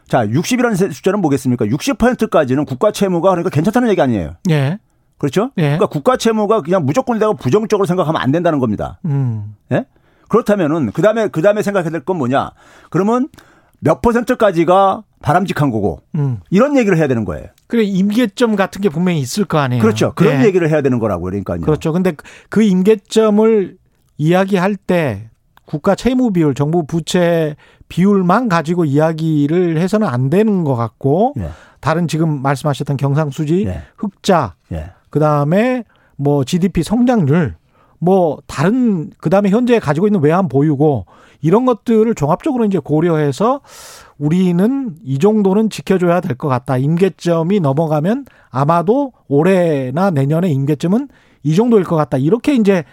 자, 0.10 0.26
60이라는 0.28 0.92
숫자는 0.92 1.22
뭐겠습니까? 1.22 1.66
60%까지는 1.66 2.66
국가 2.66 2.92
채무가 2.92 3.30
그러니까 3.30 3.50
괜찮다는 3.52 3.90
얘기 3.90 4.02
아니에요. 4.02 4.36
예. 4.50 4.80
그렇죠? 5.18 5.52
예. 5.58 5.64
그러니까 5.64 5.86
국가 5.88 6.18
채무가 6.18 6.62
그냥 6.62 6.86
무조건 6.86 7.20
내가 7.20 7.34
부정적으로 7.34 7.86
생각하면 7.86 8.22
안 8.22 8.32
된다는 8.32 8.60
겁니다. 8.60 9.00
음. 9.06 9.56
예? 9.72 9.86
그렇다면은 10.28 10.92
그다음에 10.92 11.28
그다음에 11.28 11.62
생각해야 11.62 11.92
될 11.92 12.02
건 12.02 12.18
뭐냐? 12.18 12.52
그러면 12.90 13.30
몇 13.80 14.02
퍼센트까지가 14.02 15.04
바람직한 15.22 15.70
거고 15.72 16.02
음. 16.16 16.40
이런 16.50 16.78
얘기를 16.78 16.98
해야 16.98 17.08
되는 17.08 17.26
거예요. 17.26 17.48
그래 17.68 17.84
임계점 17.84 18.56
같은 18.56 18.82
게 18.82 18.90
분명히 18.90 19.20
있을 19.20 19.46
거 19.46 19.58
아니에요. 19.60 19.82
그렇죠. 19.82 20.14
그런 20.16 20.42
예. 20.42 20.46
얘기를 20.46 20.70
해야 20.70 20.82
되는 20.82 21.00
거라고 21.00 21.24
그러니까요. 21.24 21.62
그렇죠. 21.62 21.92
근데 21.94 22.14
그 22.50 22.64
임계점을 22.64 23.78
이야기할 24.18 24.76
때 24.76 25.30
국가 25.70 25.94
채무 25.94 26.32
비율, 26.32 26.56
정부 26.56 26.84
부채 26.84 27.56
비율만 27.90 28.50
가지고 28.50 28.86
이야기를 28.86 29.78
해서는 29.78 30.08
안 30.08 30.32
되는 30.32 30.64
것 30.64 30.76
같고 30.76 31.36
예. 31.38 31.50
다른 31.80 32.08
지금 32.08 32.42
말씀하셨던 32.42 32.98
경상수지, 32.98 33.66
예. 33.68 33.84
흑자, 33.96 34.56
예. 34.72 34.90
그 35.12 35.20
다음에 35.20 35.84
뭐 36.16 36.44
GDP 36.44 36.82
성장률, 36.82 37.56
뭐 38.00 38.40
다른 38.48 39.12
그 39.20 39.30
다음에 39.30 39.50
현재 39.52 39.78
가지고 39.78 40.08
있는 40.08 40.22
외환 40.22 40.50
보유고 40.50 41.06
이런 41.42 41.68
것들을 41.68 42.16
종합적으로 42.16 42.66
이제 42.66 42.80
고려해서 42.80 43.62
우리는 44.18 44.96
이 45.04 45.20
정도는 45.20 45.70
지켜줘야 45.70 46.20
될 46.20 46.36
것 46.36 46.48
같다. 46.48 46.78
임계점이 46.78 47.60
넘어가면 47.60 48.26
아마도 48.50 49.14
올해나 49.28 50.10
내년에 50.10 50.50
임계점은 50.50 51.10
이 51.44 51.56
정도일 51.56 51.84
것 51.84 51.96
같다. 51.96 52.18
이렇게 52.18 52.54
이제 52.56 52.84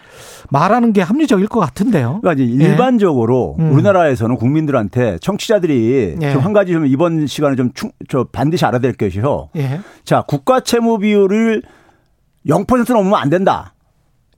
말하는 0.49 0.93
게 0.93 1.01
합리적일 1.01 1.47
것 1.47 1.59
같은데요. 1.59 2.19
그러니까 2.21 2.43
이제 2.43 2.63
예. 2.63 2.69
일반적으로 2.69 3.57
예. 3.59 3.63
우리나라에서는 3.63 4.35
국민들한테 4.37 5.17
청취자들이 5.19 6.17
예. 6.21 6.31
좀한 6.31 6.53
가지 6.53 6.71
좀 6.71 6.85
이번 6.85 7.27
시간에 7.27 7.55
좀 7.55 7.71
충, 7.73 7.91
저 8.09 8.25
반드시 8.31 8.65
알아야 8.65 8.79
될 8.79 8.93
것이요. 8.93 9.49
예. 9.57 9.81
자, 10.03 10.23
국가 10.27 10.59
채무 10.61 10.99
비율을 10.99 11.61
0% 12.47 12.93
넘으면 12.93 13.19
안 13.19 13.29
된다. 13.29 13.73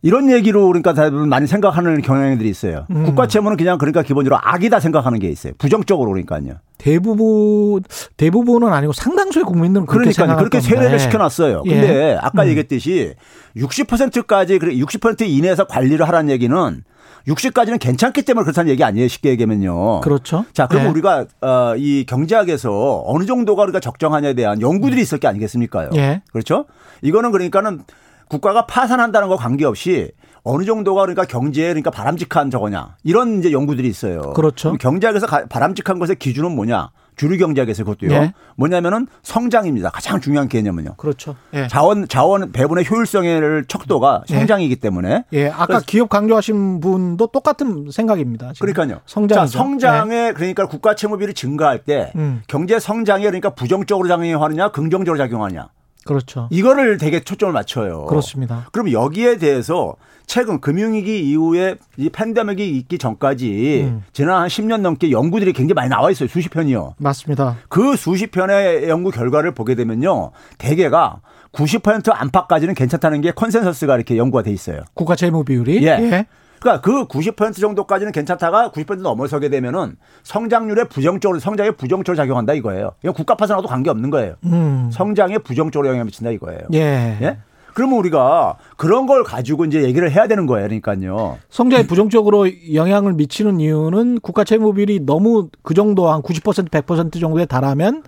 이런 0.01 0.31
얘기로 0.31 0.67
그러니까 0.67 0.93
다들 0.93 1.25
많이 1.25 1.45
생각하는 1.45 2.01
경향들이 2.01 2.49
있어요. 2.49 2.85
음. 2.91 3.03
국가 3.03 3.27
채무는 3.27 3.57
그냥 3.57 3.77
그러니까 3.77 4.01
기본적으로 4.01 4.39
악이다 4.41 4.79
생각하는 4.79 5.19
게 5.19 5.29
있어요. 5.29 5.53
부정적으로 5.57 6.11
그러니까요. 6.11 6.55
대부분 6.77 7.83
대부분은 8.15 8.71
아니고 8.71 8.93
상당수의 8.93 9.43
국민들은 9.43 9.85
그렇게 9.85 10.11
그러니까 10.11 10.37
그렇게 10.37 10.61
세뇌를 10.61 10.99
시켜놨어요. 10.99 11.63
예. 11.65 11.69
근데 11.69 12.17
아까 12.21 12.43
음. 12.43 12.47
얘기했듯이 12.47 13.15
60%까지 13.57 14.57
60% 14.57 15.21
이내에서 15.27 15.65
관리를 15.65 16.07
하라는 16.07 16.29
얘기는 16.29 16.83
60까지는 17.27 17.79
괜찮기 17.79 18.23
때문에 18.23 18.43
그렇다는 18.43 18.71
얘기 18.71 18.83
아니에요. 18.83 19.07
쉽게 19.07 19.29
얘기하면요. 19.31 19.99
그렇죠. 19.99 20.45
자, 20.53 20.67
그럼 20.67 20.85
예. 20.85 20.87
우리가 20.87 21.25
어, 21.41 21.73
이 21.77 22.05
경제학에서 22.07 23.03
어느 23.05 23.25
정도가 23.25 23.63
우리가 23.63 23.81
적정하냐에 23.81 24.33
대한 24.33 24.61
연구들이 24.61 25.01
있을 25.01 25.19
게 25.19 25.27
아니겠습니까요. 25.27 25.89
예. 25.95 26.21
그렇죠? 26.31 26.65
이거는 27.01 27.31
그러니까는 27.31 27.81
국가가 28.29 28.65
파산한다는 28.65 29.27
거 29.27 29.35
관계없이 29.35 30.11
어느 30.43 30.63
정도가 30.63 31.01
그러니까 31.01 31.25
경제에 31.25 31.67
그러니까 31.67 31.91
바람직한 31.91 32.49
저거냐 32.49 32.95
이런 33.03 33.39
이제 33.39 33.51
연구들이 33.51 33.87
있어요. 33.87 34.21
그렇죠. 34.33 34.77
경제학에서 34.77 35.27
바람직한 35.49 35.99
것의 35.99 36.15
기준은 36.15 36.55
뭐냐? 36.55 36.91
주류 37.17 37.37
경제학에서 37.37 37.83
그것도요. 37.83 38.11
예. 38.13 38.33
뭐냐면은 38.55 39.07
성장입니다. 39.23 39.89
가장 39.89 40.21
중요한 40.21 40.47
개념은요. 40.47 40.93
그렇죠. 40.95 41.35
예. 41.53 41.67
자원 41.67 42.07
자원 42.07 42.53
배분의 42.53 42.89
효율성의 42.89 43.65
척도가 43.67 44.23
예. 44.29 44.35
성장이기 44.35 44.77
때문에. 44.77 45.25
예. 45.33 45.49
아까 45.49 45.81
기업 45.85 46.07
강조하신 46.07 46.79
분도 46.79 47.27
똑같은 47.27 47.91
생각입니다. 47.91 48.53
지금. 48.53 48.71
그러니까요. 48.71 49.01
성장. 49.05 49.47
성장에 49.47 50.27
예. 50.27 50.33
그러니까 50.33 50.65
국가 50.65 50.95
채무비를 50.95 51.33
증가할 51.33 51.79
때 51.83 52.13
음. 52.15 52.41
경제 52.47 52.79
성장에 52.79 53.25
그러니까 53.25 53.49
부정적으로 53.49 54.07
작용하느냐 54.07 54.69
긍정적으로 54.71 55.17
작용하느냐. 55.17 55.67
그렇죠. 56.09 56.47
이거를 56.49 56.97
되게 56.97 57.19
초점을 57.19 57.53
맞춰요. 57.53 58.05
그렇습니다. 58.07 58.65
그럼 58.71 58.91
여기에 58.91 59.37
대해서 59.37 59.93
최근 60.25 60.59
금융위기 60.59 61.19
이후에 61.29 61.75
이 61.97 62.09
팬데믹이 62.09 62.67
있기 62.77 62.97
전까지 62.97 63.81
음. 63.83 64.03
지난 64.11 64.41
한 64.41 64.47
10년 64.47 64.81
넘게 64.81 65.11
연구들이 65.11 65.53
굉장히 65.53 65.75
많이 65.75 65.89
나와 65.89 66.09
있어요. 66.09 66.27
수십 66.27 66.49
편이요. 66.49 66.95
맞습니다. 66.97 67.57
그 67.69 67.95
수십 67.95 68.31
편의 68.31 68.89
연구 68.89 69.11
결과를 69.11 69.53
보게 69.53 69.75
되면요. 69.75 70.31
대개가 70.57 71.21
90% 71.51 72.11
안팎까지는 72.11 72.73
괜찮다는 72.73 73.21
게 73.21 73.31
컨센서스가 73.31 73.95
이렇게 73.95 74.17
연구가 74.17 74.41
돼 74.41 74.51
있어요. 74.51 74.81
국가 74.95 75.15
채무 75.15 75.43
비율이? 75.43 75.85
예. 75.85 75.89
예. 75.89 76.25
그러니까 76.59 76.81
그 76.81 77.07
90% 77.07 77.59
정도까지는 77.59 78.11
괜찮다가 78.11 78.71
90% 78.71 79.01
넘어서게 79.01 79.49
되면은 79.49 79.95
성장률에 80.23 80.85
부정적으로 80.85 81.39
성장에 81.39 81.71
부정적으로 81.71 82.15
작용한다 82.15 82.53
이거예요. 82.53 82.91
이건 83.01 83.13
국가 83.13 83.35
파산하고도 83.35 83.67
관계 83.67 83.89
없는 83.89 84.09
거예요. 84.09 84.35
음. 84.45 84.89
성장에 84.91 85.37
부정적으로 85.39 85.87
영향을 85.87 86.05
미친다 86.05 86.31
이거예요. 86.31 86.59
예. 86.73 87.17
예? 87.21 87.37
그러면 87.73 87.99
우리가 87.99 88.57
그런 88.75 89.05
걸 89.05 89.23
가지고 89.23 89.63
이제 89.63 89.83
얘기를 89.83 90.11
해야 90.11 90.27
되는 90.27 90.45
거예요. 90.45 90.67
그러니까요. 90.67 91.37
성장에 91.49 91.87
부정적으로 91.87 92.47
영향을 92.73 93.13
미치는 93.13 93.59
이유는 93.61 94.19
국가 94.19 94.43
채무 94.43 94.73
비율이 94.73 95.05
너무 95.05 95.49
그 95.63 95.73
정도 95.73 96.09
한 96.09 96.21
90% 96.21 96.69
100% 96.69 97.21
정도에 97.21 97.45
달하면 97.45 98.03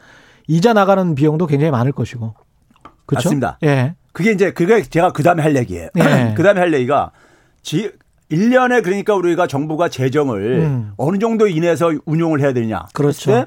이자 0.47 0.73
나가는 0.73 1.15
비용도 1.15 1.47
굉장히 1.47 1.71
많을 1.71 1.93
것이고. 1.93 2.33
그렇죠? 3.05 3.29
맞습니다. 3.29 3.59
예. 3.63 3.95
그게 4.11 4.31
이제 4.31 4.51
그게 4.51 4.81
제가 4.81 5.13
그다음에 5.13 5.41
할 5.41 5.55
얘기예요. 5.55 5.89
예. 5.97 6.33
그다음에 6.35 6.59
할 6.59 6.73
얘기가 6.73 7.11
지 7.61 7.91
1년에 8.31 8.83
그러니까 8.83 9.13
우리가 9.15 9.47
정부가 9.47 9.89
재정을 9.89 10.59
음. 10.63 10.91
어느 10.97 11.17
정도 11.19 11.47
이내에서 11.47 11.91
운용을 12.05 12.39
해야 12.41 12.53
되냐. 12.53 12.85
그렇죠. 12.93 13.45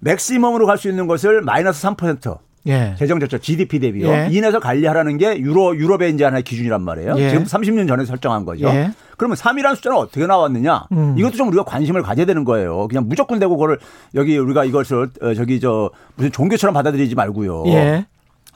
맥시멈으로 0.00 0.66
갈 0.66 0.78
수 0.78 0.88
있는 0.88 1.06
것을 1.06 1.42
마이너스 1.42 1.86
3%. 1.86 2.38
예. 2.66 2.94
재정 2.98 3.18
적자 3.18 3.38
GDP 3.38 3.78
대비요. 3.78 4.08
예. 4.08 4.28
이내에서 4.30 4.60
관리하라는 4.60 5.16
게 5.16 5.38
유로 5.38 5.74
유럽의 5.76 6.12
이제 6.12 6.24
하나의 6.24 6.42
기준이란 6.42 6.82
말이에요. 6.82 7.14
예. 7.16 7.30
지금 7.30 7.44
30년 7.44 7.88
전에 7.88 8.04
설정한 8.04 8.44
거죠. 8.44 8.66
예. 8.68 8.90
그러면 9.16 9.36
3이라는 9.36 9.74
숫자는 9.76 9.96
어떻게 9.96 10.26
나왔느냐? 10.26 10.86
음. 10.92 11.14
이것도 11.16 11.36
좀 11.36 11.48
우리가 11.48 11.64
관심을 11.64 12.02
가져야 12.02 12.26
되는 12.26 12.44
거예요. 12.44 12.86
그냥 12.88 13.08
무조건 13.08 13.38
되고 13.38 13.56
그거를 13.56 13.78
여기 14.14 14.36
우리가 14.36 14.64
이것을 14.64 15.08
어, 15.22 15.34
저기 15.34 15.60
저 15.60 15.90
무슨 16.16 16.30
종교처럼 16.30 16.74
받아들이지 16.74 17.14
말고요. 17.14 17.64
예. 17.68 18.06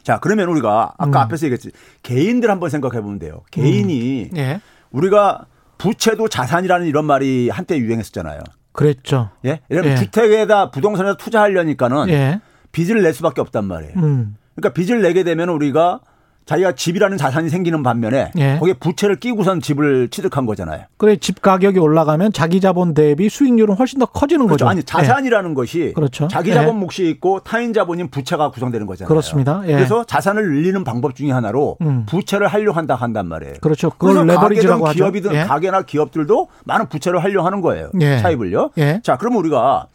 자, 0.02 0.18
그러면 0.20 0.48
우리가 0.48 0.92
아까 0.98 1.20
음. 1.20 1.24
앞에서 1.24 1.46
얘기했지. 1.46 1.70
개인들 2.02 2.50
한번 2.50 2.68
생각해 2.70 3.00
보면 3.00 3.18
돼요. 3.18 3.40
개인이 3.50 4.30
음. 4.36 4.58
우리가 4.90 5.46
부채도 5.82 6.28
자산이라는 6.28 6.86
이런 6.86 7.04
말이 7.04 7.50
한때 7.50 7.76
유행했었잖아요. 7.76 8.40
그랬죠. 8.70 9.30
예? 9.44 9.60
예를 9.70 9.84
예. 9.84 9.96
주택에다 9.96 10.70
부동산에다 10.70 11.16
투자하려니까는 11.16 12.08
예. 12.08 12.40
빚을 12.70 13.02
낼 13.02 13.12
수밖에 13.12 13.40
없단 13.40 13.64
말이에요. 13.64 13.94
음. 13.96 14.36
그러니까 14.54 14.72
빚을 14.74 15.02
내게 15.02 15.24
되면 15.24 15.48
우리가 15.48 16.00
자기가 16.44 16.72
집이라는 16.72 17.16
자산이 17.18 17.48
생기는 17.48 17.82
반면에 17.82 18.32
예. 18.36 18.56
거기에 18.58 18.74
부채를 18.74 19.16
끼고선 19.16 19.60
집을 19.60 20.08
취득한 20.08 20.46
거잖아요. 20.46 20.84
그래 20.96 21.16
집 21.16 21.40
가격이 21.40 21.78
올라가면 21.78 22.32
자기 22.32 22.60
자본 22.60 22.94
대비 22.94 23.28
수익률은 23.28 23.76
훨씬 23.76 23.98
더 23.98 24.06
커지는 24.06 24.46
그렇죠. 24.46 24.64
거죠. 24.64 24.68
아니 24.68 24.82
자산이라는 24.82 25.50
예. 25.50 25.54
것이 25.54 25.92
그렇죠. 25.94 26.28
자기 26.28 26.52
자본 26.52 26.76
예. 26.76 26.80
몫이 26.80 27.08
있고 27.08 27.40
타인 27.40 27.72
자본인 27.72 28.08
부채가 28.08 28.50
구성되는 28.50 28.86
거잖아요. 28.86 29.08
그렇습니다. 29.08 29.62
예. 29.66 29.72
그래서 29.74 30.04
자산을 30.04 30.42
늘리는 30.42 30.82
방법 30.84 31.14
중에 31.14 31.30
하나로 31.30 31.76
음. 31.80 32.06
부채를 32.06 32.48
활용한다 32.48 32.94
한단 32.94 33.26
말이에요. 33.28 33.54
그렇죠. 33.60 33.90
그걸 33.90 34.26
레버리지라고 34.26 34.86
하죠. 34.88 34.96
기업이든 34.96 35.34
예. 35.34 35.44
가게나 35.44 35.82
기업들도 35.82 36.48
많은 36.64 36.88
부채를 36.88 37.22
활용하는 37.22 37.60
거예요. 37.60 37.90
예. 38.00 38.18
차입을요. 38.18 38.70
자, 39.02 39.16
그러면 39.16 39.40
우리가 39.40 39.86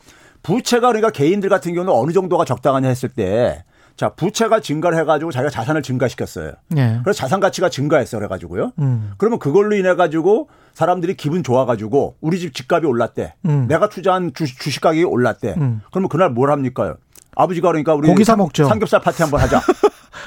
부채가 0.44 0.88
그러니까 0.88 1.10
개인들 1.10 1.50
같은 1.50 1.74
경우는 1.74 1.92
어느 1.94 2.14
정도가 2.14 2.46
적당하냐 2.46 2.88
했을 2.88 3.10
때 3.10 3.64
자, 3.98 4.10
부채가 4.10 4.60
증가를 4.60 4.98
해가지고 5.00 5.32
자기가 5.32 5.50
자산을 5.50 5.82
증가시켰어요. 5.82 6.52
네. 6.70 7.00
그래서 7.04 7.18
자산 7.18 7.40
가치가 7.40 7.68
증가했어 7.68 8.20
그래가지고요. 8.20 8.74
음. 8.78 9.14
그러면 9.18 9.40
그걸로 9.40 9.76
인해 9.76 9.96
가지고 9.96 10.50
사람들이 10.76 11.16
기분 11.16 11.42
좋아가지고 11.42 12.18
우리 12.22 12.40
집 12.40 12.54
집값이 12.54 12.86
올랐대. 12.86 13.34
음. 13.46 13.66
내가 13.68 13.90
투자한 13.90 14.34
주, 14.36 14.46
식 14.46 14.82
가격이 14.82 15.04
올랐대. 15.04 15.56
음. 15.58 15.82
그러면 15.92 16.10
그날 16.10 16.30
뭘 16.30 16.52
합니까? 16.52 16.96
아버지가 17.36 17.70
그러니까 17.70 17.96
우리 17.96 18.08
고기 18.08 18.24
사 18.24 18.36
먹죠. 18.36 18.68
삼겹살 18.68 19.02
파티 19.02 19.24
한번 19.24 19.42
하자. 19.42 19.62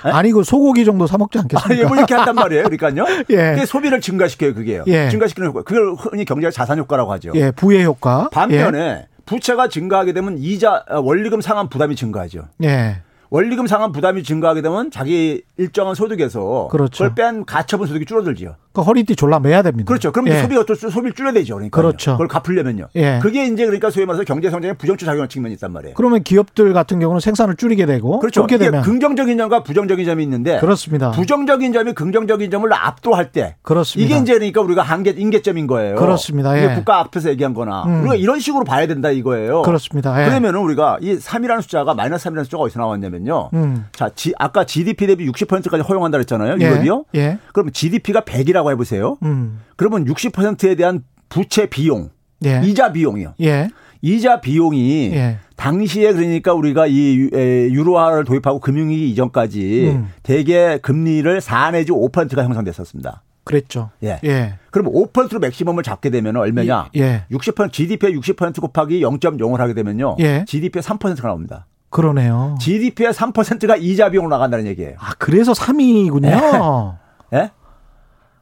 네? 0.05 0.11
아니 0.11 0.33
그 0.33 0.43
소고기 0.43 0.85
정도 0.85 1.07
사 1.07 1.17
먹지 1.17 1.39
않겠습니까? 1.39 1.73
아니, 1.73 1.85
뭐 1.89 1.97
이렇게 1.97 2.15
한단 2.15 2.35
말이에요. 2.35 2.65
그러니까요. 2.65 3.05
예. 3.31 3.53
그게 3.53 3.67
소비를 3.67 4.01
증가시켜요. 4.01 4.55
그게요. 4.55 4.83
예. 4.89 5.11
증가시키는 5.11 5.49
효과. 5.49 5.63
그걸 5.63 5.95
흔히 5.95 6.25
경제적 6.25 6.53
자산 6.53 6.79
효과라고 6.79 7.13
하죠. 7.13 7.31
예, 7.37 7.53
부의 7.53 7.85
효과. 7.85 8.29
반면에 8.31 8.79
예. 8.79 9.07
부채가 9.27 9.69
증가하게 9.69 10.13
되면 10.13 10.39
이자 10.39 10.85
원리금 10.89 11.41
상환 11.41 11.69
부담이 11.69 11.95
증가하죠. 11.95 12.49
예. 12.65 13.03
원리금 13.31 13.67
상환 13.69 13.93
부담이 13.93 14.25
증가하게 14.25 14.61
되면 14.61 14.91
자기 14.91 15.43
일정한 15.57 15.95
소득에서 15.95 16.69
그렇죠. 16.71 17.05
그걸 17.05 17.15
뺀 17.15 17.45
가처분 17.45 17.87
소득이 17.87 18.05
줄어들지요. 18.05 18.57
그 18.73 18.83
허리띠 18.83 19.17
졸라 19.17 19.41
매야 19.41 19.63
됩니다. 19.63 19.89
그렇죠. 19.89 20.13
그럼 20.13 20.29
예. 20.29 20.43
소비가 20.43 20.65
또 20.65 20.75
소비를 20.75 21.13
줄여야 21.13 21.33
되죠. 21.33 21.55
그러니까 21.55 21.81
그렇죠. 21.81 22.13
그걸 22.13 22.29
갚으려면요. 22.29 22.87
예. 22.95 23.19
그게 23.21 23.47
이제 23.47 23.65
그러니까 23.65 23.91
소위 23.91 24.07
말해서 24.07 24.25
경제 24.25 24.49
성장에 24.49 24.75
부정적 24.75 25.07
작용하는 25.07 25.29
측면이 25.29 25.55
있단 25.55 25.73
말이에요. 25.73 25.95
그러면 25.97 26.23
기업들 26.23 26.73
같은 26.73 27.01
경우는 27.01 27.21
생산을 27.21 27.57
줄이게 27.57 27.85
되고 27.87 28.21
그렇죠. 28.21 28.43
그렇게 28.43 28.59
되면 28.59 28.83
긍정적인 28.83 29.37
점과 29.39 29.63
부정적인 29.63 30.07
점이 30.07 30.23
있는데 30.23 30.59
그렇습니다. 30.61 31.11
부정적인 31.11 31.73
점이 31.73 31.95
긍정적인 31.95 32.51
점을 32.51 32.73
압도할 32.73 33.33
때 33.33 33.57
그렇습니다. 33.63 34.07
이게 34.07 34.23
이제 34.23 34.35
그러니까 34.35 34.61
우리가 34.61 34.83
한계 34.83 35.11
인계점인 35.11 35.67
거예요. 35.67 35.97
그렇습니다. 35.97 36.57
예. 36.61 36.75
국가 36.77 37.01
앞에서 37.01 37.31
얘기한 37.31 37.55
거나 37.55 37.85
음. 37.85 38.03
우리가 38.03 38.15
이런 38.15 38.39
식으로 38.39 38.65
봐야 38.65 38.87
된다 38.87 39.11
이거예요. 39.11 39.63
그렇습니다. 39.63 40.21
예. 40.23 40.29
그러면은 40.29 40.61
우리가 40.61 40.99
이 41.01 41.17
3이라는 41.17 41.63
숫자가 41.63 41.95
마이너스 41.95 42.29
3이라는 42.29 42.45
숫자가 42.45 42.63
어디서 42.63 42.79
나왔냐면요. 42.81 43.51
음. 43.55 43.87
자, 43.93 44.11
지, 44.15 44.33
아까 44.39 44.65
GDP 44.65 45.07
대비 45.09 45.27
60%까지 45.31 45.83
허용한다 45.83 46.19
그랬잖아요. 46.19 46.57
예. 46.61 46.65
유럽이요. 46.65 47.05
예. 47.17 47.39
그러면 47.53 47.73
GDP가 47.73 48.21
100이라고 48.21 48.70
해 48.71 48.77
보세요. 48.77 49.17
음. 49.23 49.61
그러면 49.77 50.05
60%에 50.05 50.75
대한 50.75 51.05
부채 51.29 51.67
비용, 51.67 52.11
예. 52.45 52.61
이자 52.65 52.93
비용이요. 52.93 53.35
예. 53.41 53.71
이자 54.03 54.41
비용이 54.41 55.11
예. 55.13 55.39
당시에 55.57 56.13
그러니까 56.13 56.55
우리가 56.55 56.87
이 56.87 57.29
유로화를 57.33 58.25
도입하고 58.25 58.61
금융위기 58.61 59.11
이전까지 59.11 59.93
음. 59.95 60.09
대개 60.23 60.79
금리를 60.79 61.41
4 61.41 61.73
내지 61.73 61.93
5%가 61.93 62.45
형성됐었습니다. 62.45 63.23
그랬죠. 63.45 63.91
예. 64.03 64.21
예. 64.25 64.55
그럼 64.71 64.93
5%로 64.93 65.39
맥시멈을 65.41 65.83
잡게 65.83 66.11
되면 66.11 66.37
얼마냐? 66.37 66.91
예. 66.97 67.25
60% 67.31 67.73
GDP의 67.73 68.17
60% 68.19 68.61
곱하기 68.61 69.03
0.0을 69.03 69.59
하게 69.59 69.75
되면요. 69.75 70.17
예. 70.21 70.45
GDP의 70.47 70.83
3%가 70.83 71.29
나옵니다. 71.29 71.67
그러네요. 71.91 72.57
GDP의 72.61 73.13
3%가 73.13 73.77
이자 73.77 74.11
비용으로 74.11 74.31
나간다는 74.31 74.67
얘기예요. 74.67 74.95
아, 74.99 75.13
그래서 75.19 75.53
3위군요. 75.53 76.97
예? 77.35 77.51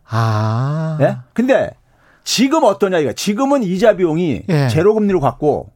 아. 0.08 0.98
예? 1.00 1.16
근데 1.32 1.70
지금 2.24 2.64
어떠냐 2.64 2.98
이거. 2.98 3.12
지금은 3.12 3.62
이자 3.62 3.94
비용이 3.96 4.42
예. 4.48 4.68
제로 4.68 4.94
금리로 4.94 5.20
갔고 5.20 5.70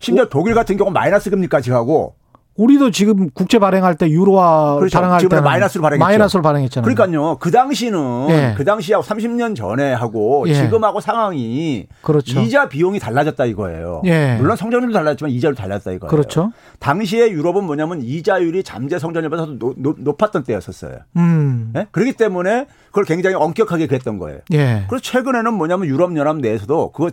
심지어 0.00 0.24
오? 0.24 0.28
독일 0.28 0.54
같은 0.54 0.76
경우 0.76 0.90
마이너스 0.90 1.30
금리까지 1.30 1.70
가고 1.70 2.14
우리도 2.56 2.90
지금 2.90 3.30
국제 3.30 3.58
발행할 3.58 3.96
때 3.96 4.10
유로화 4.10 4.76
그렇죠. 4.76 4.98
발행할 4.98 5.26
때 5.26 5.40
마이너스로 5.40 5.82
발행했죠. 5.82 6.04
마이너스로 6.04 6.42
발행했잖아요. 6.42 6.94
그러니까요. 6.94 7.36
그 7.38 7.50
당시는 7.50 8.26
예. 8.30 8.54
그 8.56 8.64
당시하고 8.64 9.04
30년 9.04 9.56
전에 9.56 9.92
하고 9.92 10.44
예. 10.48 10.54
지금하고 10.54 11.00
상황이 11.00 11.86
그렇죠. 12.02 12.40
이자 12.40 12.68
비용이 12.68 12.98
달라졌다 12.98 13.42
이거예요. 13.46 14.02
예. 14.04 14.36
물론 14.38 14.56
성장률도 14.56 14.92
달랐지만 14.92 15.30
이자도 15.30 15.54
달랐다 15.54 15.92
이거예요. 15.92 16.10
그렇죠. 16.10 16.52
당시에 16.78 17.30
유럽은 17.30 17.64
뭐냐면 17.64 18.02
이자율이 18.02 18.62
잠재 18.64 18.98
성장률보다 18.98 19.46
더 19.46 19.74
높았던 19.98 20.44
때였었어요. 20.44 20.98
음. 21.16 21.72
예? 21.76 21.86
그렇기 21.90 22.12
때문에 22.14 22.66
그걸 22.88 23.04
굉장히 23.04 23.36
엄격하게 23.36 23.86
그랬던 23.86 24.18
거예요. 24.18 24.40
예. 24.52 24.84
그래서 24.88 25.02
최근에는 25.02 25.54
뭐냐면 25.54 25.86
유럽 25.88 26.14
연합 26.16 26.36
내에서도 26.36 26.92
그거 26.92 27.10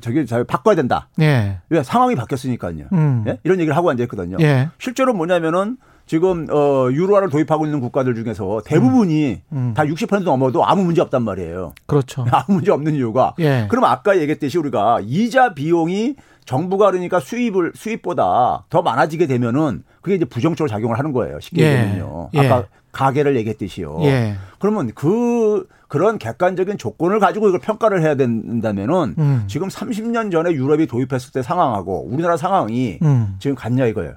저기 0.00 0.26
잘 0.26 0.44
바꿔야 0.44 0.74
된다. 0.74 1.08
예. 1.20 1.58
왜 1.68 1.82
상황이 1.82 2.14
바뀌었으니까요. 2.14 2.86
음. 2.92 3.24
예? 3.26 3.38
이런 3.44 3.58
얘기를 3.60 3.76
하고 3.76 3.90
앉아 3.90 4.02
있거든요. 4.04 4.36
예. 4.40 4.68
실제로 4.78 5.12
뭐냐면은 5.14 5.76
지금 6.06 6.46
어 6.50 6.88
유로화를 6.90 7.28
도입하고 7.28 7.66
있는 7.66 7.80
국가들 7.80 8.14
중에서 8.14 8.62
대부분이 8.64 9.42
음. 9.52 9.56
음. 9.56 9.74
다 9.74 9.84
60% 9.84 10.22
넘어도 10.22 10.64
아무 10.64 10.84
문제 10.84 11.02
없단 11.02 11.22
말이에요. 11.22 11.74
그렇죠. 11.86 12.24
아무 12.32 12.56
문제 12.56 12.70
없는 12.72 12.94
이유가 12.94 13.34
예. 13.40 13.66
그럼 13.68 13.84
아까 13.84 14.18
얘기했듯이 14.18 14.58
우리가 14.58 15.00
이자 15.02 15.54
비용이 15.54 16.16
정부가 16.46 16.90
그러니까 16.90 17.20
수입을 17.20 17.72
수입보다 17.74 18.64
더 18.70 18.80
많아지게 18.80 19.26
되면은 19.26 19.82
그게 20.00 20.16
이제 20.16 20.24
부정적으로 20.24 20.70
작용을 20.70 20.98
하는 20.98 21.12
거예요. 21.12 21.38
쉽게 21.40 21.62
예. 21.62 21.66
얘기하면요. 21.72 22.30
예. 22.34 22.38
아까 22.38 22.64
가계를 22.92 23.36
얘기했듯이요. 23.36 23.98
예. 24.04 24.36
그러면 24.58 24.90
그 24.94 25.66
그런 25.88 26.18
객관적인 26.18 26.78
조건을 26.78 27.18
가지고 27.18 27.48
이걸 27.48 27.60
평가를 27.60 28.02
해야 28.02 28.14
된다면은 28.14 29.14
음. 29.18 29.44
지금 29.46 29.68
30년 29.68 30.30
전에 30.30 30.52
유럽이 30.52 30.86
도입했을 30.86 31.32
때 31.32 31.42
상황하고 31.42 32.06
우리나라 32.10 32.36
상황이 32.36 32.98
음. 33.02 33.36
지금 33.38 33.56
같냐 33.56 33.86
이거예요. 33.86 34.12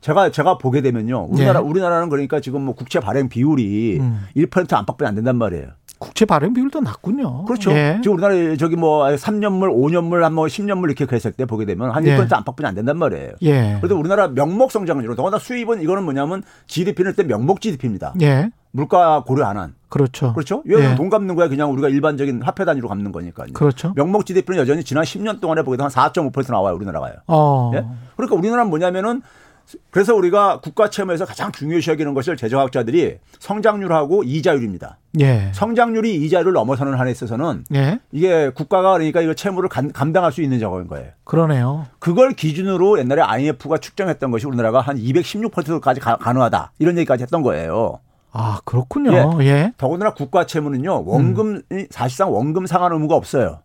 제가 0.00 0.30
제가 0.30 0.58
보게 0.58 0.80
되면요. 0.80 1.26
우리나라 1.30 1.58
예. 1.60 1.64
우리나라는 1.64 2.08
그러니까 2.08 2.38
지금 2.40 2.62
뭐 2.62 2.74
국채 2.76 3.00
발행 3.00 3.28
비율이 3.28 3.98
음. 4.00 4.26
1% 4.36 4.72
안팎밖에 4.72 5.06
안 5.06 5.16
된단 5.16 5.36
말이에요. 5.36 5.66
국채 5.98 6.24
발행 6.24 6.54
비율도 6.54 6.80
낮군요. 6.80 7.44
그렇죠. 7.46 7.72
예. 7.72 7.98
지금 8.00 8.16
우리나라 8.16 8.54
저기 8.54 8.76
뭐 8.76 9.04
3년물, 9.08 9.74
5년물, 9.74 10.20
한뭐 10.22 10.46
10년물 10.46 10.84
이렇게 10.84 11.04
그랬을 11.04 11.32
때 11.32 11.44
보게 11.44 11.64
되면 11.64 11.90
한 11.90 12.04
1% 12.04 12.06
예. 12.06 12.28
안팎뿐이 12.30 12.68
안 12.68 12.76
된단 12.76 12.96
말이에요. 12.96 13.32
예. 13.42 13.78
그래도 13.80 13.98
우리나라 13.98 14.28
명목 14.28 14.70
성장률, 14.70 15.16
더구나 15.16 15.40
수입은 15.40 15.82
이거는 15.82 16.04
뭐냐면 16.04 16.44
GDP는 16.68 17.14
때 17.14 17.24
명목 17.24 17.60
GDP입니다. 17.60 18.14
예. 18.22 18.50
물가 18.70 19.24
고려 19.26 19.46
안 19.46 19.56
한. 19.56 19.74
그렇죠. 19.88 20.32
그렇죠. 20.34 20.62
왜냐하면 20.64 20.92
예. 20.92 20.96
돈 20.96 21.08
갚는 21.08 21.34
거야 21.34 21.48
그냥 21.48 21.72
우리가 21.72 21.88
일반적인 21.88 22.42
화폐 22.42 22.64
단위로 22.64 22.88
갚는 22.88 23.12
거니까요. 23.12 23.52
그렇죠. 23.54 23.92
명목 23.96 24.26
GDP는 24.26 24.60
여전히 24.60 24.84
지난 24.84 25.04
10년 25.04 25.40
동안에 25.40 25.62
보게 25.62 25.76
되면 25.76 25.90
한4.5% 25.90 26.50
나와요 26.50 26.74
우리나라가요. 26.74 27.14
어. 27.26 27.72
예? 27.74 27.84
그러니까 28.16 28.36
우리나라는 28.36 28.68
뭐냐면은 28.70 29.22
그래서 29.90 30.14
우리가 30.14 30.60
국가 30.60 30.88
채무에서 30.88 31.26
가장 31.26 31.52
중요시 31.52 31.90
여기는 31.90 32.14
것을 32.14 32.36
재정학자들이 32.36 33.18
성장률하고 33.38 34.24
이자율입니다. 34.24 34.98
예. 35.20 35.50
성장률이 35.52 36.14
이자율을 36.24 36.52
넘어서는 36.52 36.94
한에 36.94 37.10
있어서는 37.10 37.64
예. 37.74 37.98
이게 38.12 38.50
국가가 38.50 38.92
그러니까 38.92 39.20
이거 39.20 39.34
채무를 39.34 39.68
감, 39.68 39.92
감당할 39.92 40.32
수 40.32 40.42
있는 40.42 40.58
적인 40.58 40.88
거예요. 40.88 41.08
그러네요. 41.24 41.86
그걸 41.98 42.32
기준으로 42.32 42.98
옛날에 42.98 43.20
IMF가 43.20 43.78
측정했던 43.78 44.30
것이 44.30 44.46
우리나라가 44.46 44.80
한 44.80 44.96
216%까지 44.96 46.00
가능하다 46.00 46.72
이런 46.78 46.96
얘기까지 46.98 47.22
했던 47.22 47.42
거예요. 47.42 48.00
아 48.32 48.60
그렇군요. 48.64 49.38
예. 49.40 49.46
예. 49.46 49.72
더군다나 49.76 50.14
국가 50.14 50.46
채무는요 50.46 51.04
원금 51.06 51.62
음. 51.72 51.86
사실상 51.90 52.32
원금 52.32 52.66
상환 52.66 52.92
의무가 52.92 53.14
없어요. 53.16 53.60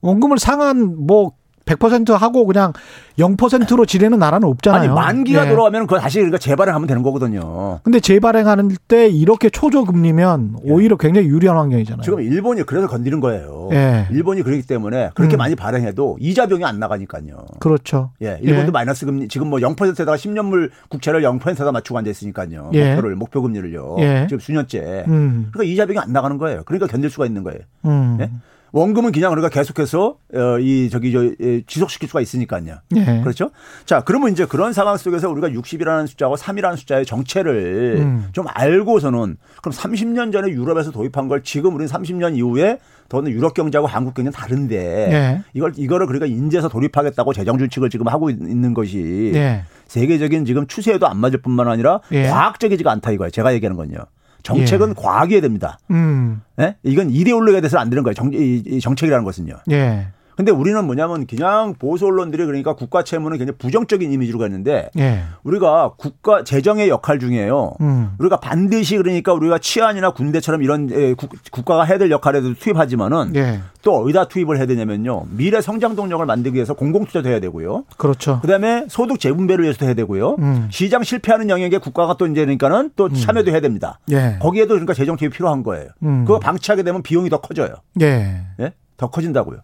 원금을 0.00 0.38
상환 0.38 1.06
뭐 1.06 1.32
100% 1.68 2.16
하고 2.16 2.46
그냥 2.46 2.72
0%로 3.18 3.84
지내는 3.84 4.18
나라는 4.18 4.48
없잖아요. 4.48 4.80
아니 4.80 4.88
만기가 4.88 5.46
예. 5.46 5.50
돌아가면 5.50 5.86
그거 5.86 6.00
다시 6.00 6.18
그러니까 6.18 6.38
재발행하면 6.38 6.86
되는 6.86 7.02
거거든요. 7.02 7.80
근데 7.82 8.00
재발행하는 8.00 8.70
때 8.86 9.08
이렇게 9.08 9.50
초저금리면 9.50 10.56
예. 10.64 10.70
오히려 10.70 10.96
굉장히 10.96 11.28
유리한 11.28 11.56
환경이잖아요. 11.56 12.02
지금 12.02 12.20
일본이 12.20 12.62
그래서 12.62 12.86
건드린 12.86 13.20
거예요. 13.20 13.68
예. 13.72 14.06
일본이 14.10 14.42
그렇기 14.42 14.62
때문에 14.62 15.10
그렇게 15.14 15.36
음. 15.36 15.38
많이 15.38 15.54
발행해도 15.54 16.18
이자병이 16.20 16.64
안 16.64 16.78
나가니까요. 16.78 17.46
그렇죠. 17.60 18.10
예, 18.22 18.38
일본도 18.40 18.68
예. 18.68 18.70
마이너스 18.70 19.04
금리 19.04 19.28
지금 19.28 19.48
뭐 19.48 19.58
0%에다가 19.58 20.16
10년물 20.16 20.70
국채를 20.88 21.22
0%다 21.22 21.72
맞추고 21.72 21.98
앉아 21.98 22.10
있으니까요. 22.10 22.70
예. 22.74 22.94
목표를 22.94 23.16
목표 23.16 23.42
금리를요. 23.42 23.96
예. 24.00 24.26
지금 24.28 24.40
수년째. 24.40 25.04
음. 25.08 25.48
그러니까 25.52 25.72
이자병이 25.72 25.98
안 25.98 26.12
나가는 26.12 26.38
거예요. 26.38 26.62
그러니까 26.64 26.86
견딜 26.86 27.10
수가 27.10 27.26
있는 27.26 27.42
거예요. 27.42 27.60
음. 27.84 28.18
예? 28.20 28.30
원금은 28.72 29.12
그냥 29.12 29.32
우리가 29.32 29.48
계속해서 29.48 30.16
어, 30.34 30.58
이 30.60 30.90
저기 30.90 31.12
저 31.12 31.30
지속시킬 31.66 32.08
수가 32.08 32.20
있으니까요. 32.20 32.76
네. 32.90 33.20
그렇죠? 33.22 33.50
자, 33.86 34.02
그러면 34.02 34.32
이제 34.32 34.44
그런 34.44 34.72
상황 34.72 34.96
속에서 34.96 35.30
우리가 35.30 35.48
60이라는 35.48 36.06
숫자와 36.06 36.36
3이라는 36.36 36.76
숫자의 36.76 37.06
정체를 37.06 37.96
음. 38.00 38.28
좀 38.32 38.46
알고서는 38.48 39.36
그럼 39.62 39.72
30년 39.72 40.32
전에 40.32 40.50
유럽에서 40.50 40.90
도입한 40.90 41.28
걸 41.28 41.42
지금 41.42 41.74
우리는 41.74 41.90
30년 41.90 42.36
이후에 42.36 42.78
더는 43.08 43.30
유럽 43.30 43.54
경제하고 43.54 43.86
한국 43.86 44.14
경제는 44.14 44.32
다른데 44.32 44.76
네. 44.76 45.42
이걸 45.54 45.72
이거를 45.76 46.06
그러니까 46.06 46.26
인제서 46.26 46.68
돌입하겠다고 46.68 47.32
재정 47.32 47.56
준칙을 47.58 47.88
지금 47.88 48.08
하고 48.08 48.28
있는 48.28 48.74
것이 48.74 49.30
네. 49.32 49.64
세계적인 49.86 50.44
지금 50.44 50.66
추세에도 50.66 51.06
안 51.06 51.16
맞을 51.16 51.40
뿐만 51.40 51.68
아니라 51.68 52.00
예. 52.12 52.26
과학적이지가 52.28 52.90
않다 52.92 53.12
이거예요. 53.12 53.30
제가 53.30 53.54
얘기하는 53.54 53.76
건요. 53.76 53.96
정책은 54.42 54.90
예. 54.90 54.94
과학이어야 54.96 55.40
됩니다. 55.40 55.78
음. 55.90 56.42
예? 56.60 56.76
이건 56.82 57.10
이데올로기가 57.10 57.60
돼서 57.60 57.78
안 57.78 57.90
되는 57.90 58.02
거예요. 58.02 58.14
정, 58.14 58.30
이, 58.32 58.80
정책이라는 58.80 59.24
것은요. 59.24 59.54
예. 59.70 60.08
근데 60.38 60.52
우리는 60.52 60.84
뭐냐면 60.84 61.26
그냥 61.26 61.74
보수 61.76 62.06
언론들이 62.06 62.46
그러니까 62.46 62.74
국가 62.74 63.02
채무는 63.02 63.38
굉장히 63.38 63.58
부정적인 63.58 64.12
이미지로 64.12 64.38
갔는데 64.38 64.88
예. 64.96 65.22
우리가 65.42 65.94
국가 65.96 66.44
재정의 66.44 66.88
역할 66.88 67.18
중에요. 67.18 67.72
음. 67.80 68.12
우리가 68.20 68.36
반드시 68.36 68.96
그러니까 68.96 69.32
우리가 69.32 69.58
치안이나 69.58 70.12
군대처럼 70.12 70.62
이런 70.62 71.16
국, 71.16 71.64
가가 71.64 71.82
해야 71.82 71.98
될 71.98 72.12
역할에도 72.12 72.54
투입하지만은 72.54 73.34
예. 73.34 73.62
또 73.82 73.96
어디다 73.96 74.28
투입을 74.28 74.58
해야 74.58 74.66
되냐면요. 74.66 75.24
미래 75.30 75.60
성장 75.60 75.96
동력을 75.96 76.24
만들기 76.24 76.54
위해서 76.54 76.72
공공 76.72 77.06
투자도 77.06 77.28
해야 77.28 77.40
되고요. 77.40 77.86
그렇죠. 77.96 78.38
그다음에 78.40 78.86
소득 78.88 79.18
재분배를 79.18 79.64
위해서도 79.64 79.86
해야 79.86 79.94
되고요. 79.94 80.36
음. 80.38 80.68
시장 80.70 81.02
실패하는 81.02 81.50
영역에 81.50 81.78
국가가 81.78 82.16
또 82.16 82.28
이제 82.28 82.42
그러니까는 82.42 82.90
또 82.94 83.06
음. 83.06 83.12
참여도 83.12 83.50
해야 83.50 83.58
됩니다. 83.58 83.98
예. 84.12 84.36
거기에도 84.40 84.74
그러니까 84.74 84.94
재정 84.94 85.16
투입이 85.16 85.34
필요한 85.34 85.64
거예요. 85.64 85.88
음. 86.04 86.24
그거 86.24 86.38
방치하게 86.38 86.84
되면 86.84 87.02
비용이 87.02 87.28
더 87.28 87.40
커져요. 87.40 87.74
예. 88.02 88.42
예? 88.60 88.72
더 88.96 89.08
커진다고요. 89.08 89.58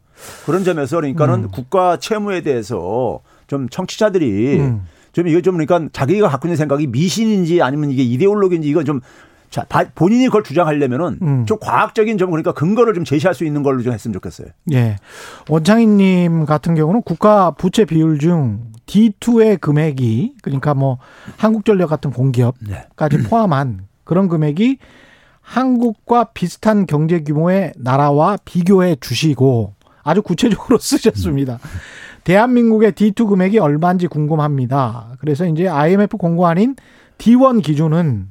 그런 0.46 0.64
점에서 0.64 0.96
그러니까는 0.96 1.44
음. 1.44 1.48
국가 1.50 1.96
채무에 1.96 2.42
대해서 2.42 3.20
좀 3.46 3.68
청취자들이 3.68 4.60
음. 4.60 4.82
좀 5.12 5.28
이거 5.28 5.40
좀 5.40 5.56
그러니까 5.56 5.88
자기가 5.92 6.28
갖고 6.28 6.48
있는 6.48 6.56
생각이 6.56 6.86
미신인지 6.88 7.62
아니면 7.62 7.90
이게 7.90 8.02
이데올로기인지 8.02 8.68
이건 8.68 8.84
좀 8.84 9.00
자, 9.54 9.64
본인이 9.94 10.24
그걸 10.26 10.42
주장하려면은 10.42 11.18
음. 11.22 11.46
좀 11.46 11.58
과학적인 11.60 12.18
점 12.18 12.30
그러니까 12.30 12.52
근거를 12.52 12.92
좀 12.92 13.04
제시할 13.04 13.34
수 13.34 13.44
있는 13.44 13.62
걸로 13.62 13.82
좀 13.82 13.92
했으면 13.92 14.12
좋겠어요. 14.14 14.48
예. 14.72 14.96
원장님 15.48 16.44
같은 16.44 16.74
경우는 16.74 17.02
국가 17.02 17.52
부채 17.52 17.84
비율 17.84 18.18
중 18.18 18.72
D2의 18.86 19.60
금액이 19.60 20.34
그러니까 20.42 20.74
뭐 20.74 20.98
한국전력 21.36 21.88
같은 21.88 22.10
공기업까지 22.10 23.18
네. 23.18 23.22
포함한 23.30 23.86
그런 24.02 24.28
금액이 24.28 24.78
한국과 25.40 26.24
비슷한 26.34 26.86
경제 26.86 27.20
규모의 27.20 27.74
나라와 27.76 28.36
비교해 28.44 28.96
주시고 28.98 29.74
아주 30.04 30.22
구체적으로 30.22 30.78
쓰셨습니다. 30.80 31.58
대한민국의 32.22 32.92
D2 32.92 33.28
금액이 33.28 33.58
얼마인지 33.58 34.06
궁금합니다. 34.06 35.16
그래서 35.18 35.46
이제 35.46 35.68
IMF 35.68 36.16
공고안인 36.16 36.76
D1 37.18 37.62
기준은 37.62 38.28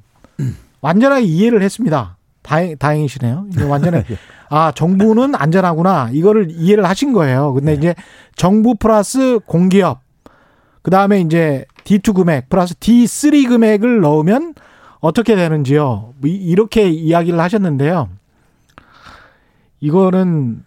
완전하게 0.81 1.25
이해를 1.25 1.61
했습니다. 1.61 2.17
다행, 2.41 2.77
다행이시네요. 2.77 3.47
이제 3.51 3.63
완전히 3.63 4.03
아 4.49 4.71
정부는 4.71 5.35
안전하구나 5.35 6.09
이거를 6.11 6.51
이해를 6.51 6.85
하신 6.85 7.13
거예요. 7.13 7.53
근데 7.53 7.71
네. 7.71 7.77
이제 7.77 7.95
정부 8.35 8.75
플러스 8.75 9.39
공기업 9.45 10.01
그 10.81 10.91
다음에 10.91 11.21
이제 11.21 11.65
D2 11.85 12.13
금액 12.13 12.49
플러스 12.49 12.75
D3 12.75 13.47
금액을 13.47 14.01
넣으면 14.01 14.53
어떻게 14.99 15.35
되는지요. 15.35 16.13
이렇게 16.23 16.89
이야기를 16.89 17.39
하셨는데요. 17.39 18.09
이거는 19.79 20.63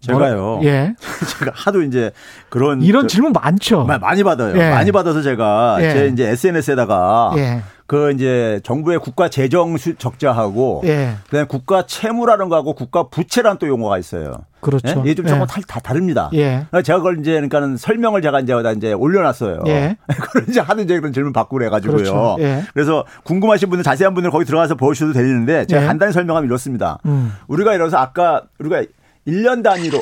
제가요. 0.00 0.60
예. 0.64 0.94
제가 1.38 1.52
하도 1.54 1.82
이제 1.82 2.10
그런 2.48 2.82
이런 2.82 3.06
질문 3.06 3.32
많죠. 3.32 3.84
많이 3.84 4.22
받아요. 4.22 4.56
예. 4.58 4.70
많이 4.70 4.92
받아서 4.92 5.22
제가 5.22 5.78
예. 5.80 5.92
제 5.92 6.06
이제 6.08 6.28
SNS에다가 6.28 7.32
예. 7.36 7.62
그 7.90 8.12
이제 8.12 8.60
정부의 8.62 9.00
국가 9.00 9.28
재정 9.28 9.76
적자하고 9.76 10.82
예. 10.84 11.16
그다음에 11.24 11.46
국가 11.46 11.84
채무라는 11.86 12.48
거하고 12.48 12.74
국가 12.74 13.08
부채라는 13.08 13.58
또 13.58 13.66
용어가 13.66 13.98
있어요. 13.98 14.32
그렇죠. 14.60 14.88
예? 14.88 15.00
이게 15.00 15.14
좀 15.16 15.26
조금 15.26 15.44
다, 15.46 15.60
다 15.66 15.80
다릅니다. 15.80 16.30
예. 16.34 16.66
제가 16.84 16.98
그걸 16.98 17.18
이제 17.18 17.32
그러니까는 17.32 17.76
설명을 17.76 18.22
제가 18.22 18.40
이제 18.40 18.54
이제 18.76 18.92
올려놨어요. 18.92 19.64
예. 19.66 19.96
그걸 20.06 20.48
이제 20.48 20.60
하는 20.60 20.84
이제 20.84 21.00
그런 21.00 21.12
질문 21.12 21.32
받고 21.32 21.56
그래가지고요. 21.56 21.96
그렇죠. 21.96 22.36
예. 22.38 22.62
그래서 22.72 23.04
궁금하신 23.24 23.68
분들 23.68 23.82
자세한 23.82 24.14
분들 24.14 24.30
거기 24.30 24.44
들어가서 24.44 24.76
보셔도 24.76 25.12
되는데 25.12 25.66
제가 25.66 25.82
예. 25.82 25.86
간단히 25.86 26.12
설명하면 26.12 26.48
이렇습니다. 26.48 26.98
음. 27.06 27.34
우리가 27.48 27.74
이래서 27.74 27.96
아까 27.98 28.42
우리가 28.60 28.84
1년 29.26 29.62
단위로 29.62 29.98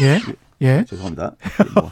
예. 0.00 0.20
예. 0.62 0.84
죄송합니다. 0.86 1.32
뭐. 1.74 1.90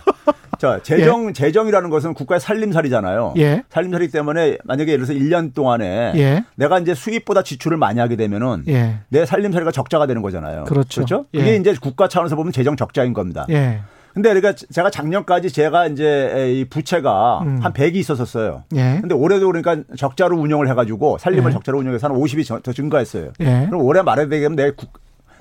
자, 0.58 0.80
재정 0.82 1.28
예. 1.28 1.32
재정이라는 1.32 1.88
것은 1.88 2.14
국가의 2.14 2.40
살림살이잖아요. 2.40 3.34
예. 3.38 3.62
살림살이 3.70 4.10
때문에 4.10 4.58
만약에 4.64 4.92
예를 4.92 5.06
들어서 5.06 5.18
1년 5.18 5.54
동안에 5.54 6.12
예. 6.16 6.44
내가 6.56 6.78
이제 6.80 6.94
수입보다 6.94 7.42
지출을 7.42 7.76
많이 7.76 8.00
하게 8.00 8.16
되면은 8.16 8.64
예. 8.68 8.98
내 9.08 9.24
살림살이가 9.24 9.70
적자가 9.70 10.06
되는 10.06 10.20
거잖아요. 10.20 10.64
그렇죠. 10.64 11.04
그렇죠? 11.04 11.26
이게 11.32 11.52
예. 11.52 11.56
이제 11.56 11.74
국가 11.80 12.08
차원에서 12.08 12.34
보면 12.36 12.52
재정 12.52 12.76
적자인 12.76 13.12
겁니다. 13.14 13.46
예. 13.50 13.80
근데 14.14 14.34
그러니까 14.34 14.52
제가 14.72 14.90
작년까지 14.90 15.50
제가 15.52 15.86
이제 15.86 16.52
이 16.56 16.64
부채가 16.64 17.40
음. 17.42 17.60
한 17.62 17.72
100이 17.72 17.94
있었었어요. 17.96 18.64
예. 18.74 18.98
근데 19.00 19.14
올해도 19.14 19.46
그러니까 19.46 19.84
적자로 19.96 20.36
운영을 20.36 20.68
해가지고 20.68 21.18
살림을 21.18 21.50
예. 21.50 21.52
적자로 21.52 21.78
운영해서 21.78 22.08
한 22.08 22.16
50이 22.16 22.62
더 22.62 22.72
증가했어요. 22.72 23.30
예. 23.40 23.66
그럼 23.68 23.82
올해 23.82 24.02
말에 24.02 24.28
되면 24.28 24.56
내 24.56 24.72
국, 24.72 24.92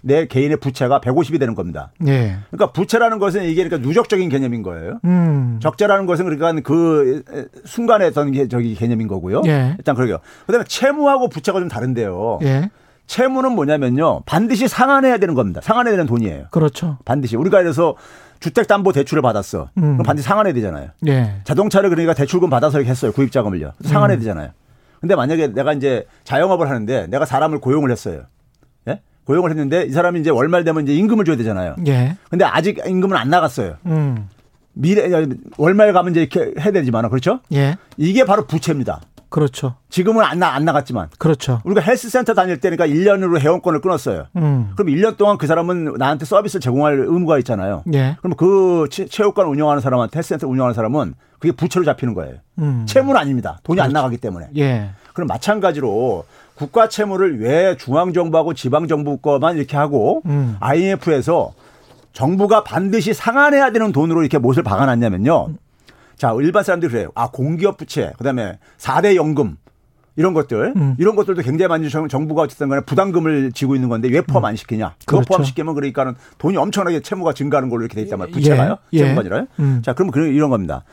내 0.03 0.25
개인의 0.27 0.57
부채가 0.57 0.99
150이 1.01 1.39
되는 1.39 1.55
겁니다. 1.55 1.91
예. 2.07 2.37
그러니까 2.51 2.71
부채라는 2.71 3.19
것은 3.19 3.43
이게 3.43 3.63
그러니까 3.63 3.87
누적적인 3.87 4.29
개념인 4.29 4.63
거예요. 4.63 4.99
음. 5.05 5.59
적자라는 5.61 6.05
것은 6.05 6.25
그러니까 6.25 6.61
그 6.63 7.23
순간에 7.65 8.05
어떤 8.05 8.31
게 8.31 8.47
저기 8.47 8.75
개념인 8.75 9.07
거고요. 9.07 9.41
예. 9.47 9.75
일단 9.77 9.95
그러게요. 9.95 10.19
그다음에 10.45 10.65
채무하고 10.67 11.29
부채가 11.29 11.59
좀 11.59 11.67
다른데요. 11.67 12.39
예. 12.43 12.69
채무는 13.07 13.53
뭐냐면요. 13.53 14.23
반드시 14.25 14.67
상환해야 14.67 15.17
되는 15.17 15.33
겁니다. 15.33 15.61
상환해야 15.63 15.93
되는 15.93 16.05
돈이에요. 16.05 16.47
그렇죠. 16.51 16.97
반드시. 17.05 17.37
우리가 17.37 17.61
그래서 17.61 17.95
주택담보대출을 18.39 19.21
받았어. 19.21 19.69
음. 19.77 19.81
그럼 19.81 20.03
반드시 20.03 20.27
상환해야 20.27 20.53
되잖아요. 20.53 20.89
예. 21.07 21.35
자동차를 21.45 21.89
그러니까 21.89 22.13
대출금 22.13 22.49
받아서 22.49 22.77
이렇게 22.79 22.91
했어요. 22.91 23.11
구입자금을요. 23.13 23.71
상환해야 23.83 24.17
음. 24.17 24.19
되잖아요. 24.19 24.49
근데 24.99 25.15
만약에 25.15 25.47
내가 25.47 25.73
이제 25.73 26.05
자영업을 26.23 26.69
하는데 26.69 27.07
내가 27.07 27.25
사람을 27.25 27.59
고용을 27.59 27.91
했어요. 27.91 28.23
고용을 29.27 29.51
했는데 29.51 29.83
이 29.83 29.91
사람이 29.91 30.21
이제 30.21 30.29
월말 30.29 30.63
되면 30.63 30.83
이제 30.83 30.95
임금을 30.95 31.25
줘야 31.25 31.35
되잖아요. 31.35 31.75
예. 31.87 32.15
근데 32.29 32.45
아직 32.45 32.79
임금은 32.85 33.15
안 33.17 33.29
나갔어요. 33.29 33.75
음. 33.85 34.29
미래 34.71 35.09
월말 35.57 35.91
가면 35.91 36.11
이제 36.13 36.21
이렇게 36.21 36.53
해야 36.59 36.71
되지만 36.71 37.09
그렇죠? 37.09 37.41
예. 37.51 37.75
이게 37.97 38.23
바로 38.23 38.45
부채입니다. 38.47 39.01
그렇죠. 39.29 39.75
지금은 39.89 40.23
안, 40.23 40.39
나, 40.39 40.53
안 40.53 40.63
나갔지만. 40.63 41.09
그렇죠. 41.17 41.59
우리가 41.65 41.81
헬스센터 41.81 42.33
다닐 42.33 42.61
때니까 42.61 42.87
1년으로 42.87 43.39
회원권을 43.41 43.81
끊었어요. 43.81 44.27
음. 44.37 44.71
그럼 44.77 44.93
1년 44.93 45.17
동안 45.17 45.37
그 45.37 45.45
사람은 45.47 45.95
나한테 45.97 46.23
서비스를 46.23 46.61
제공할 46.61 46.97
의무가 46.99 47.37
있잖아요. 47.39 47.83
예. 47.93 48.15
그럼 48.21 48.37
그 48.37 48.87
체육관 48.89 49.47
운영하는 49.47 49.81
사람한테 49.81 50.17
헬스센터 50.17 50.47
운영하는 50.47 50.73
사람은 50.73 51.15
그게 51.39 51.51
부채로 51.51 51.83
잡히는 51.83 52.13
거예요. 52.13 52.35
음. 52.59 52.85
채무는 52.87 53.19
아닙니다. 53.19 53.59
돈이 53.63 53.75
그렇죠. 53.75 53.87
안 53.87 53.91
나가기 53.91 54.17
때문에. 54.17 54.47
예. 54.57 54.91
그럼 55.13 55.27
마찬가지로 55.27 56.23
국가 56.57 56.89
채무를 56.89 57.39
왜 57.39 57.77
중앙 57.77 58.13
정부하고 58.13 58.55
지방 58.55 58.87
정부 58.87 59.17
거만 59.17 59.57
이렇게 59.57 59.77
하고 59.77 60.23
음. 60.25 60.57
IMF에서 60.59 61.53
정부가 62.13 62.63
반드시 62.63 63.13
상환해야 63.13 63.71
되는 63.71 63.91
돈으로 63.91 64.21
이렇게 64.21 64.39
못을 64.39 64.63
박아놨냐면요. 64.63 65.49
자, 66.17 66.35
일반 66.39 66.63
사람들이 66.63 66.91
그래요. 66.91 67.11
아, 67.13 67.29
공기업 67.29 67.77
부채, 67.77 68.11
그 68.17 68.23
다음에 68.23 68.57
4대 68.79 69.15
연금, 69.15 69.57
이런 70.15 70.33
것들, 70.33 70.73
음. 70.75 70.95
이런 70.97 71.15
것들도 71.15 71.43
굉장히 71.43 71.67
많이 71.67 71.87
정부가 71.89 72.41
어쨌든 72.41 72.69
간에 72.69 72.81
부담금을 72.81 73.51
지고 73.51 73.75
있는 73.75 73.87
건데 73.87 74.09
왜 74.09 74.21
포함 74.21 74.45
안 74.45 74.55
시키냐. 74.55 74.95
그거 75.05 75.17
그렇죠. 75.17 75.27
포함시키면 75.27 75.75
그러니까는 75.75 76.15
돈이 76.39 76.57
엄청나게 76.57 77.01
채무가 77.01 77.33
증가하는 77.33 77.69
걸로 77.69 77.83
이렇게 77.83 77.93
돼 77.93 78.01
있단 78.01 78.17
말이에요. 78.17 78.33
부채가요. 78.33 78.77
예. 78.93 78.97
채무가 78.97 79.19
아니라요. 79.19 79.45
음. 79.59 79.81
자, 79.85 79.93
그러면 79.93 80.33
이런 80.33 80.49
겁니다. 80.49 80.83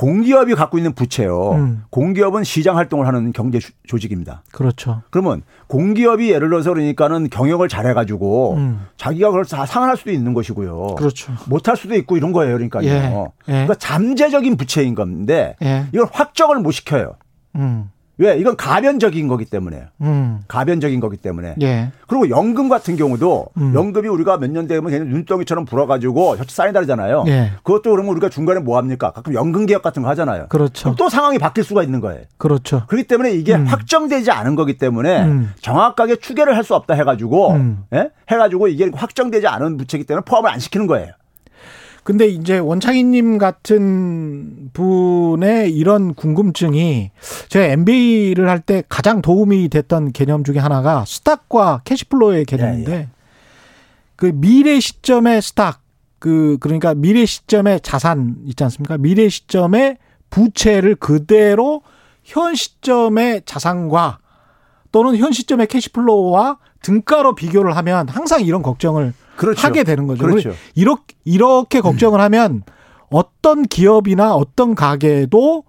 공기업이 0.00 0.54
갖고 0.54 0.78
있는 0.78 0.94
부채요. 0.94 1.52
음. 1.52 1.84
공기업은 1.90 2.42
시장 2.42 2.78
활동을 2.78 3.06
하는 3.06 3.34
경제 3.34 3.58
조직입니다. 3.86 4.42
그렇죠. 4.50 5.02
그러면 5.10 5.42
공기업이 5.66 6.30
예를 6.30 6.48
들어서 6.48 6.70
그러니까는 6.72 7.28
경영을 7.28 7.68
잘해가지고 7.68 8.54
음. 8.54 8.86
자기가 8.96 9.28
그걸 9.28 9.44
다 9.44 9.66
상환할 9.66 9.98
수도 9.98 10.10
있는 10.10 10.32
것이고요. 10.32 10.94
그렇죠. 10.96 11.34
못할 11.50 11.76
수도 11.76 11.94
있고 11.96 12.16
이런 12.16 12.32
거예요. 12.32 12.54
그러니까요. 12.54 12.86
예. 12.86 13.14
예. 13.48 13.52
그러니까 13.52 13.74
잠재적인 13.74 14.56
부채인 14.56 14.94
건데 14.94 15.56
예. 15.62 15.84
이걸 15.92 16.08
확정을 16.10 16.60
못 16.60 16.70
시켜요. 16.70 17.16
음. 17.56 17.90
왜? 18.20 18.36
이건 18.38 18.54
가변적인 18.56 19.28
거기 19.28 19.46
때문에. 19.46 19.84
음. 20.02 20.40
가변적인 20.46 21.00
거기 21.00 21.16
때문에. 21.16 21.54
예. 21.62 21.90
그리고 22.06 22.28
연금 22.28 22.68
같은 22.68 22.96
경우도 22.96 23.46
음. 23.56 23.72
연금이 23.74 24.08
우리가 24.08 24.36
몇 24.36 24.50
년 24.50 24.66
되면 24.66 24.84
그냥 24.84 25.08
눈덩이처럼 25.08 25.64
불어가지고 25.64 26.36
혀치 26.36 26.54
쌓인다잖아요. 26.54 27.24
예. 27.28 27.52
그것도 27.62 27.90
그러면 27.90 28.12
우리가 28.12 28.28
중간에 28.28 28.60
뭐 28.60 28.76
합니까? 28.78 29.10
가끔 29.12 29.32
연금 29.34 29.64
개혁 29.66 29.80
같은 29.82 30.02
거 30.02 30.08
하잖아요. 30.10 30.46
그렇죠. 30.48 30.94
또 30.98 31.08
상황이 31.08 31.38
바뀔 31.38 31.64
수가 31.64 31.82
있는 31.82 32.00
거예요. 32.00 32.22
그렇죠. 32.36 32.82
그렇기 32.88 33.08
때문에 33.08 33.30
이게 33.32 33.54
음. 33.54 33.64
확정되지 33.66 34.30
않은 34.30 34.54
거기 34.54 34.76
때문에 34.76 35.22
음. 35.24 35.52
정확하게 35.60 36.16
추계를 36.16 36.56
할 36.56 36.60
수 36.60 36.74
없다 36.74 36.92
해가지고 36.94 37.52
음. 37.52 37.84
예? 37.94 38.10
해가지고 38.30 38.68
이게 38.68 38.90
확정되지 38.94 39.46
않은 39.46 39.78
부채기 39.78 40.04
때문에 40.04 40.24
포함을 40.26 40.50
안 40.50 40.58
시키는 40.58 40.86
거예요. 40.86 41.12
근데 42.02 42.26
이제 42.26 42.58
원창희님 42.58 43.38
같은 43.38 44.70
분의 44.72 45.72
이런 45.74 46.14
궁금증이 46.14 47.10
제가 47.48 47.66
MBA를 47.66 48.48
할 48.48 48.60
때 48.60 48.82
가장 48.88 49.22
도움이 49.22 49.68
됐던 49.68 50.12
개념 50.12 50.44
중에 50.44 50.58
하나가 50.58 51.04
stock과 51.06 51.82
cash 51.84 52.08
flow의 52.08 52.44
개념인데 52.44 52.92
예, 52.92 52.96
예. 52.96 53.08
그 54.16 54.32
미래 54.34 54.78
시점의 54.80 55.40
stock 55.42 55.80
그 56.18 56.58
그러니까 56.60 56.92
미래 56.94 57.24
시점의 57.24 57.80
자산 57.80 58.36
있지 58.46 58.62
않습니까? 58.64 58.98
미래 58.98 59.28
시점의 59.28 59.96
부채를 60.28 60.96
그대로 60.96 61.82
현 62.22 62.54
시점의 62.54 63.42
자산과 63.46 64.18
또는 64.92 65.16
현 65.16 65.32
시점의 65.32 65.66
cash 65.66 66.03
flow와 66.03 66.58
등가로 66.82 67.34
비교를 67.34 67.76
하면 67.76 68.08
항상 68.08 68.42
이런 68.42 68.62
걱정을 68.62 69.12
그렇죠. 69.36 69.66
하게 69.66 69.84
되는 69.84 70.06
거죠. 70.06 70.26
그렇죠. 70.26 70.54
이렇게 70.74 71.14
이렇게 71.24 71.80
걱정을 71.80 72.20
하면 72.20 72.62
어떤 73.10 73.62
기업이나 73.62 74.34
어떤 74.34 74.74
가계도 74.74 75.64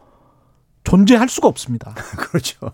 존재할 0.84 1.30
수가 1.30 1.48
없습니다. 1.48 1.94
그렇죠. 2.18 2.72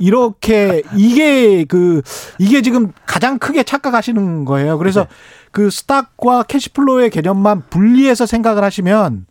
이렇게 0.00 0.82
이게 0.96 1.64
그 1.64 2.02
이게 2.38 2.62
지금 2.62 2.92
가장 3.06 3.38
크게 3.38 3.62
착각하시는 3.62 4.44
거예요. 4.44 4.78
그래서 4.78 5.02
네. 5.04 5.08
그 5.52 5.70
stock과 5.70 6.44
cash 6.44 6.70
flow의 6.70 7.10
개념만 7.10 7.64
분리해서 7.68 8.26
생각을 8.26 8.64
하시면 8.64 9.26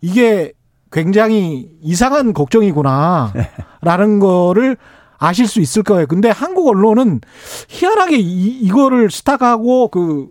이게 0.00 0.52
굉장히 0.90 1.70
이상한 1.80 2.34
걱정이구나라는 2.34 3.32
네. 3.34 4.18
거를 4.20 4.76
아실 5.24 5.46
수 5.46 5.60
있을 5.60 5.82
거예요. 5.82 6.06
근데 6.06 6.28
한국 6.30 6.68
언론은 6.68 7.20
희한하게 7.68 8.18
이, 8.18 8.58
이거를 8.60 9.10
stock하고 9.10 9.88
그 9.88 10.28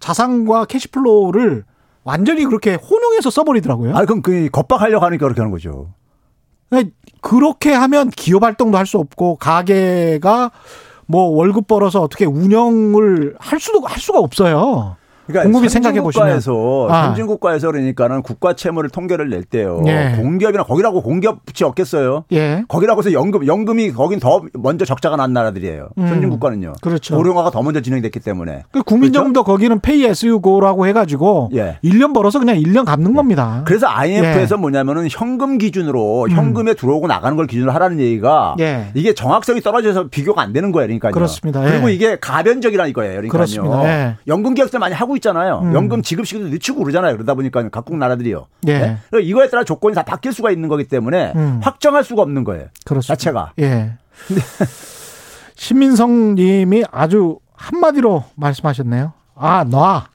자산과 0.00 0.66
cash 0.66 0.99
flow를 0.99 1.64
완전히 2.04 2.44
그렇게 2.44 2.74
혼용해서 2.74 3.30
써버리더라고요. 3.30 3.96
아, 3.96 4.04
그럼 4.04 4.22
그 4.22 4.48
겁박하려고 4.50 5.04
하니까 5.04 5.26
그렇게 5.26 5.40
하는 5.40 5.50
거죠. 5.50 5.88
그렇게 7.20 7.72
하면 7.72 8.10
기업 8.10 8.42
활동도 8.44 8.76
할 8.78 8.86
수 8.86 8.98
없고 8.98 9.36
가계가 9.36 10.50
뭐 11.06 11.22
월급 11.28 11.66
벌어서 11.66 12.00
어떻게 12.02 12.24
운영을 12.24 13.34
할 13.38 13.58
수도 13.60 13.80
할 13.80 13.98
수가 13.98 14.18
없어요. 14.20 14.96
그러니까 15.26 15.44
곰곰이 15.44 15.68
생각해 15.68 16.00
보시면 16.00 16.40
아. 16.88 17.06
선진국가에서 17.06 17.70
그러니까는 17.70 18.22
국가 18.22 18.54
채무를 18.54 18.90
통계를 18.90 19.28
낼 19.28 19.44
때요. 19.44 19.82
예. 19.86 20.14
공기업이나 20.16 20.62
거기라고 20.64 21.02
공기업이 21.02 21.64
없겠어요. 21.64 22.24
예. 22.32 22.64
거기라고서 22.68 23.12
연금 23.12 23.46
연금이 23.46 23.92
거긴 23.92 24.20
더 24.20 24.42
먼저 24.54 24.84
적자가 24.84 25.16
난 25.16 25.32
나라들이에요. 25.32 25.88
음. 25.98 26.08
선진국가는요. 26.08 26.74
그렇죠. 26.80 27.16
고령화가 27.16 27.50
더 27.50 27.62
먼저 27.62 27.80
진행됐기 27.80 28.20
때문에. 28.20 28.62
그 28.70 28.82
국민정도 28.82 29.42
그렇죠? 29.42 29.44
거기는 29.44 29.80
페이 29.80 30.04
에스 30.04 30.38
고라고 30.38 30.86
해 30.86 30.92
가지고 30.92 31.50
예. 31.54 31.78
1년 31.82 32.14
벌어서 32.14 32.38
그냥 32.38 32.56
1년 32.56 32.84
갚는 32.84 33.10
예. 33.10 33.14
겁니다. 33.14 33.62
그래서 33.66 33.86
IMF에서 33.88 34.56
예. 34.56 34.60
뭐냐면은 34.60 35.08
현금 35.10 35.58
기준으로 35.58 36.24
음. 36.24 36.30
현금에 36.30 36.74
들어오고 36.74 37.06
나가는 37.06 37.36
걸 37.36 37.46
기준으로 37.46 37.72
하라는 37.72 37.98
얘기가 38.00 38.56
예. 38.60 38.90
이게 38.94 39.12
정확성이 39.14 39.60
떨어져서 39.60 40.08
비교가 40.08 40.42
안 40.42 40.52
되는 40.52 40.72
거예요. 40.72 40.86
그러니까 40.86 41.10
그렇습니다. 41.10 41.60
그리고 41.62 41.88
이게 41.88 42.16
가변적이라는 42.20 42.92
거예요. 42.92 43.22
그러니까요. 43.28 44.14
연금 44.28 44.54
계약서 44.54 44.78
많이 44.78 44.94
하고 44.94 45.15
있잖아요. 45.16 45.60
음. 45.64 45.74
연금 45.74 46.02
지급 46.02 46.26
시기도 46.26 46.48
늦추고 46.48 46.80
그러잖아요. 46.82 47.14
그러다 47.14 47.34
보니까 47.34 47.68
각국 47.68 47.96
나라들이요. 47.96 48.46
예. 48.68 48.78
네? 48.78 48.98
이거에 49.22 49.48
따라 49.48 49.64
조건이 49.64 49.94
다 49.94 50.02
바뀔 50.02 50.32
수가 50.32 50.50
있는 50.50 50.68
거기 50.68 50.84
때문에 50.84 51.32
음. 51.34 51.60
확정할 51.62 52.04
수가 52.04 52.22
없는 52.22 52.44
거예요. 52.44 52.66
그렇습니다. 52.84 53.14
자체가. 53.14 53.52
예. 53.60 53.92
신민성 55.56 56.34
님이 56.34 56.84
아주 56.90 57.38
한마디로 57.54 58.24
말씀하셨네요. 58.34 59.12
아, 59.34 59.64
놔. 59.64 60.06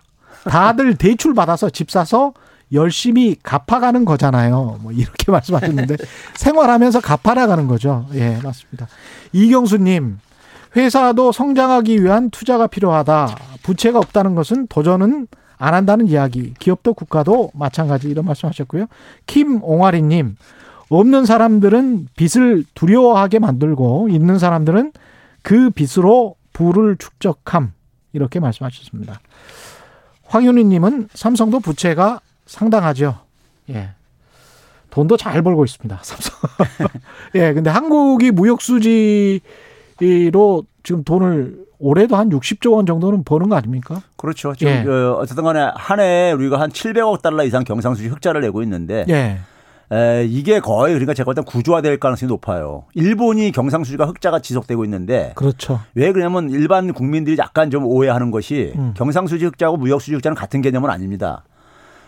다들 0.46 0.96
대출 0.96 1.34
받아서 1.34 1.70
집 1.70 1.92
사서 1.92 2.34
열심히 2.74 3.36
갚아가는 3.44 4.06
거잖아요. 4.06 4.80
뭐 4.82 4.92
이렇게 4.92 5.30
말씀하셨는데 5.32 5.98
생활하면서 6.36 7.02
갚아나가는 7.02 7.68
거죠. 7.68 8.08
예, 8.14 8.40
맞습니다. 8.44 8.88
이경수님, 9.34 10.20
회사도 10.76 11.32
성장하기 11.32 12.04
위한 12.04 12.30
투자가 12.30 12.68
필요하다. 12.68 13.36
부채가 13.64 14.00
없다는 14.00 14.36
것은 14.36 14.68
도전은 14.68 15.28
안 15.58 15.74
한다는 15.74 16.08
이야기. 16.08 16.54
기업도 16.60 16.94
국가도 16.94 17.52
마찬가지 17.54 18.10
이런 18.10 18.26
말씀하셨고요. 18.26 18.88
김옹아리님, 19.28 20.36
없는 20.90 21.26
사람들은 21.26 22.08
빚을 22.16 22.66
두려워하게 22.74 23.40
만들고 23.40 24.10
있는 24.10 24.40
사람들은 24.40 24.92
그 25.42 25.70
빚으로 25.70 26.36
부를 26.54 26.98
축적함 26.98 27.74
이렇게 28.14 28.40
말씀하셨습니다. 28.40 29.20
황윤희님은 30.26 31.10
삼성도 31.14 31.60
부채가 31.60 32.20
상당하죠. 32.46 33.20
예. 33.70 33.92
돈도 34.90 35.18
잘 35.18 35.42
벌고 35.42 35.64
있습니다. 35.64 36.00
삼성. 36.02 36.36
예, 37.36 37.54
근데 37.54 37.70
한국이 37.70 38.32
무역 38.32 38.62
수지 38.62 39.42
로 40.32 40.64
지금 40.84 41.04
돈을 41.04 41.66
올해도 41.80 42.16
한 42.16 42.30
60조 42.30 42.74
원 42.74 42.86
정도는 42.86 43.24
버는 43.24 43.50
거 43.50 43.56
아닙니까? 43.56 44.02
그렇죠. 44.16 44.54
지금 44.56 44.72
예. 44.72 44.84
그 44.84 45.14
어쨌든 45.14 45.44
간에 45.44 45.72
한해 45.76 46.32
우리가 46.34 46.60
한 46.60 46.70
700억 46.70 47.22
달러 47.22 47.44
이상 47.44 47.64
경상수지 47.64 48.08
흑자를 48.08 48.42
내고 48.42 48.62
있는데 48.64 49.06
예. 49.10 49.40
에, 49.92 50.26
이게 50.26 50.60
거의 50.60 50.94
그러니까 50.94 51.14
제가 51.14 51.26
볼땐 51.26 51.44
구조화될 51.44 52.00
가능성이 52.00 52.30
높아요. 52.30 52.86
일본이 52.94 53.52
경상수지가 53.52 54.06
흑자가 54.06 54.40
지속되고 54.40 54.86
있는데 54.86 55.34
그렇죠. 55.36 55.82
왜 55.96 56.12
그러냐면 56.12 56.50
일반 56.50 56.94
국민들이 56.94 57.36
약간 57.38 57.70
좀 57.70 57.86
오해하는 57.86 58.32
것이 58.32 58.74
음. 58.76 58.94
경상수지 58.96 59.46
흑자하고 59.46 59.78
무역수지 59.78 60.14
흑자는 60.14 60.36
같은 60.36 60.62
개념은 60.62 60.90
아닙니다. 60.90 61.44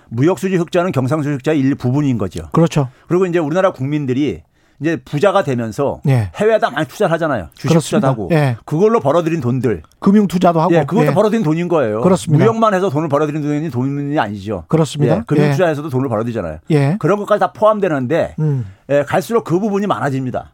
무역수지 0.09 0.55
흑자는 0.55 0.91
경상수지 0.91 1.33
흑자의 1.33 1.59
일부분인 1.59 2.17
거죠. 2.17 2.47
그렇죠. 2.51 2.89
그리고 3.07 3.25
이제 3.25 3.39
우리나라 3.39 3.71
국민들이 3.71 4.43
이제 4.80 4.97
부자가 5.03 5.43
되면서 5.43 6.01
예. 6.07 6.32
해외에다 6.36 6.69
많이 6.69 6.88
투자를 6.88 7.11
하잖아요. 7.13 7.47
주식. 7.55 7.74
투자도 7.78 8.07
하고 8.07 8.30
예. 8.32 8.57
그걸로 8.65 8.99
벌어들인 8.99 9.39
돈들 9.41 9.84
금융 9.99 10.28
투자도 10.28 10.59
하고 10.61 10.74
예, 10.74 10.80
그것도 10.86 11.07
예. 11.07 11.13
벌어들인 11.13 11.43
돈인 11.43 11.67
거예요. 11.67 12.01
그렇습니다. 12.01 12.43
무역만 12.43 12.74
해서 12.74 12.89
돈을 12.89 13.07
벌어들인 13.09 13.41
돈이 13.41 13.69
돈이 13.69 14.19
아니죠. 14.19 14.65
그렇습니다. 14.67 15.17
예, 15.17 15.21
금융 15.26 15.47
예. 15.47 15.51
투자에서도 15.51 15.89
돈을 15.89 16.09
벌어들이잖아요. 16.09 16.57
예. 16.71 16.97
그런 16.99 17.17
것까지 17.19 17.39
다 17.39 17.51
포함되는데 17.53 18.36
음. 18.39 18.65
갈수록 19.07 19.43
그 19.43 19.59
부분이 19.59 19.88
많아집니다. 19.88 20.51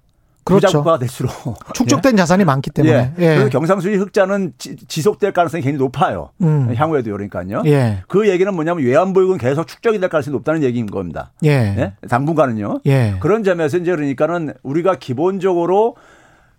그렇죠. 0.50 0.68
부자국가가 0.68 1.00
될수록 1.00 1.32
축적된 1.74 2.14
예? 2.14 2.18
자산이 2.18 2.44
많기 2.44 2.70
때문에 2.72 3.14
예. 3.18 3.24
예. 3.24 3.36
그래서 3.36 3.50
경상수지 3.50 3.96
흑자는 3.96 4.54
지, 4.58 5.02
속될 5.02 5.32
가능성이 5.32 5.64
굉장히 5.64 5.84
높아요. 5.84 6.32
음. 6.42 6.74
향후에도 6.76 7.12
그러니까요. 7.12 7.64
예. 7.66 8.04
그 8.08 8.28
얘기는 8.28 8.54
뭐냐면 8.54 8.84
외환보유고는 8.84 9.40
계속 9.40 9.68
축적이 9.68 10.00
될 10.00 10.10
가능성이 10.10 10.34
높다는 10.34 10.64
얘기인 10.64 10.88
겁니다. 10.88 11.32
예. 11.44 11.50
예? 11.50 11.94
당분간은요. 12.08 12.80
예. 12.86 13.16
그런 13.20 13.44
점에서 13.44 13.78
이제 13.78 13.92
그러니까는 13.96 14.54
우리가 14.64 14.96
기본적으로 14.96 15.96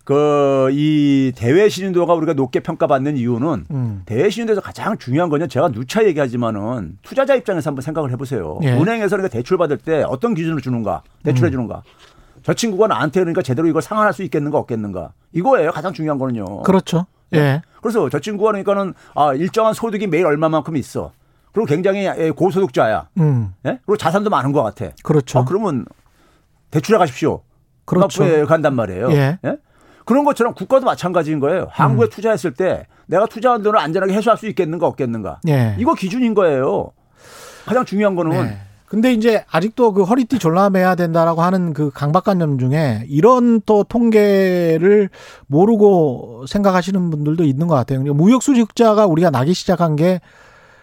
그이 0.03 1.31
대외 1.35 1.69
신인도가 1.69 2.13
우리가 2.13 2.33
높게 2.33 2.59
평가받는 2.59 3.17
이유는 3.17 3.65
음. 3.69 4.01
대외 4.05 4.29
신인도에서 4.29 4.61
가장 4.61 4.97
중요한 4.97 5.29
거는 5.29 5.47
제가 5.47 5.69
누차 5.71 6.03
얘기하지만은 6.05 6.97
투자자 7.03 7.35
입장에서 7.35 7.69
한번 7.69 7.81
생각을 7.81 8.11
해보세요. 8.11 8.59
예. 8.63 8.71
은행에서 8.71 9.15
그러니까 9.15 9.29
대출 9.29 9.57
받을 9.57 9.77
때 9.77 10.03
어떤 10.07 10.33
기준을 10.33 10.61
주는가, 10.61 11.03
대출해 11.23 11.49
음. 11.49 11.51
주는가. 11.51 11.83
저 12.43 12.53
친구가 12.53 12.87
나한테 12.87 13.19
그러니까 13.19 13.41
제대로 13.41 13.67
이걸 13.67 13.81
상환할 13.81 14.13
수 14.13 14.23
있겠는가 14.23 14.57
없겠는가 14.57 15.13
이거예요 15.33 15.71
가장 15.71 15.93
중요한 15.93 16.17
거는요. 16.17 16.63
그렇죠. 16.63 17.05
예. 17.33 17.39
네. 17.39 17.61
그래서 17.81 18.09
저 18.09 18.19
친구가 18.19 18.51
그러니까는 18.51 18.93
아 19.15 19.33
일정한 19.33 19.73
소득이 19.73 20.07
매일 20.07 20.25
얼마만큼 20.25 20.75
있어. 20.77 21.11
그리고 21.53 21.65
굉장히 21.65 22.05
예, 22.05 22.31
고소득자야. 22.31 23.09
음. 23.17 23.53
예? 23.65 23.79
그리고 23.85 23.97
자산도 23.97 24.29
많은 24.29 24.51
것 24.51 24.63
같아. 24.63 24.91
그렇죠. 25.03 25.39
아, 25.39 25.45
그러면 25.45 25.85
대출해 26.69 26.97
가십시오. 26.97 27.41
그렇죠. 27.85 28.23
간단 28.47 28.75
말이에요. 28.75 29.11
예. 29.11 29.39
예? 29.43 29.57
그런 30.05 30.23
것처럼 30.23 30.53
국가도 30.53 30.85
마찬가지인 30.85 31.39
거예요. 31.39 31.67
한국에 31.71 32.07
음. 32.07 32.09
투자했을 32.09 32.53
때 32.53 32.87
내가 33.05 33.25
투자한 33.25 33.63
돈을 33.63 33.79
안전하게 33.79 34.13
회수할 34.13 34.37
수 34.37 34.47
있겠는가 34.47 34.87
없겠는가. 34.87 35.41
예. 35.47 35.75
이거 35.77 35.93
기준인 35.93 36.33
거예요. 36.33 36.91
가장 37.65 37.85
중요한 37.85 38.15
거는 38.15 38.31
네. 38.31 38.61
근데 38.91 39.13
이제 39.13 39.45
아직도 39.49 39.93
그 39.93 40.03
허리띠 40.03 40.37
졸라매야 40.37 40.95
된다라고 40.95 41.41
하는 41.43 41.71
그 41.71 41.91
강박관념 41.91 42.57
중에 42.59 43.05
이런 43.07 43.61
또 43.65 43.85
통계를 43.85 45.09
모르고 45.47 46.43
생각하시는 46.45 47.09
분들도 47.09 47.45
있는 47.45 47.67
것 47.67 47.75
같아요. 47.75 48.01
무역수지 48.01 48.59
흑자가 48.59 49.05
우리가 49.05 49.29
나기 49.29 49.53
시작한 49.53 49.95
게 49.95 50.19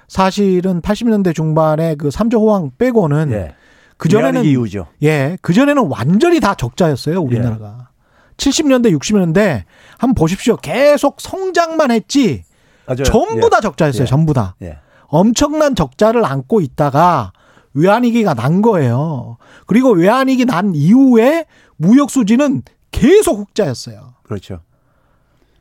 사실은 0.07 0.81
80년대 0.81 1.35
중반에 1.35 1.97
그 1.97 2.11
삼조 2.11 2.41
호황 2.41 2.71
빼고는 2.79 3.31
예. 3.33 3.55
그 3.99 4.09
전에는 4.09 4.43
이유죠. 4.43 4.87
예, 5.03 5.37
그 5.43 5.53
전에는 5.53 5.89
완전히 5.91 6.41
다 6.41 6.55
적자였어요 6.55 7.21
우리나라가. 7.21 7.77
예. 7.81 8.35
70년대, 8.39 8.99
60년대 8.99 9.65
한번 9.99 10.15
보십시오. 10.15 10.57
계속 10.57 11.21
성장만 11.21 11.91
했지. 11.91 12.43
맞아요. 12.87 13.03
전부 13.03 13.45
예. 13.45 13.51
다 13.51 13.61
적자였어요. 13.61 14.05
예. 14.05 14.07
전부 14.07 14.33
다. 14.33 14.57
예. 14.63 14.79
엄청난 15.09 15.75
적자를 15.75 16.25
안고 16.25 16.63
있다가 16.63 17.33
외환위기가 17.79 18.35
난 18.35 18.61
거예요. 18.63 19.37
그리고 19.67 19.91
외환위기 19.91 20.45
난 20.45 20.75
이후에 20.75 21.47
무역 21.77 22.11
수지는 22.11 22.63
계속 22.91 23.39
흑자였어요. 23.39 24.15
그렇죠. 24.23 24.61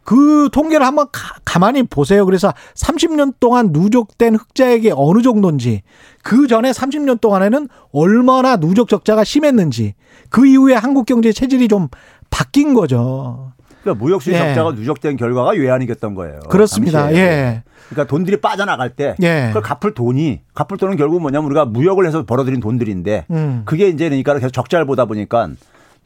그 0.03 0.47
통계를 0.53 0.85
한번 0.85 1.07
가, 1.11 1.59
만히 1.59 1.83
보세요. 1.83 2.25
그래서 2.25 2.53
30년 2.75 3.33
동안 3.41 3.71
누적된 3.73 4.35
흑자액이 4.35 4.91
어느 4.95 5.21
정도인지, 5.21 5.81
그 6.23 6.47
전에 6.47 6.71
30년 6.71 7.19
동안에는 7.19 7.67
얼마나 7.91 8.55
누적 8.55 8.87
적자가 8.87 9.25
심했는지, 9.25 9.95
그 10.29 10.45
이후에 10.45 10.75
한국 10.75 11.05
경제 11.05 11.33
체질이 11.33 11.67
좀 11.67 11.89
바뀐 12.29 12.73
거죠. 12.73 13.51
그러니까 13.87 14.03
무역수지 14.03 14.35
예. 14.35 14.39
적자가 14.39 14.71
누적된 14.71 15.17
결과가 15.17 15.51
외환이겼던 15.51 16.13
거예요. 16.15 16.39
그렇습니다. 16.49 17.03
당시에. 17.03 17.21
예. 17.21 17.63
그러니까 17.89 18.09
돈들이 18.09 18.37
빠져나갈 18.41 18.89
때 18.89 19.15
예. 19.21 19.45
그걸 19.47 19.61
갚을 19.61 19.93
돈이 19.93 20.41
갚을 20.53 20.77
돈은 20.77 20.97
결국 20.97 21.21
뭐냐면 21.21 21.45
우리가 21.47 21.65
무역을 21.65 22.05
해서 22.05 22.25
벌어들인 22.25 22.59
돈들인데 22.59 23.25
음. 23.31 23.61
그게 23.65 23.87
이제 23.87 24.09
그러니까 24.09 24.33
계속 24.35 24.51
적자를 24.51 24.85
보다 24.85 25.05
보니까 25.05 25.49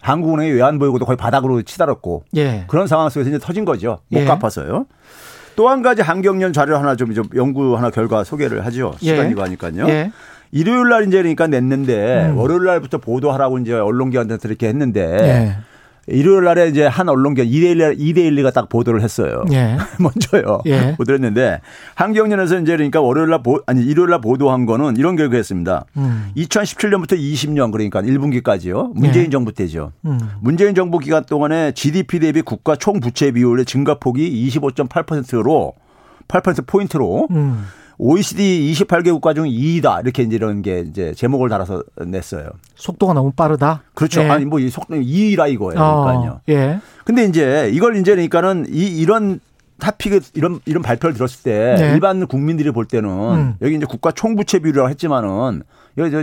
한국은행의 0.01 0.53
외환보유고도 0.53 1.05
거의 1.05 1.17
바닥으로 1.17 1.61
치달았고 1.63 2.23
예. 2.35 2.65
그런 2.67 2.87
상황 2.87 3.09
속에서 3.09 3.29
이제 3.29 3.39
터진 3.39 3.65
거죠. 3.65 3.99
못 4.09 4.19
예. 4.19 4.25
갚아서요. 4.25 4.85
또 5.55 5.69
한 5.69 5.81
가지 5.81 6.01
한경련 6.01 6.53
자료 6.53 6.77
하나 6.77 6.95
좀, 6.95 7.13
좀 7.13 7.25
연구 7.35 7.75
하나 7.75 7.89
결과 7.89 8.23
소개를 8.23 8.65
하죠. 8.67 8.93
예. 9.01 9.07
시간이고 9.07 9.41
하니까요. 9.41 9.87
예. 9.89 10.11
일요일 10.51 10.89
날 10.89 11.07
이제 11.07 11.17
그러니까 11.17 11.47
냈는데 11.47 12.27
음. 12.29 12.37
월요일 12.37 12.63
날부터 12.65 12.97
보도하라고 12.99 13.59
이제 13.59 13.73
언론기관한테 13.73 14.47
이렇게 14.47 14.67
했는데 14.67 15.57
일요일 16.07 16.45
날에 16.45 16.67
이제 16.67 16.85
한 16.85 17.09
언론계 17.09 17.45
2대1, 17.45 17.97
2대1리가 17.99 18.53
딱 18.53 18.69
보도를 18.69 19.01
했어요. 19.01 19.43
예. 19.51 19.77
먼저요. 19.99 20.61
예. 20.65 20.95
보도를 20.97 21.15
했는데 21.15 21.61
한경련에서 21.95 22.59
이제 22.59 22.71
그러니까 22.73 23.01
월요일 23.01 23.29
날 23.29 23.43
보, 23.43 23.61
아니 23.67 23.83
일요일 23.83 24.09
날 24.09 24.21
보도한 24.21 24.65
거는 24.65 24.97
이런 24.97 25.15
결과였습니다. 25.15 25.85
음. 25.97 26.31
2017년부터 26.35 27.17
20년 27.17 27.71
그러니까 27.71 28.01
1분기까지요. 28.01 28.93
문재인 28.95 29.25
예. 29.25 29.29
정부 29.29 29.53
때죠. 29.53 29.91
음. 30.05 30.19
문재인 30.41 30.73
정부 30.73 30.97
기간 30.97 31.23
동안에 31.23 31.73
GDP 31.73 32.19
대비 32.19 32.41
국가 32.41 32.75
총 32.75 32.99
부채 32.99 33.31
비율의 33.31 33.65
증가폭이 33.65 34.49
25.8%로 34.49 35.73
8% 36.27 36.65
포인트로 36.65 37.27
음. 37.31 37.65
OECD 38.03 38.73
28개 38.73 39.11
국가 39.11 39.35
중 39.35 39.45
2위다. 39.45 40.01
이렇게 40.03 40.23
이제 40.23 40.35
이런 40.35 40.63
게 40.63 40.79
이제 40.79 41.13
제목을 41.13 41.49
달아서 41.49 41.83
냈어요. 42.07 42.49
속도가 42.75 43.13
너무 43.13 43.31
빠르다? 43.31 43.83
그렇죠. 43.93 44.21
예. 44.23 44.29
아니 44.29 44.43
뭐 44.45 44.59
이 44.59 44.69
속도 44.71 44.95
2위라 44.95 45.51
이거예요. 45.51 45.75
그러니까요. 45.75 46.31
어, 46.31 46.41
예. 46.49 46.79
근데 47.05 47.25
이제 47.25 47.69
이걸 47.71 47.95
이제 47.97 48.11
그러니까는 48.13 48.65
이 48.69 48.85
이런 48.99 49.39
타픽 49.79 50.19
이런 50.33 50.59
이런 50.65 50.81
발표를 50.81 51.13
들었을 51.13 51.43
때 51.43 51.75
네. 51.77 51.93
일반 51.93 52.25
국민들이 52.25 52.71
볼 52.71 52.85
때는 52.85 53.09
음. 53.09 53.55
여기 53.61 53.75
이제 53.75 53.85
국가 53.85 54.11
총부채 54.11 54.59
비율이라고 54.59 54.89
했지만은 54.89 55.61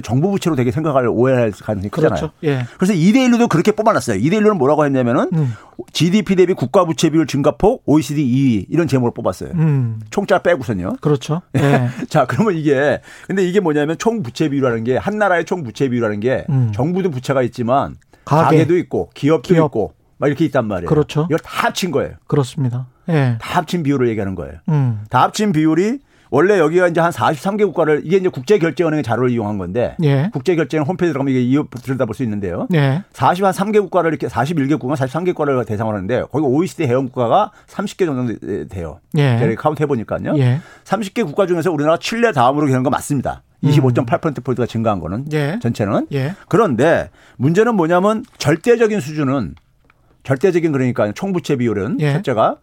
정부 0.02 0.30
부채로 0.30 0.56
되게 0.56 0.70
생각할 0.70 1.06
오해할 1.08 1.52
가능성이 1.52 1.90
크잖아요. 1.90 2.18
그렇죠. 2.18 2.32
예. 2.44 2.64
그래서 2.78 2.92
2대 2.94 3.16
1로도 3.28 3.48
그렇게 3.48 3.72
뽑아놨어요. 3.72 4.18
2대 4.20 4.34
1로는 4.40 4.56
뭐라고 4.56 4.84
했냐면은 4.84 5.28
음. 5.32 5.54
GDP 5.92 6.36
대비 6.36 6.54
국가 6.54 6.84
부채 6.84 7.10
비율 7.10 7.26
증가폭 7.26 7.82
OECD 7.86 8.24
2위 8.24 8.66
이런 8.70 8.88
제목을 8.88 9.12
뽑았어요. 9.14 9.50
음. 9.54 10.00
총자 10.10 10.40
빼고선요. 10.40 10.96
그렇죠. 11.00 11.42
예. 11.56 11.88
자, 12.08 12.26
그러면 12.26 12.54
이게 12.56 13.00
근데 13.26 13.44
이게 13.46 13.60
뭐냐면 13.60 13.96
총 13.98 14.22
부채 14.22 14.48
비율이라는 14.48 14.84
게 14.84 14.96
한 14.98 15.18
나라의 15.18 15.44
총 15.44 15.62
부채 15.62 15.88
비율이라는 15.88 16.20
게 16.20 16.44
음. 16.50 16.70
정부도 16.74 17.10
부채가 17.10 17.42
있지만 17.42 17.96
가계. 18.24 18.66
도 18.66 18.76
있고 18.76 19.10
기업도 19.14 19.54
기업. 19.54 19.66
있고 19.66 19.94
막 20.18 20.26
이렇게 20.26 20.44
있단 20.46 20.66
말이에요. 20.66 20.88
그렇죠. 20.88 21.22
이걸 21.30 21.38
다 21.38 21.66
합친 21.66 21.90
거예요. 21.90 22.14
그렇습니다. 22.26 22.88
예. 23.08 23.38
다 23.40 23.58
합친 23.58 23.82
비율을 23.84 24.08
얘기하는 24.08 24.34
거예요. 24.34 24.54
음. 24.68 25.04
다 25.08 25.22
합친 25.22 25.52
비율이 25.52 26.00
원래 26.31 26.59
여기가 26.59 26.89
이제 26.89 27.01
한 27.01 27.11
43개 27.11 27.64
국가를 27.66 28.03
이게 28.05 28.18
이제 28.18 28.29
국제결제은행의 28.29 29.03
자료를 29.03 29.31
이용한 29.31 29.59
건데 29.59 29.97
예. 30.03 30.31
국제결제은행 30.33 30.87
홈페이지 30.89 31.12
들어가면 31.12 31.35
이게 31.35 31.62
들여다볼 31.83 32.14
수 32.14 32.22
있는데요. 32.22 32.66
예. 32.74 33.03
43개 33.12 33.81
국가를 33.81 34.11
이렇게 34.11 34.26
41개 34.26 34.79
국가, 34.79 34.95
43개 34.95 35.35
국가를 35.35 35.64
대상으로 35.64 35.97
하는데 35.97 36.24
거기 36.31 36.45
OECD 36.45 36.85
회원 36.85 37.07
국가가 37.07 37.51
30개 37.66 38.07
정도 38.07 38.35
돼요. 38.68 39.01
예. 39.16 39.39
제가 39.39 39.55
카운트 39.61 39.83
해보니까요. 39.83 40.39
예. 40.39 40.61
30개 40.85 41.24
국가 41.24 41.47
중에서 41.47 41.72
우리나라 41.72 41.99
칠레 41.99 42.33
다음으로 42.33 42.66
되는 42.66 42.83
거 42.83 42.91
맞습니다. 42.91 43.43
25.8%포인트가 43.62 44.66
증가한 44.66 45.01
거는 45.01 45.26
예. 45.33 45.59
전체는. 45.61 46.07
예. 46.12 46.35
그런데 46.49 47.11
문제는 47.37 47.74
뭐냐면 47.74 48.24
절대적인 48.39 49.01
수준은 49.01 49.55
절대적인 50.22 50.72
그러니까 50.72 51.11
총부채 51.12 51.57
비율은 51.57 52.01
예. 52.01 52.12
첫째가 52.12 52.59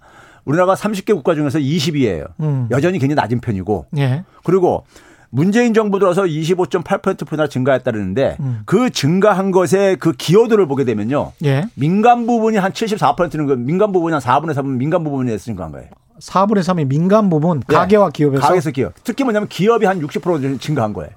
우리나라가 0.45 0.75
30개 0.75 1.13
국가 1.13 1.35
중에서 1.35 1.59
20위예요. 1.59 2.27
음. 2.39 2.67
여전히 2.71 2.99
굉장히 2.99 3.15
낮은 3.15 3.41
편이고. 3.41 3.87
예. 3.97 4.23
그리고 4.43 4.85
문재인 5.31 5.73
정부 5.73 5.99
들어서 5.99 6.23
25.8%포인트나 6.23 7.47
증가했다는데 7.47 8.37
음. 8.39 8.61
그 8.65 8.89
증가한 8.89 9.51
것의 9.51 9.97
그 9.99 10.13
기여도를 10.13 10.67
보게 10.67 10.85
되면요. 10.85 11.33
예. 11.43 11.65
민간 11.75 12.25
부분이 12.25 12.57
한 12.57 12.71
74%는 12.71 13.45
그 13.45 13.53
민간 13.53 13.91
부분이 13.91 14.13
한 14.13 14.21
4분의 14.21 14.53
3은 14.53 14.77
민간 14.77 15.03
부분에서 15.03 15.43
증가한 15.43 15.73
거예요. 15.73 15.89
4분의 16.19 16.59
3이 16.59 16.87
민간 16.87 17.29
부분 17.29 17.61
네. 17.67 17.75
가계와 17.75 18.11
기업에서 18.11 18.41
가계에서 18.41 18.71
기업. 18.71 18.93
특히 19.03 19.23
뭐냐면 19.25 19.49
기업이 19.49 19.85
한 19.85 19.99
60% 19.99 20.61
증가한 20.61 20.93
거예요. 20.93 21.11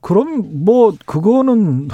그럼 0.00 0.64
뭐 0.64 0.94
그거는 1.06 1.88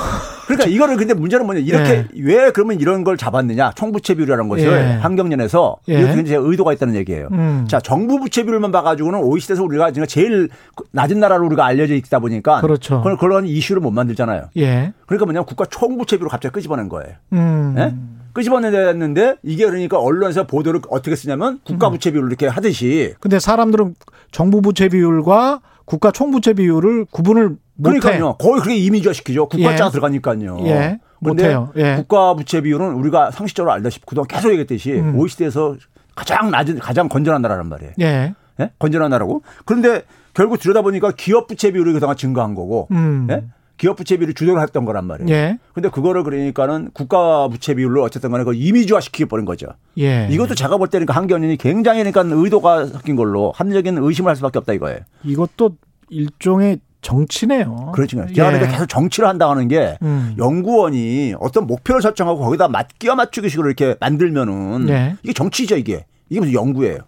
그러니까 0.46 0.68
이거를 0.68 0.96
근데 0.96 1.14
문제는 1.14 1.46
뭐냐 1.46 1.60
이렇게 1.60 1.90
예. 1.90 2.08
왜 2.20 2.50
그러면 2.50 2.78
이런 2.80 3.02
걸 3.02 3.16
잡았느냐 3.16 3.72
총부채 3.76 4.14
비율이라는 4.14 4.48
것을 4.48 4.66
예. 4.66 4.98
환경연에서 5.00 5.78
예. 5.88 6.00
이렇게 6.00 6.20
이제 6.20 6.36
의도가 6.36 6.72
있다는 6.74 6.96
얘기예요. 6.96 7.28
음. 7.32 7.64
자 7.68 7.80
정부 7.80 8.18
부채 8.18 8.42
비율만 8.42 8.72
봐가지고는 8.72 9.20
OECD에서 9.20 9.62
우리가 9.64 9.92
지금 9.92 10.06
제일 10.06 10.48
낮은 10.90 11.18
나라로 11.18 11.46
우리가 11.46 11.64
알려져 11.64 11.94
있다 11.94 12.18
보니까 12.18 12.60
그렇죠. 12.60 13.00
그런 13.02 13.16
그런 13.16 13.46
이슈를 13.46 13.80
못 13.80 13.90
만들잖아요. 13.90 14.50
예. 14.58 14.92
그러니까 15.06 15.24
뭐냐 15.24 15.42
국가 15.42 15.64
총부채 15.64 16.16
비율을 16.16 16.28
갑자기 16.28 16.52
끄집어낸 16.52 16.88
거예요. 16.88 17.14
음. 17.32 17.74
예? 17.78 17.94
끄집어내는데 18.34 19.36
이게 19.44 19.64
그러니까 19.64 19.98
언론에서 19.98 20.46
보도를 20.46 20.80
어떻게 20.90 21.16
쓰냐면 21.16 21.60
국가 21.64 21.88
부채 21.88 22.10
비율을 22.10 22.28
이렇게 22.28 22.48
하듯이. 22.48 23.14
근데 23.20 23.38
사람들은 23.38 23.94
정부 24.32 24.60
부채 24.60 24.88
비율과 24.88 25.60
국가 25.84 26.10
총부채 26.10 26.54
비율을 26.54 27.06
구분을 27.10 27.56
그러니까요. 27.82 28.36
거의 28.38 28.60
그게 28.60 28.76
이미지화 28.76 29.12
시키죠. 29.12 29.48
국가자가 29.48 29.86
예. 29.86 29.90
들어가니까요. 29.90 30.58
예. 30.66 31.00
못해요. 31.18 31.72
예. 31.76 31.96
국가 31.96 32.34
부채 32.34 32.60
비율은 32.60 32.94
우리가 32.94 33.30
상식적으로 33.30 33.72
알다시피 33.72 34.04
그동안 34.06 34.28
계속 34.28 34.50
얘기했듯이 34.50 34.92
음. 34.92 35.18
OECD에서 35.18 35.76
가장 36.14 36.50
낮은 36.50 36.78
가장 36.78 37.08
건전한 37.08 37.42
나라란 37.42 37.68
말이에요. 37.68 37.92
예. 38.00 38.34
예? 38.60 38.70
건전한 38.78 39.10
나라고. 39.10 39.42
그런데 39.64 40.02
결국 40.32 40.58
들여다보니까 40.58 41.12
기업 41.16 41.48
부채 41.48 41.72
비율이 41.72 41.92
그동안 41.92 42.16
증가한 42.16 42.54
거고. 42.54 42.88
음. 42.92 43.26
예? 43.74 43.78
기업 43.78 43.96
부채 43.96 44.16
비율을 44.16 44.34
주도를 44.34 44.62
했던 44.62 44.84
거란 44.84 45.04
말이에요. 45.06 45.30
예. 45.30 45.58
근데 45.72 45.88
그거를 45.88 46.22
그러니까는 46.22 46.90
국가 46.92 47.48
부채 47.48 47.74
비율로 47.74 48.02
어쨌든 48.02 48.30
간에 48.30 48.44
그 48.44 48.54
이미지화 48.54 49.00
시키게 49.00 49.26
버린 49.26 49.44
거죠. 49.44 49.66
예. 49.98 50.28
이것도 50.30 50.54
제가 50.54 50.76
볼 50.76 50.88
때니까 50.88 51.12
한견인이 51.14 51.56
굉장히 51.56 52.04
그러니까 52.04 52.36
의도가 52.36 52.86
섞인 52.86 53.16
걸로 53.16 53.52
합리적인 53.56 53.98
의심을 53.98 54.28
할 54.28 54.36
수밖에 54.36 54.58
없다 54.58 54.72
이거예요. 54.74 55.00
이것도 55.24 55.76
일종의 56.08 56.80
정치네요. 57.02 57.92
그렇죠. 57.94 58.16
제가 58.16 58.48
그러니까 58.50 58.66
예. 58.66 58.72
계속 58.72 58.86
정치를 58.86 59.28
한다는 59.28 59.68
게 59.68 59.98
음. 60.02 60.34
연구원이 60.38 61.34
어떤 61.38 61.66
목표를 61.66 62.00
설정하고 62.00 62.40
거기다 62.40 62.68
맞 62.68 62.98
끼워 62.98 63.14
맞추기 63.14 63.50
식으로 63.50 63.68
이렇게 63.68 63.96
만들면은 64.00 64.88
예. 64.88 65.16
이게 65.22 65.32
정치죠 65.32 65.76
이게. 65.76 66.06
이게 66.30 66.40
무슨 66.40 66.54
연구예요. 66.54 66.98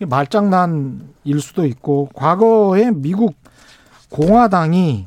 말장난일 0.00 1.40
수도 1.40 1.64
있고 1.66 2.08
과거에 2.14 2.90
미국 2.90 3.34
공화당이 4.10 5.06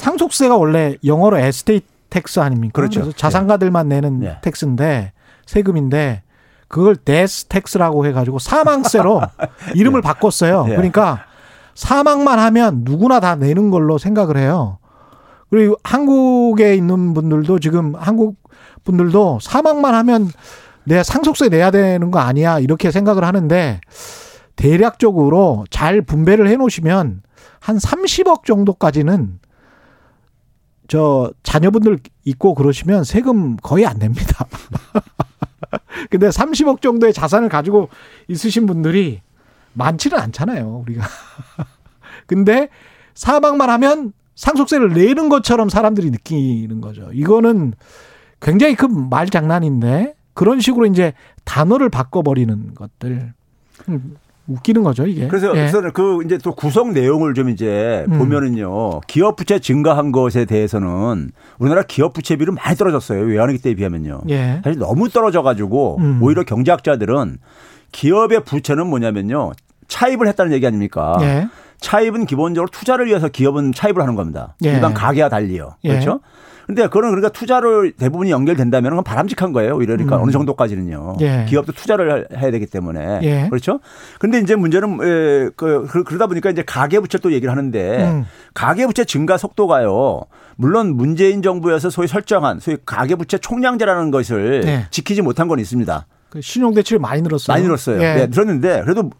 상속세가 0.00 0.56
원래 0.56 0.96
영어로 1.04 1.38
estate 1.38 1.86
tax 2.08 2.40
아닙니까? 2.40 2.72
그렇죠. 2.72 3.00
그래서 3.00 3.16
자산가들만 3.16 3.88
내는 3.88 4.22
예. 4.24 4.38
tax인데 4.42 5.12
세금인데 5.46 6.22
그걸 6.68 6.96
데스 6.96 7.46
텍스라고 7.46 8.06
해가지고 8.06 8.38
사망세로 8.38 9.20
이름을 9.76 9.98
예. 9.98 10.02
바꿨어요. 10.02 10.66
예. 10.70 10.74
그러니까 10.74 11.24
사망만 11.74 12.38
하면 12.38 12.80
누구나 12.84 13.20
다 13.20 13.36
내는 13.36 13.70
걸로 13.70 13.98
생각을 13.98 14.36
해요. 14.36 14.78
그리고 15.50 15.76
한국에 15.84 16.74
있는 16.74 17.12
분들도 17.14 17.58
지금 17.58 17.94
한국 17.94 18.36
분들도 18.84 19.38
사망만 19.42 19.94
하면 19.94 20.30
내가 20.84 21.02
상속세 21.02 21.48
내야 21.48 21.70
되는 21.70 22.10
거 22.10 22.20
아니야 22.20 22.58
이렇게 22.58 22.90
생각을 22.90 23.24
하는데 23.24 23.80
대략적으로 24.56 25.64
잘 25.70 26.02
분배를 26.02 26.48
해 26.48 26.56
놓으시면 26.56 27.22
한 27.60 27.76
30억 27.76 28.44
정도까지는 28.44 29.38
저 30.90 31.30
자녀분들 31.44 32.00
있고 32.24 32.56
그러시면 32.56 33.04
세금 33.04 33.56
거의 33.58 33.86
안 33.86 34.00
냅니다. 34.00 34.44
근데 36.10 36.28
30억 36.28 36.80
정도의 36.80 37.12
자산을 37.12 37.48
가지고 37.48 37.88
있으신 38.26 38.66
분들이 38.66 39.20
많지는 39.74 40.18
않잖아요, 40.18 40.78
우리가. 40.84 41.06
근데 42.26 42.68
사망만 43.14 43.70
하면 43.70 44.12
상속세를 44.34 44.92
내는 44.94 45.28
것처럼 45.28 45.68
사람들이 45.68 46.10
느끼는 46.10 46.80
거죠. 46.80 47.08
이거는 47.12 47.74
굉장히 48.40 48.74
큰 48.74 49.08
말 49.10 49.28
장난인데 49.28 50.14
그런 50.34 50.58
식으로 50.58 50.86
이제 50.86 51.12
단어를 51.44 51.88
바꿔버리는 51.88 52.74
것들. 52.74 53.32
음, 54.50 54.54
웃기는 54.54 54.82
거죠, 54.82 55.06
이게. 55.06 55.28
그래서 55.28 55.56
예. 55.56 55.70
그 55.92 56.22
이제 56.24 56.38
또 56.38 56.54
구성 56.54 56.92
내용을 56.92 57.34
좀 57.34 57.48
이제 57.48 58.04
음. 58.10 58.18
보면은요. 58.18 59.00
기업 59.06 59.36
부채 59.36 59.58
증가한 59.58 60.12
것에 60.12 60.44
대해서는 60.44 61.30
우리나라 61.58 61.82
기업 61.82 62.12
부채비율은 62.12 62.54
많이 62.54 62.76
떨어졌어요. 62.76 63.22
외환위기 63.22 63.62
때에 63.62 63.74
비하면요. 63.74 64.22
예. 64.30 64.60
사실 64.64 64.78
너무 64.78 65.08
떨어져 65.08 65.42
가지고 65.42 65.98
음. 66.00 66.18
오히려 66.22 66.42
경제학자들은 66.42 67.38
기업의 67.92 68.44
부채는 68.44 68.86
뭐냐면요. 68.86 69.52
차입을 69.88 70.28
했다는 70.28 70.52
얘기 70.52 70.66
아닙니까? 70.66 71.16
예. 71.22 71.48
차입은 71.80 72.26
기본적으로 72.26 72.68
투자를 72.70 73.06
위해서 73.06 73.28
기업은 73.28 73.72
차입을 73.72 74.02
하는 74.02 74.14
겁니다. 74.14 74.54
예. 74.64 74.72
일반 74.72 74.94
가계와 74.94 75.28
달리요. 75.28 75.76
예. 75.84 75.88
그렇죠? 75.88 76.20
근데 76.70 76.86
그런 76.86 77.10
그러니까 77.10 77.30
투자를 77.30 77.90
대부분이 77.90 78.30
연결된다면 78.30 78.90
그건 78.90 79.02
바람직한 79.02 79.52
거예요. 79.52 79.76
그러니까 79.76 80.16
음. 80.16 80.22
어느 80.22 80.30
정도까지는요. 80.30 81.16
예. 81.20 81.46
기업도 81.48 81.72
투자를 81.72 82.28
해야 82.32 82.50
되기 82.52 82.64
때문에 82.64 83.18
예. 83.24 83.48
그렇죠. 83.48 83.80
근데 84.20 84.38
이제 84.38 84.54
문제는 84.54 84.92
에, 85.02 85.50
그, 85.56 86.04
그러다 86.06 86.28
보니까 86.28 86.48
이제 86.48 86.62
가계부채 86.62 87.18
또 87.18 87.32
얘기를 87.32 87.50
하는데 87.50 88.04
음. 88.04 88.24
가계부채 88.54 89.04
증가 89.04 89.36
속도가요. 89.36 90.22
물론 90.54 90.96
문재인 90.96 91.42
정부에서 91.42 91.90
소위 91.90 92.06
설정한 92.06 92.60
소위 92.60 92.76
가계부채 92.86 93.38
총량제라는 93.38 94.12
것을 94.12 94.60
네. 94.60 94.86
지키지 94.92 95.22
못한 95.22 95.48
건 95.48 95.58
있습니다. 95.58 96.06
그 96.28 96.40
신용대출이 96.40 97.00
많이 97.00 97.20
늘었어요. 97.22 97.52
많이 97.52 97.64
늘었어요. 97.66 97.96
예. 98.00 98.14
네, 98.14 98.26
늘었는데 98.28 98.82
그래도 98.82 99.10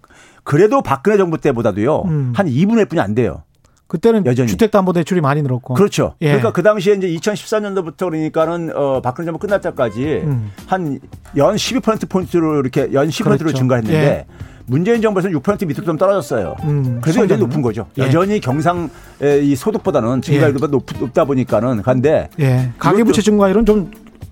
그래도 0.44 0.82
박근혜 0.82 1.16
정부 1.16 1.36
때보다도요 1.38 2.02
음. 2.02 2.32
한 2.36 2.46
2분의 2.46 2.86
1뿐이 2.86 3.00
안 3.00 3.16
돼요. 3.16 3.42
그때는 3.90 4.24
여전히. 4.24 4.46
주택담보대출이 4.48 5.20
많이 5.20 5.42
늘었고. 5.42 5.74
그렇죠. 5.74 6.14
예. 6.20 6.26
그러니까 6.28 6.52
그 6.52 6.62
당시에 6.62 6.94
이제 6.94 7.08
2014년도부터 7.08 8.08
그러니까는 8.08 8.70
어 8.76 9.00
박근혜 9.00 9.26
정부 9.26 9.40
끝날 9.40 9.60
때까지 9.60 10.22
음. 10.22 10.52
한연 10.66 11.00
12%포인트로 11.34 12.60
이렇게 12.60 12.88
연 12.92 13.08
10%로 13.08 13.36
그렇죠. 13.36 13.56
증가했는데 13.56 13.98
예. 13.98 14.26
문재인 14.66 15.02
정부에서는 15.02 15.36
6% 15.40 15.66
밑으로 15.66 15.84
좀 15.84 15.96
떨어졌어요. 15.96 16.54
음, 16.62 17.00
그래서 17.02 17.20
여전히 17.22 17.40
높은 17.40 17.62
거죠. 17.62 17.88
예. 17.98 18.02
여전히 18.02 18.38
경상 18.38 18.90
이 19.20 19.56
소득보다는 19.56 20.22
증가율보다 20.22 20.68
예. 20.68 20.70
높, 20.70 21.12
다 21.12 21.24
보니까는 21.24 21.82
간데 21.82 22.30
예. 22.38 22.70
가계부채 22.78 23.22
증가율은 23.22 23.66
좀 23.66 23.90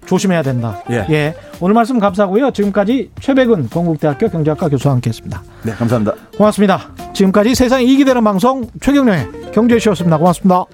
조심해야 0.08 0.42
된다. 0.42 0.82
예. 0.90 1.06
예. 1.10 1.34
오늘 1.60 1.74
말씀 1.74 1.98
감사하고요. 1.98 2.50
지금까지 2.50 3.10
최백은 3.20 3.68
건국대학교 3.68 4.28
경제학과 4.28 4.68
교수와 4.68 4.94
함께했습니다. 4.94 5.42
네, 5.64 5.72
감사합니다. 5.72 6.14
고맙습니다. 6.36 6.80
지금까지 7.12 7.54
세상이 7.54 7.84
이기되는 7.92 8.24
방송 8.24 8.66
최경련의 8.80 9.52
경제쇼였습니다. 9.52 10.16
고맙습니다. 10.16 10.64